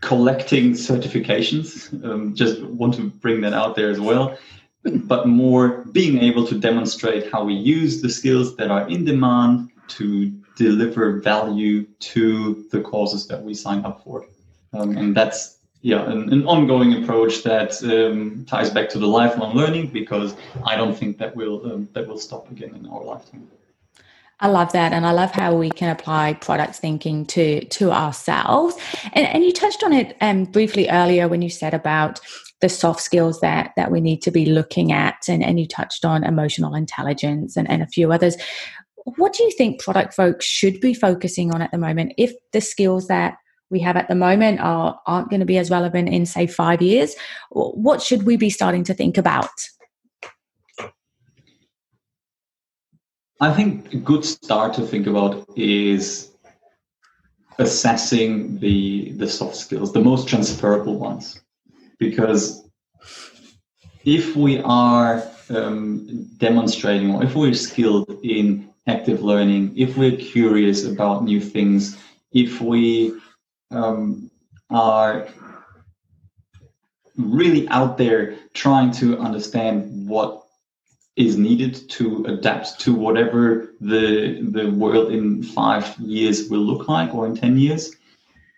collecting 0.00 0.72
certifications. 0.72 1.92
Um, 2.04 2.34
just 2.34 2.62
want 2.62 2.94
to 2.94 3.10
bring 3.10 3.40
that 3.42 3.52
out 3.52 3.76
there 3.76 3.90
as 3.90 4.00
well. 4.00 4.38
But 4.84 5.26
more 5.26 5.84
being 5.92 6.18
able 6.18 6.46
to 6.46 6.58
demonstrate 6.58 7.30
how 7.30 7.44
we 7.44 7.54
use 7.54 8.00
the 8.00 8.08
skills 8.08 8.56
that 8.56 8.70
are 8.70 8.88
in 8.88 9.04
demand 9.04 9.70
to 9.88 10.30
deliver 10.56 11.20
value 11.20 11.84
to 12.00 12.66
the 12.70 12.80
causes 12.80 13.26
that 13.28 13.42
we 13.42 13.54
sign 13.54 13.84
up 13.84 14.02
for. 14.04 14.26
um, 14.72 14.96
and 14.96 15.16
that's 15.16 15.57
yeah 15.80 16.10
an, 16.10 16.32
an 16.32 16.46
ongoing 16.46 17.02
approach 17.02 17.42
that 17.42 17.82
um, 17.84 18.44
ties 18.46 18.70
back 18.70 18.88
to 18.90 18.98
the 18.98 19.06
lifelong 19.06 19.54
learning 19.54 19.88
because 19.88 20.34
I 20.66 20.76
don't 20.76 20.96
think 20.96 21.18
that 21.18 21.34
will 21.34 21.64
um, 21.72 21.88
that 21.92 22.06
will 22.06 22.18
stop 22.18 22.50
again 22.50 22.74
in 22.74 22.86
our 22.86 23.02
lifetime. 23.02 23.48
I 24.40 24.48
love 24.48 24.72
that, 24.72 24.92
and 24.92 25.04
I 25.04 25.10
love 25.10 25.32
how 25.32 25.56
we 25.56 25.68
can 25.70 25.90
apply 25.90 26.34
product 26.34 26.76
thinking 26.76 27.26
to 27.26 27.64
to 27.64 27.90
ourselves. 27.90 28.76
And, 29.12 29.26
and 29.26 29.44
you 29.44 29.52
touched 29.52 29.82
on 29.82 29.92
it 29.92 30.16
um, 30.20 30.44
briefly 30.44 30.88
earlier 30.88 31.26
when 31.28 31.42
you 31.42 31.50
said 31.50 31.74
about 31.74 32.20
the 32.60 32.68
soft 32.68 33.00
skills 33.00 33.40
that 33.40 33.72
that 33.76 33.90
we 33.90 34.00
need 34.00 34.22
to 34.22 34.30
be 34.30 34.46
looking 34.46 34.92
at, 34.92 35.28
and, 35.28 35.42
and 35.44 35.58
you 35.58 35.66
touched 35.66 36.04
on 36.04 36.24
emotional 36.24 36.74
intelligence 36.74 37.56
and, 37.56 37.68
and 37.68 37.82
a 37.82 37.86
few 37.86 38.12
others. 38.12 38.36
What 39.16 39.32
do 39.32 39.42
you 39.42 39.50
think 39.52 39.80
product 39.80 40.14
folks 40.14 40.44
should 40.44 40.80
be 40.80 40.92
focusing 40.92 41.52
on 41.52 41.62
at 41.62 41.70
the 41.70 41.78
moment 41.78 42.12
if 42.18 42.32
the 42.52 42.60
skills 42.60 43.08
that 43.08 43.38
we 43.70 43.80
have 43.80 43.96
at 43.96 44.08
the 44.08 44.14
moment 44.14 44.60
are 44.60 45.00
aren't 45.06 45.30
going 45.30 45.40
to 45.40 45.46
be 45.46 45.58
as 45.58 45.70
relevant 45.70 46.08
in 46.08 46.26
say 46.26 46.46
five 46.46 46.82
years? 46.82 47.14
What 47.50 48.02
should 48.02 48.24
we 48.24 48.36
be 48.36 48.50
starting 48.50 48.84
to 48.84 48.94
think 48.94 49.18
about? 49.18 49.50
I 53.40 53.52
think 53.52 53.92
a 53.92 53.98
good 53.98 54.24
start 54.24 54.74
to 54.74 54.86
think 54.86 55.06
about 55.06 55.46
is 55.56 56.30
assessing 57.58 58.58
the 58.58 59.12
the 59.12 59.28
soft 59.28 59.56
skills, 59.56 59.92
the 59.92 60.00
most 60.00 60.28
transferable 60.28 60.98
ones, 60.98 61.40
because 61.98 62.68
if 64.04 64.34
we 64.34 64.60
are 64.60 65.22
um, 65.50 66.26
demonstrating 66.38 67.14
or 67.14 67.22
if 67.24 67.34
we're 67.34 67.54
skilled 67.54 68.10
in 68.22 68.68
active 68.86 69.22
learning, 69.22 69.76
if 69.76 69.96
we're 69.96 70.16
curious 70.16 70.84
about 70.84 71.24
new 71.24 71.40
things, 71.40 71.96
if 72.32 72.60
we 72.60 73.12
um, 73.70 74.30
are 74.70 75.28
really 77.16 77.68
out 77.68 77.98
there 77.98 78.36
trying 78.54 78.92
to 78.92 79.18
understand 79.18 80.08
what 80.08 80.44
is 81.16 81.36
needed 81.36 81.90
to 81.90 82.24
adapt 82.26 82.78
to 82.78 82.94
whatever 82.94 83.74
the 83.80 84.40
the 84.52 84.70
world 84.70 85.12
in 85.12 85.42
five 85.42 85.98
years 85.98 86.48
will 86.48 86.60
look 86.60 86.88
like 86.88 87.12
or 87.12 87.26
in 87.26 87.34
10 87.34 87.58
years. 87.58 87.92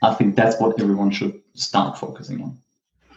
I 0.03 0.15
think 0.15 0.37
that's 0.37 0.61
what 0.61 0.79
everyone 0.79 1.11
should 1.11 1.41
start 1.55 1.99
focusing 1.99 2.43
on. 2.43 2.59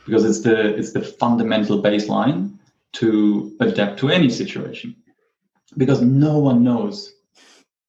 Because 0.05 0.23
it's 0.23 0.41
the 0.41 0.75
it's 0.75 0.93
the 0.93 1.01
fundamental 1.01 1.81
baseline 1.83 2.57
to 2.93 3.55
adapt 3.59 3.99
to 3.99 4.09
any 4.09 4.29
situation. 4.29 4.95
Because 5.75 6.01
no 6.01 6.37
one 6.39 6.63
knows 6.63 7.13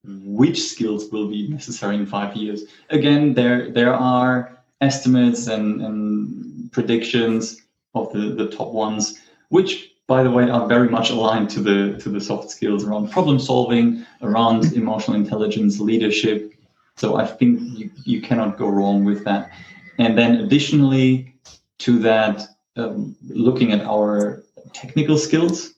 which 0.07 0.63
skills 0.63 1.11
will 1.11 1.29
be 1.29 1.49
necessary 1.49 1.97
in 1.97 2.07
five 2.07 2.37
years 2.37 2.65
again 2.91 3.35
there 3.35 3.71
there 3.71 3.95
are 3.95 4.59
estimates 4.81 5.47
and, 5.47 5.81
and 5.81 6.73
predictions 6.73 7.63
of 7.95 8.13
the, 8.13 8.35
the 8.35 8.49
top 8.49 8.73
ones 8.73 9.21
which 9.49 9.95
by 10.07 10.23
the 10.23 10.31
way, 10.31 10.51
are 10.51 10.67
very 10.67 10.89
much 10.89 11.11
aligned 11.11 11.49
to 11.51 11.61
the 11.61 11.99
to 11.99 12.09
the 12.11 12.21
soft 12.21 12.51
skills 12.51 12.85
around 12.85 13.11
problem 13.11 13.39
solving, 13.39 14.05
around 14.23 14.73
emotional 14.75 15.17
intelligence, 15.17 15.81
leadership. 15.81 16.53
So 16.97 17.17
I 17.17 17.27
think 17.27 17.61
you, 17.79 17.91
you 18.05 18.21
cannot 18.21 18.59
go 18.59 18.69
wrong 18.69 19.05
with 19.05 19.25
that. 19.25 19.51
And 19.99 20.17
then 20.19 20.37
additionally 20.37 21.35
to 21.79 21.99
that, 22.01 22.47
um, 22.77 23.17
looking 23.29 23.73
at 23.73 23.81
our 23.83 24.43
technical 24.73 25.17
skills 25.17 25.75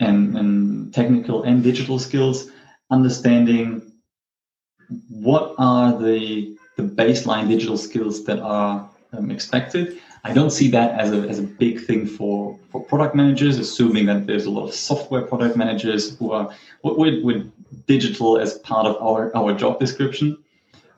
and, 0.00 0.36
and 0.36 0.94
technical 0.94 1.42
and 1.42 1.62
digital 1.62 1.98
skills, 1.98 2.50
understanding 2.90 3.92
what 5.10 5.54
are 5.58 5.98
the 5.98 6.56
the 6.76 6.82
baseline 6.82 7.48
digital 7.48 7.76
skills 7.76 8.24
that 8.24 8.38
are 8.38 8.88
um, 9.12 9.30
expected 9.30 9.98
I 10.24 10.32
don't 10.32 10.50
see 10.50 10.68
that 10.70 10.98
as 10.98 11.12
a, 11.12 11.28
as 11.28 11.38
a 11.38 11.42
big 11.42 11.80
thing 11.84 12.06
for, 12.06 12.58
for 12.70 12.84
product 12.84 13.14
managers, 13.14 13.58
assuming 13.58 14.06
that 14.06 14.26
there's 14.26 14.46
a 14.46 14.50
lot 14.50 14.68
of 14.68 14.74
software 14.74 15.22
product 15.22 15.56
managers 15.56 16.18
who 16.18 16.32
are 16.32 16.54
with, 16.82 17.50
digital 17.86 18.38
as 18.38 18.58
part 18.58 18.86
of 18.86 18.96
our, 19.00 19.34
our 19.36 19.54
job 19.54 19.78
description. 19.78 20.36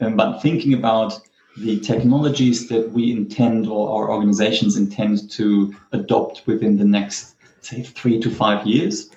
Um, 0.01 0.17
but 0.17 0.41
thinking 0.41 0.75
about 0.75 1.21
the 1.59 1.79
technologies 1.81 2.69
that 2.69 2.91
we 2.91 3.13
intend 3.13 3.67
or 3.67 3.91
our 3.91 4.11
organizations 4.11 4.77
intend 4.77 5.31
to 5.33 5.75
adopt 5.93 6.47
within 6.47 6.77
the 6.77 6.85
next, 6.85 7.37
say, 7.61 7.83
three 7.83 8.21
to 8.21 8.31
five 8.31 8.67
years, 8.67 9.11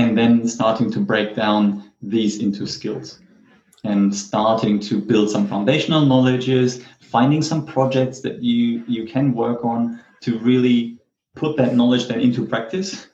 and 0.00 0.16
then 0.16 0.48
starting 0.48 0.90
to 0.90 1.00
break 1.00 1.36
down 1.36 1.92
these 2.00 2.38
into 2.38 2.66
skills. 2.66 3.20
And 3.84 4.14
starting 4.14 4.78
to 4.80 5.00
build 5.00 5.30
some 5.30 5.48
foundational 5.48 6.04
knowledges, 6.04 6.84
finding 7.00 7.42
some 7.42 7.64
projects 7.64 8.20
that 8.20 8.42
you 8.42 8.84
you 8.86 9.06
can 9.06 9.32
work 9.32 9.64
on 9.64 10.00
to 10.20 10.38
really 10.38 10.98
put 11.34 11.56
that 11.56 11.74
knowledge 11.74 12.06
then 12.08 12.20
into 12.20 12.46
practice 12.46 13.08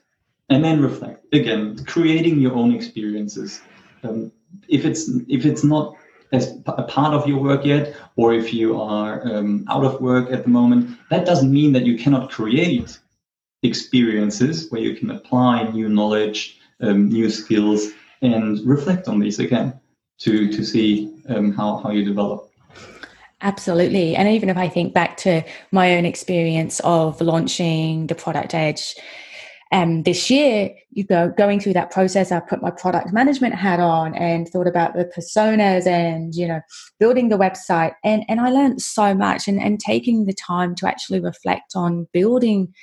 and 0.49 0.63
then 0.63 0.81
reflect. 0.81 1.23
Again 1.33 1.61
creating 1.85 2.39
your 2.39 2.53
own 2.53 2.73
experiences. 2.75 3.61
Um, 4.03 4.31
if 4.67 4.83
it's 4.83 5.09
if 5.29 5.45
it's 5.45 5.63
not 5.63 5.95
as 6.33 6.43
a 6.65 6.83
part 6.83 7.13
of 7.13 7.25
your 7.29 7.39
work 7.41 7.63
yet 7.65 7.95
or 8.17 8.33
if 8.33 8.53
you 8.53 8.79
are 8.81 9.25
um, 9.25 9.63
out 9.69 9.85
of 9.85 10.01
work 10.01 10.29
at 10.29 10.43
the 10.43 10.49
moment 10.49 10.97
that 11.09 11.25
doesn't 11.25 11.53
mean 11.59 11.71
that 11.71 11.85
you 11.85 11.97
cannot 11.97 12.29
create 12.29 12.99
experiences 13.63 14.69
where 14.69 14.81
you 14.81 14.93
can 14.93 15.09
apply 15.09 15.63
new 15.69 15.87
knowledge 15.87 16.56
um, 16.81 17.09
new 17.09 17.29
skills 17.29 17.89
and 18.21 18.59
reflect 18.65 19.07
on 19.07 19.19
these 19.19 19.39
again 19.39 19.79
to 20.19 20.51
to 20.51 20.63
see 20.63 21.13
um, 21.29 21.51
how 21.51 21.77
how 21.77 21.91
you 21.91 22.03
develop 22.03 22.47
Absolutely. 23.41 24.15
And 24.15 24.27
even 24.27 24.49
if 24.49 24.57
I 24.57 24.67
think 24.67 24.93
back 24.93 25.15
to 25.17 25.43
my 25.71 25.95
own 25.95 26.05
experience 26.05 26.79
of 26.83 27.21
launching 27.21 28.07
the 28.07 28.15
Product 28.15 28.55
Edge 28.55 28.95
um, 29.71 30.03
this 30.03 30.29
year, 30.29 30.73
you 30.91 31.03
go 31.03 31.31
going 31.37 31.59
through 31.59 31.73
that 31.73 31.91
process, 31.91 32.31
I 32.31 32.39
put 32.39 32.61
my 32.61 32.71
product 32.71 33.13
management 33.13 33.53
hat 33.53 33.79
on 33.79 34.15
and 34.15 34.47
thought 34.47 34.65
about 34.65 34.95
the 34.95 35.05
personas 35.05 35.85
and, 35.85 36.33
you 36.33 36.47
know, 36.47 36.61
building 36.99 37.29
the 37.29 37.37
website. 37.37 37.93
And, 38.03 38.23
and 38.27 38.39
I 38.39 38.49
learned 38.49 38.81
so 38.81 39.13
much 39.13 39.47
and, 39.47 39.61
and 39.61 39.79
taking 39.79 40.25
the 40.25 40.33
time 40.33 40.73
to 40.75 40.87
actually 40.87 41.19
reflect 41.19 41.73
on 41.75 42.07
building 42.13 42.73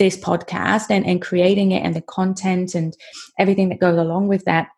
this 0.00 0.16
podcast 0.16 0.86
and, 0.88 1.06
and 1.06 1.20
creating 1.20 1.72
it 1.72 1.80
and 1.80 1.94
the 1.94 2.00
content 2.00 2.74
and 2.74 2.96
everything 3.38 3.68
that 3.68 3.78
goes 3.78 3.98
along 3.98 4.28
with 4.28 4.42
that 4.46 4.68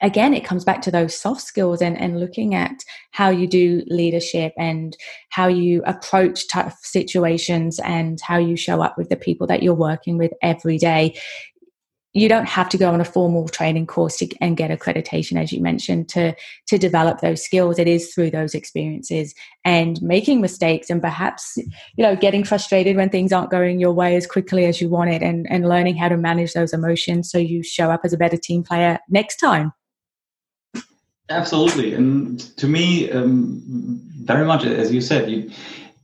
again 0.00 0.32
it 0.32 0.44
comes 0.44 0.64
back 0.64 0.80
to 0.80 0.92
those 0.92 1.12
soft 1.12 1.40
skills 1.40 1.82
and, 1.82 1.98
and 1.98 2.20
looking 2.20 2.54
at 2.54 2.84
how 3.10 3.28
you 3.28 3.48
do 3.48 3.82
leadership 3.88 4.52
and 4.56 4.96
how 5.30 5.48
you 5.48 5.82
approach 5.86 6.46
tough 6.46 6.78
situations 6.82 7.80
and 7.80 8.20
how 8.20 8.38
you 8.38 8.56
show 8.56 8.80
up 8.80 8.96
with 8.96 9.08
the 9.08 9.16
people 9.16 9.44
that 9.44 9.60
you're 9.60 9.74
working 9.74 10.16
with 10.16 10.30
every 10.40 10.78
day 10.78 11.12
you 12.14 12.28
don't 12.28 12.46
have 12.46 12.68
to 12.68 12.78
go 12.78 12.92
on 12.92 13.00
a 13.00 13.04
formal 13.04 13.48
training 13.48 13.86
course 13.86 14.18
to, 14.18 14.28
and 14.40 14.56
get 14.56 14.70
accreditation 14.70 15.40
as 15.40 15.52
you 15.52 15.60
mentioned 15.60 16.08
to 16.10 16.34
to 16.66 16.78
develop 16.78 17.20
those 17.20 17.42
skills. 17.42 17.78
It 17.78 17.88
is 17.88 18.12
through 18.12 18.30
those 18.30 18.54
experiences 18.54 19.34
and 19.64 20.00
making 20.02 20.40
mistakes 20.40 20.90
and 20.90 21.00
perhaps 21.00 21.56
you 21.56 22.04
know 22.04 22.16
getting 22.16 22.44
frustrated 22.44 22.96
when 22.96 23.10
things 23.10 23.32
aren't 23.32 23.50
going 23.50 23.80
your 23.80 23.92
way 23.92 24.16
as 24.16 24.26
quickly 24.26 24.66
as 24.66 24.80
you 24.80 24.88
want 24.88 25.10
it 25.10 25.22
and 25.22 25.46
and 25.50 25.68
learning 25.68 25.96
how 25.96 26.08
to 26.08 26.16
manage 26.16 26.52
those 26.52 26.72
emotions 26.72 27.30
so 27.30 27.38
you 27.38 27.62
show 27.62 27.90
up 27.90 28.02
as 28.04 28.12
a 28.12 28.18
better 28.18 28.36
team 28.36 28.62
player 28.62 28.98
next 29.08 29.36
time. 29.36 29.72
Absolutely, 31.30 31.94
and 31.94 32.40
to 32.58 32.66
me, 32.66 33.10
um, 33.10 33.62
very 34.24 34.44
much 34.44 34.64
as 34.64 34.92
you 34.92 35.00
said, 35.00 35.30
you 35.30 35.50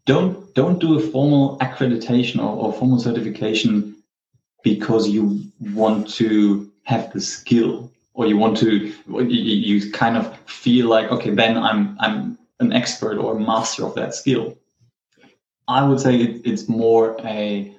don't 0.06 0.54
don't 0.54 0.78
do 0.78 0.98
a 0.98 1.00
formal 1.00 1.58
accreditation 1.58 2.38
or, 2.38 2.56
or 2.56 2.72
formal 2.72 2.98
certification 2.98 3.97
because 4.62 5.08
you 5.08 5.42
want 5.74 6.08
to 6.14 6.70
have 6.84 7.12
the 7.12 7.20
skill 7.20 7.90
or 8.14 8.26
you 8.26 8.36
want 8.36 8.56
to 8.58 8.92
you, 9.06 9.92
kind 9.92 10.16
of 10.16 10.36
feel 10.46 10.88
like 10.88 11.10
okay 11.10 11.30
then 11.30 11.56
i'm 11.56 11.96
i'm 12.00 12.38
an 12.60 12.72
expert 12.72 13.18
or 13.18 13.36
a 13.36 13.40
master 13.40 13.84
of 13.84 13.94
that 13.94 14.14
skill. 14.14 14.58
I 15.68 15.86
would 15.86 16.00
say 16.00 16.16
it, 16.16 16.42
it's 16.44 16.68
more 16.68 17.16
a 17.24 17.72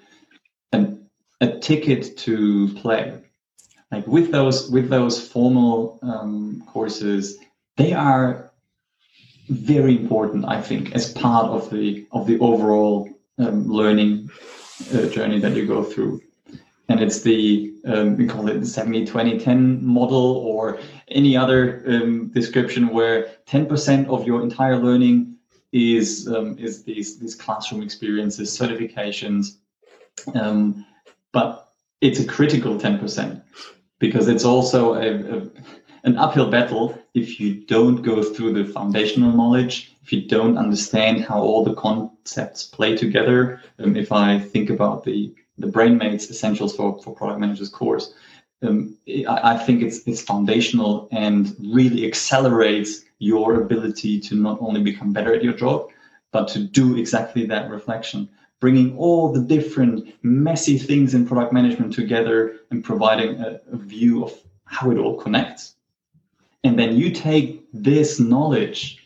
a 1.42 1.58
ticket 1.60 2.18
to 2.18 2.68
play. 2.76 3.18
Like 3.92 4.06
with 4.06 4.32
those 4.32 4.70
with 4.70 4.90
those 4.90 5.26
formal 5.26 6.00
um, 6.02 6.64
courses 6.68 7.38
they 7.78 7.94
are 7.94 8.52
very 9.50 9.98
important 9.98 10.46
i 10.46 10.62
think 10.62 10.92
as 10.94 11.12
part 11.14 11.46
of 11.46 11.72
the 11.72 12.06
of 12.12 12.28
the 12.28 12.38
overall 12.40 13.10
um, 13.40 13.68
learning 13.68 14.30
uh, 14.94 15.06
journey 15.08 15.40
that 15.40 15.56
you 15.56 15.66
go 15.66 15.84
through 15.84 16.22
and 16.90 17.00
it's 17.00 17.22
the 17.22 17.74
um, 17.86 18.18
we 18.18 18.26
call 18.26 18.50
it 18.50 18.60
the 18.60 18.66
70 18.66 19.06
20 19.06 19.40
10 19.40 19.86
model 19.86 20.38
or 20.38 20.80
any 21.08 21.38
other 21.38 21.84
um, 21.88 22.28
description 22.30 22.90
where 22.90 23.30
10% 23.48 24.08
of 24.08 24.28
your 24.28 24.42
entire 24.42 24.78
learning 24.78 25.36
is 25.72 26.28
um, 26.28 26.58
is 26.58 26.84
these 26.84 27.20
these 27.20 27.36
classroom 27.36 27.82
experiences 27.82 28.58
certifications. 28.58 29.58
Um, 30.34 30.86
but 31.32 31.72
it's 32.02 32.20
a 32.20 32.26
critical 32.26 32.78
10% 32.78 33.42
because 34.00 34.28
it's 34.28 34.44
also 34.44 34.96
a, 34.96 35.38
a, 35.38 35.50
an 36.04 36.18
uphill 36.18 36.50
battle 36.50 36.98
if 37.14 37.40
you 37.40 37.54
don't 37.66 38.02
go 38.02 38.24
through 38.24 38.54
the 38.54 38.66
foundational 38.66 39.32
knowledge, 39.32 39.96
if 40.02 40.10
if 40.10 40.14
you 40.14 40.28
don't 40.28 40.58
understand 40.58 41.24
how 41.24 41.40
all 41.40 41.64
the 41.64 41.76
concepts 41.76 42.64
play 42.64 42.98
together, 42.98 43.62
um, 43.78 43.96
if 43.96 44.12
I 44.12 44.40
think 44.40 44.72
about 44.72 45.04
the 45.04 45.36
the 45.60 45.68
BrainMates 45.68 46.30
essentials 46.30 46.76
for, 46.76 47.02
for 47.04 47.14
product 47.16 47.40
managers 47.40 47.70
course, 47.70 48.14
um, 48.62 48.98
I, 49.08 49.54
I 49.54 49.58
think 49.58 49.82
it's 49.82 50.00
it's 50.08 50.22
foundational 50.22 51.08
and 51.12 51.56
really 51.60 52.06
accelerates 52.08 53.02
your 53.20 53.62
ability 53.62 54.20
to 54.22 54.36
not 54.36 54.58
only 54.62 54.82
become 54.82 55.14
better 55.14 55.34
at 55.34 55.44
your 55.44 55.54
job, 55.54 55.90
but 56.32 56.48
to 56.50 56.60
do 56.60 56.98
exactly 56.98 57.46
that 57.46 57.70
reflection, 57.70 58.30
bringing 58.60 58.98
all 58.98 59.32
the 59.32 59.42
different 59.42 60.14
messy 60.24 60.78
things 60.78 61.14
in 61.14 61.28
product 61.28 61.54
management 61.54 61.94
together 61.94 62.58
and 62.72 62.84
providing 62.84 63.40
a, 63.42 63.60
a 63.72 63.78
view 63.78 64.24
of 64.24 64.34
how 64.66 64.92
it 64.92 64.98
all 64.98 65.16
connects. 65.16 65.76
And 66.64 66.78
then 66.78 66.96
you 66.96 67.12
take 67.12 67.66
this 67.74 68.20
knowledge 68.20 69.00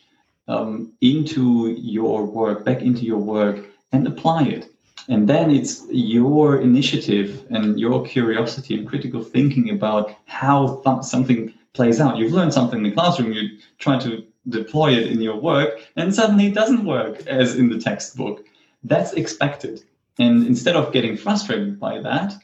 um, 0.48 0.92
into 1.00 1.70
your 1.78 2.24
work, 2.24 2.64
back 2.64 2.82
into 2.82 3.02
your 3.02 3.18
work, 3.18 3.64
and 3.92 4.06
apply 4.06 4.44
it. 4.44 4.73
And 5.08 5.28
then 5.28 5.50
it's 5.50 5.84
your 5.90 6.60
initiative 6.60 7.46
and 7.50 7.78
your 7.78 8.04
curiosity 8.06 8.78
and 8.78 8.88
critical 8.88 9.22
thinking 9.22 9.70
about 9.70 10.14
how 10.24 10.80
th- 10.84 11.04
something 11.04 11.52
plays 11.74 12.00
out. 12.00 12.16
You've 12.16 12.32
learned 12.32 12.54
something 12.54 12.78
in 12.78 12.84
the 12.84 12.92
classroom, 12.92 13.32
you 13.32 13.58
try 13.78 13.98
to 13.98 14.24
deploy 14.48 14.92
it 14.92 15.08
in 15.08 15.20
your 15.20 15.36
work, 15.36 15.86
and 15.96 16.14
suddenly 16.14 16.46
it 16.46 16.54
doesn't 16.54 16.84
work 16.84 17.26
as 17.26 17.56
in 17.56 17.68
the 17.68 17.78
textbook. 17.78 18.44
That's 18.82 19.12
expected. 19.12 19.82
And 20.18 20.46
instead 20.46 20.76
of 20.76 20.92
getting 20.92 21.16
frustrated 21.16 21.80
by 21.80 22.00
that, 22.00 22.34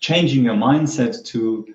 changing 0.00 0.44
your 0.44 0.56
mindset 0.56 1.24
to 1.26 1.66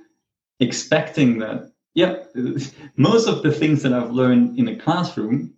expecting 0.59 1.39
that, 1.39 1.71
yeah, 1.93 2.23
most 2.97 3.27
of 3.27 3.41
the 3.41 3.51
things 3.51 3.81
that 3.83 3.93
I've 3.93 4.11
learned 4.11 4.59
in 4.59 4.67
a 4.67 4.75
classroom 4.75 5.53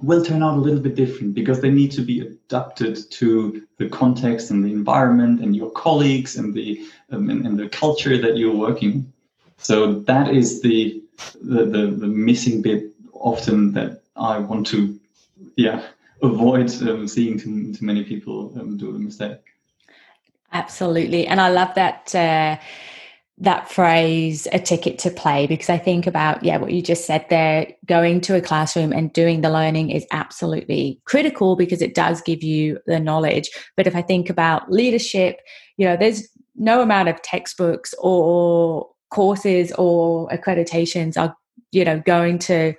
will 0.00 0.24
turn 0.24 0.42
out 0.42 0.56
a 0.56 0.60
little 0.60 0.80
bit 0.80 0.94
different 0.94 1.34
because 1.34 1.60
they 1.60 1.70
need 1.70 1.92
to 1.92 2.02
be 2.02 2.20
adapted 2.20 2.98
to 3.10 3.66
the 3.78 3.88
context 3.88 4.50
and 4.50 4.64
the 4.64 4.72
environment 4.72 5.40
and 5.40 5.56
your 5.56 5.70
colleagues 5.70 6.36
and 6.36 6.54
the 6.54 6.86
um, 7.10 7.30
and, 7.30 7.46
and, 7.46 7.58
the 7.58 7.68
culture 7.68 8.18
that 8.18 8.36
you're 8.36 8.54
working. 8.54 9.12
So 9.58 10.00
that 10.00 10.34
is 10.34 10.62
the 10.62 11.02
the, 11.42 11.64
the, 11.64 11.86
the 11.86 12.06
missing 12.06 12.62
bit 12.62 12.92
often 13.12 13.72
that 13.72 14.02
I 14.16 14.38
want 14.38 14.66
to 14.68 14.98
yeah 15.56 15.82
avoid 16.22 16.70
um, 16.82 17.06
seeing 17.06 17.38
too, 17.38 17.72
too 17.74 17.84
many 17.84 18.02
people 18.04 18.52
um, 18.58 18.76
do 18.76 18.92
the 18.92 18.98
mistake. 18.98 19.40
Absolutely, 20.52 21.26
and 21.26 21.40
I 21.40 21.50
love 21.50 21.74
that. 21.74 22.14
Uh, 22.14 22.56
that 23.38 23.68
phrase 23.68 24.46
a 24.52 24.60
ticket 24.60 24.96
to 24.96 25.10
play 25.10 25.46
because 25.46 25.68
i 25.68 25.76
think 25.76 26.06
about 26.06 26.42
yeah 26.44 26.56
what 26.56 26.70
you 26.70 26.80
just 26.80 27.04
said 27.04 27.26
there 27.30 27.66
going 27.84 28.20
to 28.20 28.36
a 28.36 28.40
classroom 28.40 28.92
and 28.92 29.12
doing 29.12 29.40
the 29.40 29.50
learning 29.50 29.90
is 29.90 30.06
absolutely 30.12 31.00
critical 31.04 31.56
because 31.56 31.82
it 31.82 31.94
does 31.94 32.20
give 32.20 32.44
you 32.44 32.78
the 32.86 33.00
knowledge. 33.00 33.50
But 33.76 33.88
if 33.88 33.96
i 33.96 34.02
think 34.02 34.30
about 34.30 34.70
leadership 34.70 35.40
you 35.76 35.84
know 35.84 35.96
there's 35.96 36.28
no 36.54 36.80
amount 36.80 37.08
of 37.08 37.20
textbooks 37.22 37.92
or 37.98 38.88
courses 39.10 39.72
or 39.72 40.28
accreditations 40.28 41.16
are 41.16 41.36
you 41.72 41.84
know 41.84 42.00
going 42.00 42.38
to 42.38 42.74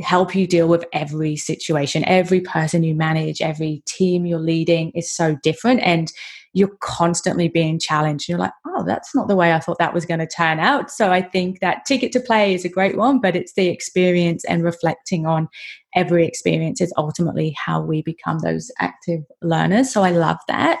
help 0.00 0.34
you 0.34 0.46
deal 0.46 0.68
with 0.68 0.84
every 0.92 1.36
situation. 1.36 2.04
Every 2.04 2.40
person 2.40 2.82
you 2.82 2.94
manage 2.94 3.40
every 3.40 3.82
team 3.86 4.26
you're 4.26 4.38
leading 4.38 4.90
is 4.90 5.10
so 5.10 5.36
different. 5.42 5.80
And 5.80 6.12
you're 6.52 6.76
constantly 6.80 7.48
being 7.48 7.78
challenged. 7.78 8.28
You're 8.28 8.38
like, 8.38 8.52
oh, 8.66 8.84
that's 8.84 9.14
not 9.14 9.28
the 9.28 9.36
way 9.36 9.52
I 9.52 9.60
thought 9.60 9.78
that 9.78 9.94
was 9.94 10.06
going 10.06 10.20
to 10.20 10.26
turn 10.26 10.58
out. 10.58 10.90
So 10.90 11.12
I 11.12 11.22
think 11.22 11.60
that 11.60 11.84
ticket 11.86 12.10
to 12.12 12.20
play 12.20 12.54
is 12.54 12.64
a 12.64 12.68
great 12.68 12.96
one, 12.96 13.20
but 13.20 13.36
it's 13.36 13.54
the 13.54 13.68
experience 13.68 14.44
and 14.44 14.64
reflecting 14.64 15.26
on 15.26 15.48
every 15.94 16.26
experience 16.26 16.80
is 16.80 16.92
ultimately 16.96 17.54
how 17.64 17.80
we 17.80 18.02
become 18.02 18.40
those 18.40 18.70
active 18.80 19.20
learners. 19.42 19.92
So 19.92 20.02
I 20.02 20.10
love 20.10 20.38
that. 20.48 20.80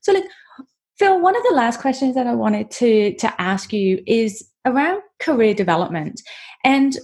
So, 0.00 0.12
like, 0.12 0.24
Phil, 0.98 1.20
one 1.20 1.36
of 1.36 1.42
the 1.48 1.54
last 1.54 1.80
questions 1.80 2.14
that 2.14 2.26
I 2.26 2.34
wanted 2.34 2.70
to 2.72 3.14
to 3.16 3.40
ask 3.40 3.72
you 3.72 4.02
is 4.06 4.48
around 4.64 5.02
career 5.20 5.54
development, 5.54 6.20
and 6.64 6.96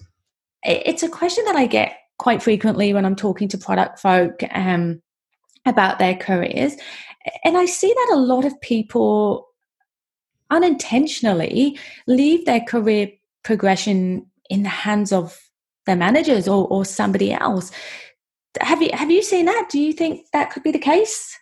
it's 0.62 1.02
a 1.02 1.08
question 1.08 1.44
that 1.46 1.56
I 1.56 1.66
get 1.66 1.96
quite 2.18 2.42
frequently 2.42 2.92
when 2.92 3.04
I'm 3.04 3.16
talking 3.16 3.48
to 3.48 3.58
product 3.58 4.00
folk 4.00 4.42
um, 4.52 5.00
about 5.66 5.98
their 5.98 6.16
careers. 6.16 6.74
And 7.44 7.56
I 7.56 7.66
see 7.66 7.88
that 7.88 8.10
a 8.14 8.20
lot 8.20 8.44
of 8.44 8.60
people 8.60 9.48
unintentionally 10.50 11.78
leave 12.06 12.46
their 12.46 12.60
career 12.60 13.10
progression 13.42 14.26
in 14.50 14.62
the 14.62 14.68
hands 14.68 15.12
of 15.12 15.38
their 15.86 15.96
managers 15.96 16.48
or, 16.48 16.66
or 16.68 16.84
somebody 16.84 17.32
else. 17.32 17.70
Have 18.60 18.82
you 18.82 18.90
have 18.92 19.10
you 19.10 19.22
seen 19.22 19.46
that? 19.46 19.68
Do 19.70 19.78
you 19.78 19.92
think 19.92 20.26
that 20.32 20.50
could 20.50 20.62
be 20.62 20.72
the 20.72 20.78
case? 20.78 21.36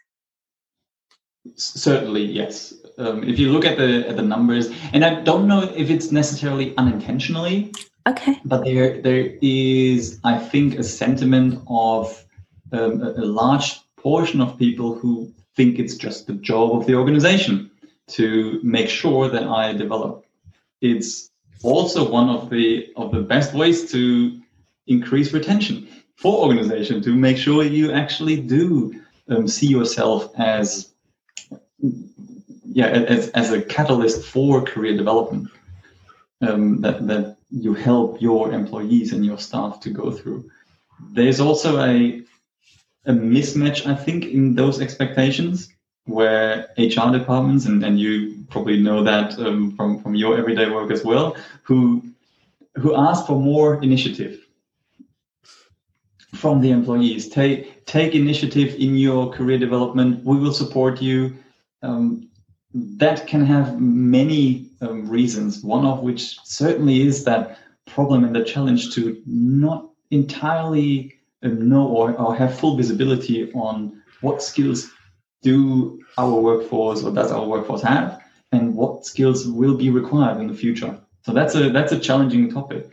Certainly, 1.55 2.25
yes. 2.25 2.75
Um, 2.99 3.23
if 3.23 3.39
you 3.39 3.53
look 3.53 3.65
at 3.65 3.79
the 3.79 4.09
at 4.09 4.17
the 4.17 4.23
numbers, 4.23 4.71
and 4.93 5.05
I 5.05 5.23
don't 5.23 5.47
know 5.47 5.63
if 5.63 5.91
it's 5.91 6.11
necessarily 6.11 6.77
unintentionally. 6.77 7.73
Okay. 8.09 8.41
But 8.45 8.65
there 8.65 9.01
there 9.01 9.37
is, 9.41 10.21
I 10.25 10.39
think, 10.39 10.79
a 10.79 10.83
sentiment 10.83 11.63
of 11.69 12.25
um, 12.73 13.03
a, 13.03 13.11
a 13.13 13.25
large 13.25 13.81
portion 13.97 14.41
of 14.41 14.59
people 14.59 14.95
who 14.95 15.33
think 15.57 15.79
it's 15.79 15.97
just 15.97 16.27
the 16.27 16.35
job 16.35 16.77
of 16.79 16.87
the 16.87 16.95
organization 16.95 17.71
to 18.09 18.61
make 18.63 18.89
sure 18.89 19.29
that 19.29 19.45
I 19.45 19.73
develop. 19.73 20.25
It's 20.81 21.31
also 21.63 22.09
one 22.09 22.29
of 22.29 22.51
the 22.51 22.93
of 22.97 23.11
the 23.11 23.23
best 23.23 23.55
ways 23.55 23.91
to 23.93 24.41
increase 24.87 25.33
retention 25.33 25.89
for 26.17 26.45
organization 26.47 27.03
to 27.03 27.15
make 27.15 27.37
sure 27.37 27.65
you 27.65 27.93
actually 27.93 28.41
do 28.41 28.95
um, 29.29 29.49
see 29.49 29.67
yourself 29.67 30.31
as 30.39 30.93
yeah 32.65 32.87
as, 32.87 33.31
as 33.31 33.51
a 33.53 33.63
catalyst 33.63 34.25
for 34.25 34.63
career 34.63 34.97
development 34.97 35.49
um, 36.43 36.81
that 36.83 37.07
that 37.07 37.37
you 37.51 37.75
help 37.75 38.21
your 38.21 38.53
employees 38.53 39.13
and 39.13 39.25
your 39.25 39.39
staff 39.39 39.81
to 39.81 39.91
go 39.91 40.11
through. 40.11 40.51
There's 41.13 41.41
also 41.41 41.81
a 41.81 42.23
a 43.07 43.13
mismatch, 43.13 43.87
I 43.87 43.95
think, 43.95 44.25
in 44.25 44.55
those 44.55 44.81
expectations 44.81 45.69
where 46.05 46.69
HR 46.79 47.11
departments, 47.11 47.67
and, 47.67 47.85
and 47.85 47.99
you 47.99 48.45
probably 48.51 48.81
know 48.81 49.03
that 49.03 49.39
um, 49.39 49.75
from, 49.77 50.01
from 50.01 50.15
your 50.15 50.39
everyday 50.39 50.69
work 50.71 50.91
as 50.91 51.05
well, 51.05 51.37
who 51.63 52.03
who 52.77 52.95
ask 52.95 53.27
for 53.27 53.41
more 53.41 53.83
initiative 53.83 54.47
from 56.35 56.61
the 56.61 56.71
employees. 56.71 57.29
Take 57.29 57.85
take 57.87 58.15
initiative 58.15 58.75
in 58.75 58.97
your 58.97 59.33
career 59.33 59.59
development. 59.59 60.25
We 60.25 60.37
will 60.39 60.53
support 60.53 61.01
you. 61.01 61.37
Um, 61.83 62.29
that 62.75 63.27
can 63.27 63.45
have 63.47 63.81
many 63.81 64.71
um, 64.83 65.09
reasons. 65.09 65.65
One 65.65 65.87
of 65.87 66.01
which 66.01 66.39
certainly 66.45 67.07
is 67.07 67.25
that 67.25 67.59
problem 67.87 68.25
and 68.25 68.37
the 68.37 68.45
challenge 68.45 68.95
to 68.95 69.23
not 69.25 69.89
entirely 70.11 71.16
know 71.49 71.87
or, 71.87 72.13
or 72.17 72.35
have 72.35 72.59
full 72.59 72.77
visibility 72.77 73.53
on 73.53 74.03
what 74.21 74.43
skills 74.43 74.91
do 75.43 76.01
our 76.19 76.35
workforce 76.41 77.03
or 77.03 77.13
does 77.13 77.31
our 77.31 77.47
workforce 77.47 77.83
have 77.83 78.23
and 78.53 78.75
what 78.75 79.05
skills 79.05 79.47
will 79.47 79.77
be 79.77 79.91
required 79.91 80.41
in 80.41 80.47
the 80.47 80.55
future. 80.55 80.99
So 81.23 81.33
that's 81.33 81.55
a 81.55 81.71
that's 81.71 81.93
a 81.93 81.99
challenging 81.99 82.51
topic. 82.51 82.89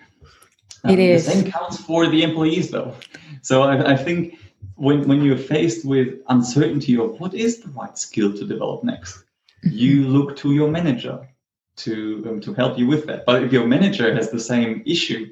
Um, 0.83 0.91
it 0.91 0.99
is. 0.99 1.25
the 1.25 1.31
same 1.31 1.51
counts 1.51 1.77
for 1.77 2.07
the 2.07 2.23
employees 2.23 2.71
though. 2.71 2.95
So 3.41 3.63
I, 3.63 3.93
I 3.93 3.95
think 3.95 4.37
when, 4.75 5.07
when 5.07 5.21
you're 5.21 5.37
faced 5.37 5.85
with 5.85 6.19
uncertainty 6.27 6.97
of 6.97 7.19
what 7.19 7.33
is 7.33 7.61
the 7.61 7.69
right 7.69 7.97
skill 7.97 8.33
to 8.33 8.45
develop 8.45 8.83
next 8.83 9.17
mm-hmm. 9.17 9.69
you 9.69 10.07
look 10.07 10.35
to 10.37 10.53
your 10.53 10.69
manager 10.69 11.27
to 11.75 12.25
um, 12.27 12.41
to 12.41 12.53
help 12.53 12.77
you 12.77 12.87
with 12.87 13.05
that. 13.05 13.25
But 13.25 13.43
if 13.43 13.53
your 13.53 13.65
manager 13.65 14.13
has 14.13 14.29
the 14.29 14.39
same 14.39 14.83
issue 14.85 15.29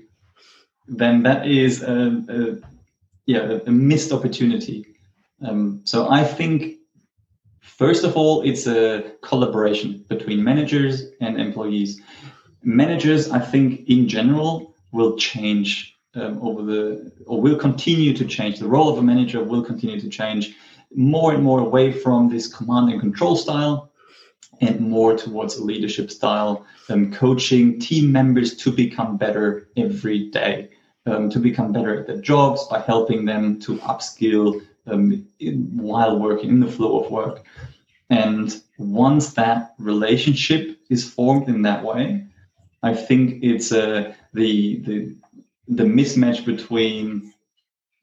then 0.88 1.24
that 1.24 1.48
is 1.48 1.84
a 1.84 2.60
yeah, 3.26 3.60
a, 3.66 3.72
missed 3.72 4.12
opportunity. 4.12 4.96
Um, 5.46 5.82
so 5.84 6.10
I 6.10 6.24
think 6.24 6.78
first 7.62 8.04
of 8.04 8.16
all, 8.16 8.42
it's 8.42 8.68
a 8.68 9.14
collaboration 9.22 10.06
between 10.08 10.44
managers 10.44 11.04
and 11.20 11.40
employees. 11.40 12.02
Managers, 12.64 13.30
I 13.30 13.40
think, 13.40 13.88
in 13.88 14.08
general, 14.08 14.76
will 14.92 15.16
change 15.18 15.98
um, 16.14 16.40
over 16.42 16.62
the 16.64 17.12
or 17.26 17.42
will 17.42 17.58
continue 17.58 18.16
to 18.16 18.26
change. 18.26 18.60
The 18.60 18.68
role 18.68 18.90
of 18.90 18.98
a 18.98 19.02
manager 19.02 19.44
will 19.44 19.64
continue 19.64 20.00
to 20.00 20.10
change 20.10 20.56
more 20.94 21.34
and 21.34 21.44
more 21.44 21.60
away 21.60 21.92
from 21.92 22.30
this 22.30 22.54
command 22.54 22.92
and 22.92 23.00
control 23.00 23.38
style 23.38 23.92
and 24.60 24.80
more 24.82 25.16
towards 25.18 25.56
a 25.56 25.64
leadership 25.64 26.12
style, 26.12 26.66
um, 26.90 27.12
coaching 27.12 27.80
team 27.80 28.12
members 28.12 28.56
to 28.58 28.72
become 28.72 29.18
better 29.18 29.70
every 29.78 30.30
day 30.30 30.70
um, 31.06 31.30
to 31.30 31.40
become 31.40 31.72
better 31.72 32.00
at 32.00 32.08
their 32.08 32.22
jobs 32.22 32.68
by 32.68 32.80
helping 32.80 33.26
them 33.26 33.60
to 33.62 33.78
upskill 33.78 34.62
um, 34.88 35.28
in, 35.40 35.70
while 35.76 36.20
working 36.20 36.50
in 36.50 36.60
the 36.60 36.72
flow 36.72 37.04
of 37.04 37.12
work. 37.12 37.44
And 38.10 38.62
once 38.78 39.34
that 39.34 39.74
relationship 39.80 40.80
is 40.90 41.10
formed 41.10 41.48
in 41.48 41.62
that 41.64 41.84
way, 41.84 42.26
I 42.84 42.94
think 42.94 43.44
it's 43.44 43.72
uh, 43.72 44.14
the 44.34 44.80
the 44.80 45.16
the 45.68 45.84
mismatch 45.84 46.46
between 46.46 47.34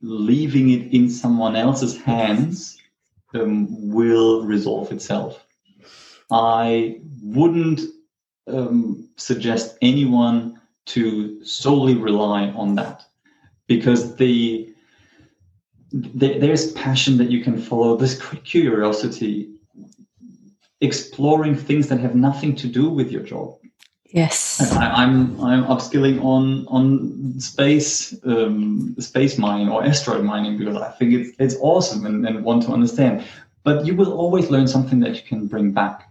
leaving 0.01 0.71
it 0.71 0.93
in 0.95 1.11
someone 1.11 1.57
else's 1.57 2.01
hands 2.01 2.79
um, 3.35 3.67
will 3.91 4.45
resolve 4.47 4.93
itself. 4.93 5.45
I 6.31 7.01
wouldn't 7.23 7.81
um, 8.47 9.09
suggest 9.17 9.77
anyone 9.83 10.58
to 10.89 11.45
solely 11.45 11.95
rely 11.95 12.49
on 12.49 12.75
that 12.77 13.05
because 13.67 14.17
the, 14.17 14.73
the 15.93 16.39
there's 16.39 16.73
passion 16.73 17.19
that 17.19 17.31
you 17.31 17.43
can 17.45 17.61
follow, 17.61 17.97
this 17.97 18.21
curiosity, 18.45 19.51
exploring 20.81 21.55
things 21.55 21.89
that 21.89 22.01
have 22.01 22.15
nothing 22.15 22.57
to 22.57 22.67
do 22.67 22.89
with 22.89 23.11
your 23.11 23.23
job. 23.23 23.57
Yes, 24.07 24.73
I, 24.73 25.03
am 25.03 25.39
I'm, 25.41 25.45
I'm 25.45 25.65
upskilling 25.65 26.25
on 26.25 26.67
on 26.69 27.39
space 27.39 28.17
um, 28.25 28.97
space 28.99 29.37
mining 29.37 29.69
or 29.69 29.85
asteroid 29.85 30.25
mining 30.25 30.57
because 30.57 30.77
I 30.77 30.91
think 30.93 31.13
it's 31.13 31.37
it's 31.39 31.57
awesome 31.61 32.07
and, 32.07 32.27
and 32.27 32.43
want 32.43 32.63
to 32.65 32.73
understand. 32.73 33.25
But 33.65 33.85
you 33.85 33.95
will 33.95 34.15
always 34.15 34.49
learn 34.49 34.67
something 34.67 35.01
that 35.01 35.15
you 35.17 35.23
can 35.23 35.47
bring 35.47 35.73
back, 35.73 36.08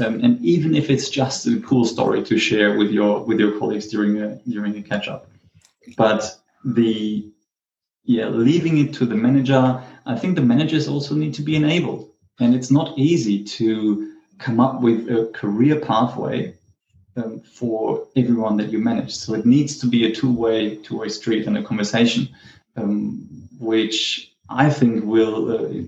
um, 0.00 0.20
and 0.24 0.42
even 0.44 0.74
if 0.74 0.90
it's 0.90 1.08
just 1.08 1.46
a 1.46 1.60
cool 1.60 1.84
story 1.84 2.22
to 2.24 2.38
share 2.38 2.76
with 2.76 2.90
your 2.90 3.24
with 3.24 3.38
your 3.38 3.58
colleagues 3.58 3.88
during 3.88 4.20
a 4.22 4.36
during 4.48 4.76
a 4.76 4.82
catch 4.82 5.08
up. 5.08 5.28
But 5.96 6.36
the 6.64 7.30
yeah, 8.04 8.28
leaving 8.28 8.78
it 8.78 8.94
to 8.94 9.06
the 9.06 9.14
manager. 9.14 9.82
I 10.06 10.18
think 10.18 10.34
the 10.34 10.42
managers 10.42 10.88
also 10.88 11.14
need 11.14 11.34
to 11.34 11.42
be 11.42 11.56
enabled, 11.56 12.10
and 12.40 12.54
it's 12.54 12.70
not 12.70 12.98
easy 12.98 13.44
to 13.44 14.14
come 14.38 14.60
up 14.60 14.80
with 14.80 15.10
a 15.10 15.26
career 15.34 15.80
pathway 15.80 16.54
um, 17.16 17.40
for 17.40 18.06
everyone 18.16 18.56
that 18.58 18.70
you 18.70 18.78
manage. 18.78 19.14
So 19.14 19.34
it 19.34 19.44
needs 19.44 19.78
to 19.80 19.86
be 19.86 20.06
a 20.06 20.14
two-way 20.14 20.76
two-way 20.76 21.08
street 21.08 21.46
and 21.46 21.58
a 21.58 21.62
conversation, 21.62 22.28
um, 22.76 23.28
which 23.58 24.32
I 24.48 24.70
think 24.70 25.04
will 25.04 25.52
uh, 25.52 25.82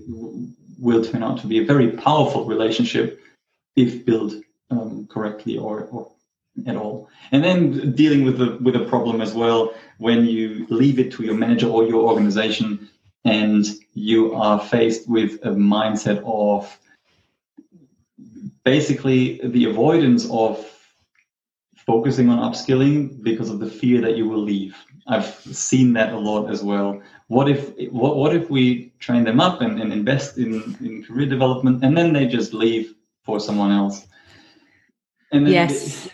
will 0.79 1.03
turn 1.03 1.23
out 1.23 1.39
to 1.41 1.47
be 1.47 1.59
a 1.59 1.65
very 1.65 1.91
powerful 1.91 2.45
relationship 2.45 3.19
if 3.75 4.05
built 4.05 4.33
um, 4.69 5.07
correctly 5.07 5.57
or, 5.57 5.85
or 5.85 6.11
at 6.67 6.75
all. 6.75 7.09
And 7.31 7.43
then 7.43 7.93
dealing 7.93 8.23
with 8.23 8.37
the 8.37 8.57
with 8.61 8.75
a 8.75 8.85
problem 8.85 9.21
as 9.21 9.33
well 9.33 9.73
when 9.97 10.25
you 10.25 10.65
leave 10.69 10.99
it 10.99 11.11
to 11.13 11.23
your 11.23 11.35
manager 11.35 11.67
or 11.67 11.85
your 11.85 12.03
organization 12.03 12.89
and 13.23 13.65
you 13.93 14.33
are 14.33 14.59
faced 14.59 15.07
with 15.07 15.33
a 15.43 15.49
mindset 15.49 16.21
of 16.25 16.77
basically 18.63 19.39
the 19.43 19.65
avoidance 19.65 20.27
of 20.29 20.65
focusing 21.77 22.29
on 22.29 22.39
upskilling 22.39 23.21
because 23.23 23.49
of 23.49 23.59
the 23.59 23.69
fear 23.69 24.01
that 24.01 24.17
you 24.17 24.27
will 24.27 24.41
leave. 24.41 24.75
I've 25.07 25.25
seen 25.25 25.93
that 25.93 26.13
a 26.13 26.17
lot 26.17 26.49
as 26.49 26.63
well. 26.63 27.01
What 27.27 27.49
if 27.49 27.71
what, 27.91 28.17
what 28.17 28.35
if 28.35 28.49
we 28.49 28.93
train 28.99 29.23
them 29.23 29.39
up 29.39 29.61
and, 29.61 29.79
and 29.81 29.91
invest 29.91 30.37
in, 30.37 30.77
in 30.81 31.03
career 31.03 31.27
development 31.27 31.83
and 31.83 31.97
then 31.97 32.13
they 32.13 32.27
just 32.27 32.53
leave 32.53 32.93
for 33.23 33.39
someone 33.39 33.71
else? 33.71 34.05
And 35.31 35.47
yes. 35.47 36.09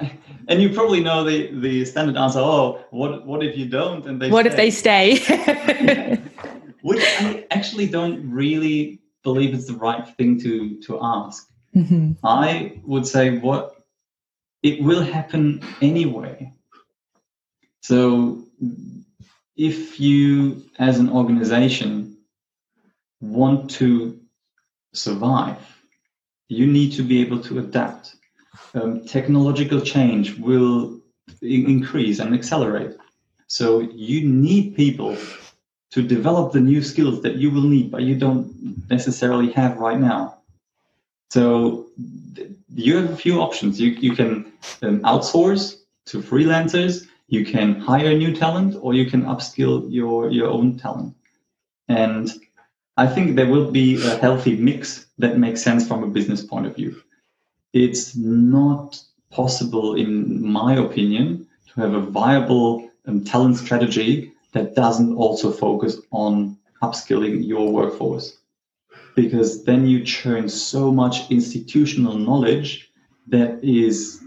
They, 0.00 0.12
and 0.48 0.60
you 0.60 0.70
probably 0.70 1.00
know 1.00 1.24
the, 1.24 1.50
the 1.60 1.84
standard 1.84 2.16
answer, 2.16 2.40
oh, 2.40 2.84
what 2.90 3.26
what 3.26 3.44
if 3.44 3.56
you 3.56 3.66
don't 3.66 4.06
and 4.06 4.20
they 4.20 4.30
What 4.30 4.46
stay? 4.46 4.50
if 4.50 4.56
they 4.56 4.70
stay? 4.70 6.22
Which 6.82 7.02
I 7.02 7.46
actually 7.50 7.88
don't 7.88 8.30
really 8.30 9.00
believe 9.22 9.54
is 9.54 9.66
the 9.66 9.74
right 9.74 10.06
thing 10.16 10.40
to 10.40 10.80
to 10.82 10.98
ask. 11.02 11.48
Mm-hmm. 11.74 12.12
I 12.24 12.80
would 12.84 13.06
say 13.06 13.38
what 13.38 13.76
it 14.62 14.82
will 14.82 15.02
happen 15.02 15.62
anyway. 15.80 16.52
So 17.82 18.44
if 19.56 20.00
you, 20.00 20.64
as 20.78 20.98
an 20.98 21.10
organization, 21.10 22.16
want 23.20 23.70
to 23.72 24.18
survive, 24.92 25.58
you 26.48 26.66
need 26.66 26.92
to 26.92 27.02
be 27.02 27.20
able 27.20 27.40
to 27.42 27.58
adapt. 27.58 28.16
Um, 28.74 29.04
technological 29.04 29.80
change 29.80 30.38
will 30.38 31.00
increase 31.42 32.18
and 32.18 32.34
accelerate. 32.34 32.96
So 33.46 33.80
you 33.80 34.26
need 34.28 34.76
people 34.76 35.16
to 35.90 36.02
develop 36.02 36.52
the 36.52 36.60
new 36.60 36.82
skills 36.82 37.22
that 37.22 37.36
you 37.36 37.50
will 37.50 37.62
need, 37.62 37.90
but 37.90 38.02
you 38.02 38.16
don't 38.16 38.88
necessarily 38.90 39.52
have 39.52 39.78
right 39.78 39.98
now. 39.98 40.38
So 41.30 41.86
you 42.74 42.96
have 42.96 43.10
a 43.10 43.16
few 43.16 43.40
options. 43.40 43.80
You, 43.80 43.90
you 43.90 44.14
can 44.14 44.52
um, 44.82 45.00
outsource 45.00 45.76
to 46.06 46.20
freelancers, 46.20 47.06
you 47.28 47.44
can 47.44 47.80
hire 47.80 48.16
new 48.16 48.34
talent, 48.34 48.76
or 48.80 48.94
you 48.94 49.10
can 49.10 49.24
upskill 49.24 49.86
your, 49.90 50.30
your 50.30 50.48
own 50.48 50.78
talent. 50.78 51.14
And 51.88 52.30
I 52.98 53.06
think 53.06 53.36
there 53.36 53.50
will 53.50 53.70
be 53.70 53.96
a 54.02 54.16
healthy 54.16 54.56
mix 54.56 55.06
that 55.18 55.38
makes 55.38 55.62
sense 55.62 55.86
from 55.86 56.02
a 56.02 56.08
business 56.08 56.42
point 56.42 56.66
of 56.66 56.76
view. 56.76 57.02
It's 57.74 58.16
not 58.16 58.98
possible, 59.30 59.96
in 59.96 60.42
my 60.42 60.76
opinion, 60.76 61.46
to 61.68 61.80
have 61.82 61.92
a 61.92 62.00
viable 62.00 62.88
um, 63.06 63.22
talent 63.22 63.58
strategy 63.58 64.32
that 64.52 64.74
doesn't 64.74 65.14
also 65.14 65.52
focus 65.52 66.00
on 66.10 66.56
upskilling 66.82 67.46
your 67.46 67.70
workforce 67.70 68.38
because 69.14 69.64
then 69.64 69.86
you 69.86 70.02
churn 70.02 70.48
so 70.48 70.90
much 70.90 71.30
institutional 71.30 72.16
knowledge 72.16 72.90
that 73.26 73.62
is 73.62 74.22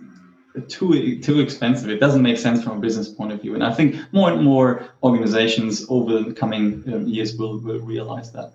too 0.68 1.20
too 1.20 1.40
expensive. 1.40 1.90
It 1.90 2.00
doesn't 2.00 2.22
make 2.22 2.38
sense 2.38 2.64
from 2.64 2.78
a 2.78 2.82
business 2.82 3.08
point 3.08 3.32
of 3.32 3.42
view. 3.42 3.54
And 3.56 3.64
I 3.64 3.74
think 3.74 3.96
more 4.12 4.32
and 4.32 4.44
more 4.44 4.90
organizations 5.04 5.86
over 5.90 6.22
the 6.22 6.34
coming 6.34 6.84
um, 6.94 7.08
years 7.08 7.36
will, 7.36 7.60
will 7.60 7.80
realize 7.80 8.32
that 8.34 8.54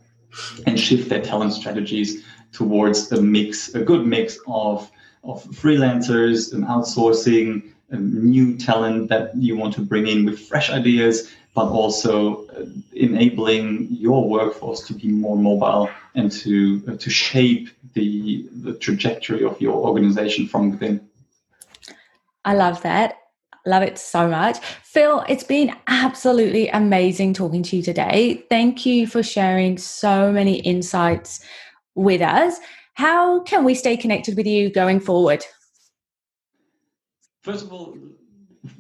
and 0.66 0.78
shift 0.78 1.09
their 1.09 1.22
talent 1.22 1.53
strategies 1.53 2.24
towards 2.53 3.11
a 3.12 3.20
mix, 3.20 3.74
a 3.74 3.82
good 3.82 4.07
mix 4.07 4.39
of 4.47 4.91
of 5.22 5.43
freelancers 5.45 6.53
and 6.53 6.64
outsourcing, 6.64 7.72
and 7.91 8.12
new 8.24 8.57
talent 8.59 9.09
that 9.09 9.35
you 9.37 9.57
want 9.57 9.74
to 9.74 9.80
bring 9.80 10.07
in 10.07 10.24
with 10.26 10.39
fresh 10.39 10.70
ideas, 10.70 11.30
but 11.55 11.66
also 11.66 12.47
uh, 12.49 12.66
enabling 12.93 13.89
your 13.91 14.28
workforce 14.28 14.87
to 14.87 14.93
be 14.93 15.09
more 15.09 15.37
mobile 15.37 15.89
and 16.14 16.30
to 16.30 16.82
uh, 16.89 16.97
to 16.97 17.11
shape 17.11 17.70
the 17.95 18.49
the 18.62 18.74
trajectory 18.74 19.45
of 19.45 19.61
your 19.61 19.74
organization 19.74 20.47
from 20.47 20.70
within. 20.70 21.01
I 22.45 22.55
love 22.55 22.82
that. 22.82 23.24
Love 23.67 23.83
it 23.83 23.99
so 23.99 24.29
much. 24.29 24.59
Phil, 24.83 25.25
it's 25.29 25.45
been 25.45 25.75
absolutely 25.87 26.69
amazing 26.69 27.33
talking 27.33 27.62
to 27.62 27.77
you 27.77 27.83
today. 27.83 28.45
Thank 28.51 28.85
you 28.85 29.07
for 29.07 29.23
sharing 29.23 29.79
so 29.79 30.31
many 30.31 30.61
insights 30.61 31.41
with 31.95 32.21
us. 32.21 32.59
How 32.95 33.41
can 33.41 33.65
we 33.65 33.75
stay 33.75 33.97
connected 33.97 34.37
with 34.37 34.47
you 34.47 34.71
going 34.71 35.01
forward? 35.01 35.45
First 37.43 37.65
of 37.65 37.73
all, 37.73 37.97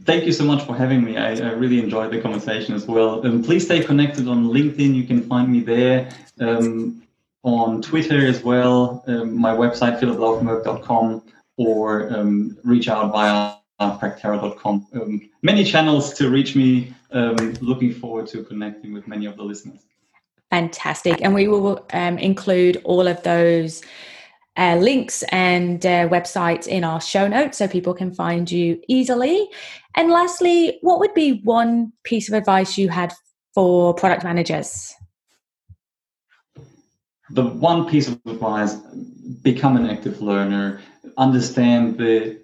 thank 0.04 0.24
you 0.24 0.32
so 0.32 0.44
much 0.44 0.64
for 0.64 0.76
having 0.76 1.02
me. 1.02 1.16
I, 1.16 1.30
I 1.30 1.52
really 1.52 1.80
enjoyed 1.80 2.10
the 2.10 2.20
conversation 2.20 2.74
as 2.74 2.86
well. 2.86 3.26
Um, 3.26 3.42
please 3.42 3.64
stay 3.64 3.82
connected 3.82 4.28
on 4.28 4.48
LinkedIn. 4.48 4.94
You 4.94 5.04
can 5.04 5.22
find 5.22 5.50
me 5.50 5.60
there. 5.60 6.10
Um, 6.40 7.02
on 7.42 7.82
Twitter 7.82 8.26
as 8.26 8.42
well, 8.42 9.04
um, 9.06 9.38
my 9.38 9.54
website, 9.54 10.00
philipplaufenberg.com, 10.00 11.22
or 11.58 12.10
um, 12.14 12.56
reach 12.64 12.88
out 12.88 13.12
via 13.12 13.56
practera.com. 13.80 14.86
Um, 14.94 15.30
many 15.42 15.64
channels 15.64 16.14
to 16.14 16.30
reach 16.30 16.54
me. 16.54 16.94
Um, 17.10 17.54
looking 17.60 17.92
forward 17.92 18.26
to 18.28 18.42
connecting 18.44 18.92
with 18.92 19.06
many 19.06 19.26
of 19.26 19.36
the 19.36 19.42
listeners. 19.42 19.80
Fantastic. 20.50 21.20
And 21.22 21.34
we 21.34 21.48
will 21.48 21.84
um, 21.92 22.18
include 22.18 22.80
all 22.84 23.06
of 23.06 23.22
those 23.22 23.82
uh, 24.56 24.76
links 24.76 25.22
and 25.30 25.84
uh, 25.84 26.08
websites 26.08 26.66
in 26.66 26.84
our 26.84 27.00
show 27.00 27.26
notes 27.26 27.58
so 27.58 27.66
people 27.66 27.94
can 27.94 28.12
find 28.14 28.50
you 28.50 28.80
easily. 28.88 29.48
And 29.96 30.10
lastly, 30.10 30.78
what 30.82 31.00
would 31.00 31.14
be 31.14 31.40
one 31.42 31.92
piece 32.04 32.28
of 32.28 32.34
advice 32.34 32.78
you 32.78 32.88
had 32.88 33.12
for 33.52 33.94
product 33.94 34.24
managers? 34.24 34.94
The 37.30 37.44
one 37.44 37.88
piece 37.88 38.08
of 38.08 38.20
advice 38.26 38.74
become 39.42 39.76
an 39.76 39.88
active 39.88 40.20
learner, 40.20 40.80
understand 41.16 41.98
the. 41.98 42.40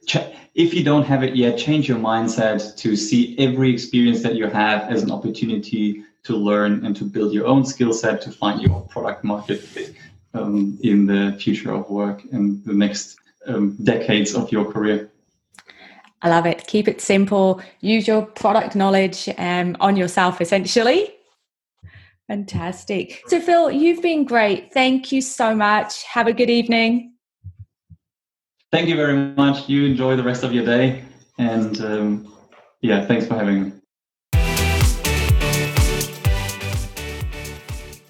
If 0.54 0.74
you 0.74 0.82
don't 0.82 1.04
have 1.04 1.22
it 1.22 1.36
yet, 1.36 1.56
change 1.56 1.88
your 1.88 1.98
mindset 1.98 2.76
to 2.78 2.96
see 2.96 3.38
every 3.38 3.72
experience 3.72 4.22
that 4.22 4.34
you 4.34 4.46
have 4.46 4.90
as 4.90 5.02
an 5.02 5.10
opportunity 5.10 6.02
to 6.24 6.36
learn 6.36 6.84
and 6.84 6.94
to 6.96 7.04
build 7.04 7.32
your 7.32 7.46
own 7.46 7.64
skill 7.64 7.92
set 7.92 8.20
to 8.22 8.32
find 8.32 8.60
your 8.60 8.80
product 8.88 9.24
market 9.24 9.60
fit 9.60 9.94
um, 10.34 10.78
in 10.82 11.06
the 11.06 11.36
future 11.40 11.72
of 11.72 11.88
work 11.88 12.22
and 12.32 12.64
the 12.64 12.74
next 12.74 13.16
um, 13.46 13.76
decades 13.84 14.34
of 14.34 14.50
your 14.52 14.70
career. 14.70 15.10
I 16.22 16.28
love 16.28 16.46
it. 16.46 16.66
Keep 16.66 16.88
it 16.88 17.00
simple. 17.00 17.62
Use 17.80 18.06
your 18.06 18.22
product 18.26 18.76
knowledge 18.76 19.28
um, 19.38 19.76
on 19.80 19.96
yourself, 19.96 20.40
essentially. 20.40 21.14
Fantastic. 22.28 23.22
So, 23.26 23.40
Phil, 23.40 23.70
you've 23.70 24.02
been 24.02 24.24
great. 24.24 24.72
Thank 24.72 25.10
you 25.10 25.22
so 25.22 25.54
much. 25.54 26.04
Have 26.04 26.26
a 26.26 26.32
good 26.32 26.50
evening. 26.50 27.14
Thank 28.72 28.88
you 28.88 28.96
very 28.96 29.16
much. 29.34 29.68
You 29.68 29.84
enjoy 29.84 30.16
the 30.16 30.22
rest 30.22 30.44
of 30.44 30.52
your 30.52 30.64
day. 30.64 31.04
And 31.38 31.80
um, 31.80 32.36
yeah, 32.80 33.06
thanks 33.06 33.26
for 33.26 33.34
having 33.34 33.64
me. 33.64 33.72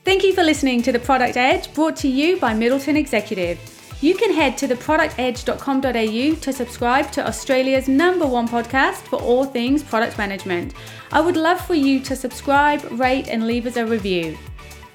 Thank 0.04 0.24
you 0.24 0.34
for 0.34 0.42
listening 0.42 0.82
to 0.82 0.92
The 0.92 0.98
Product 0.98 1.36
Edge 1.36 1.72
brought 1.72 1.96
to 1.96 2.08
you 2.08 2.38
by 2.38 2.52
Middleton 2.52 2.96
Executive. 2.96 3.58
You 4.02 4.14
can 4.14 4.32
head 4.32 4.56
to 4.58 4.66
theproductedge.com.au 4.66 6.40
to 6.40 6.52
subscribe 6.52 7.12
to 7.12 7.26
Australia's 7.26 7.86
number 7.86 8.26
one 8.26 8.48
podcast 8.48 9.02
for 9.02 9.20
all 9.20 9.44
things 9.44 9.82
product 9.82 10.16
management. 10.16 10.74
I 11.12 11.20
would 11.20 11.36
love 11.36 11.60
for 11.60 11.74
you 11.74 12.00
to 12.00 12.16
subscribe, 12.16 12.82
rate, 12.98 13.28
and 13.28 13.46
leave 13.46 13.66
us 13.66 13.76
a 13.76 13.86
review. 13.86 14.38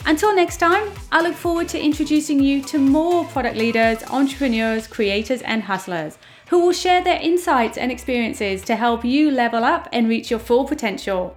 Until 0.07 0.35
next 0.35 0.57
time, 0.57 0.91
I 1.11 1.21
look 1.21 1.33
forward 1.33 1.67
to 1.69 1.83
introducing 1.83 2.39
you 2.39 2.61
to 2.65 2.77
more 2.77 3.25
product 3.25 3.57
leaders, 3.57 4.03
entrepreneurs, 4.03 4.85
creators, 4.85 5.41
and 5.41 5.63
hustlers 5.63 6.19
who 6.49 6.59
will 6.59 6.73
share 6.73 7.03
their 7.03 7.19
insights 7.19 7.75
and 7.75 7.91
experiences 7.91 8.61
to 8.65 8.75
help 8.75 9.03
you 9.03 9.31
level 9.31 9.63
up 9.63 9.89
and 9.91 10.07
reach 10.07 10.29
your 10.29 10.39
full 10.39 10.65
potential. 10.65 11.35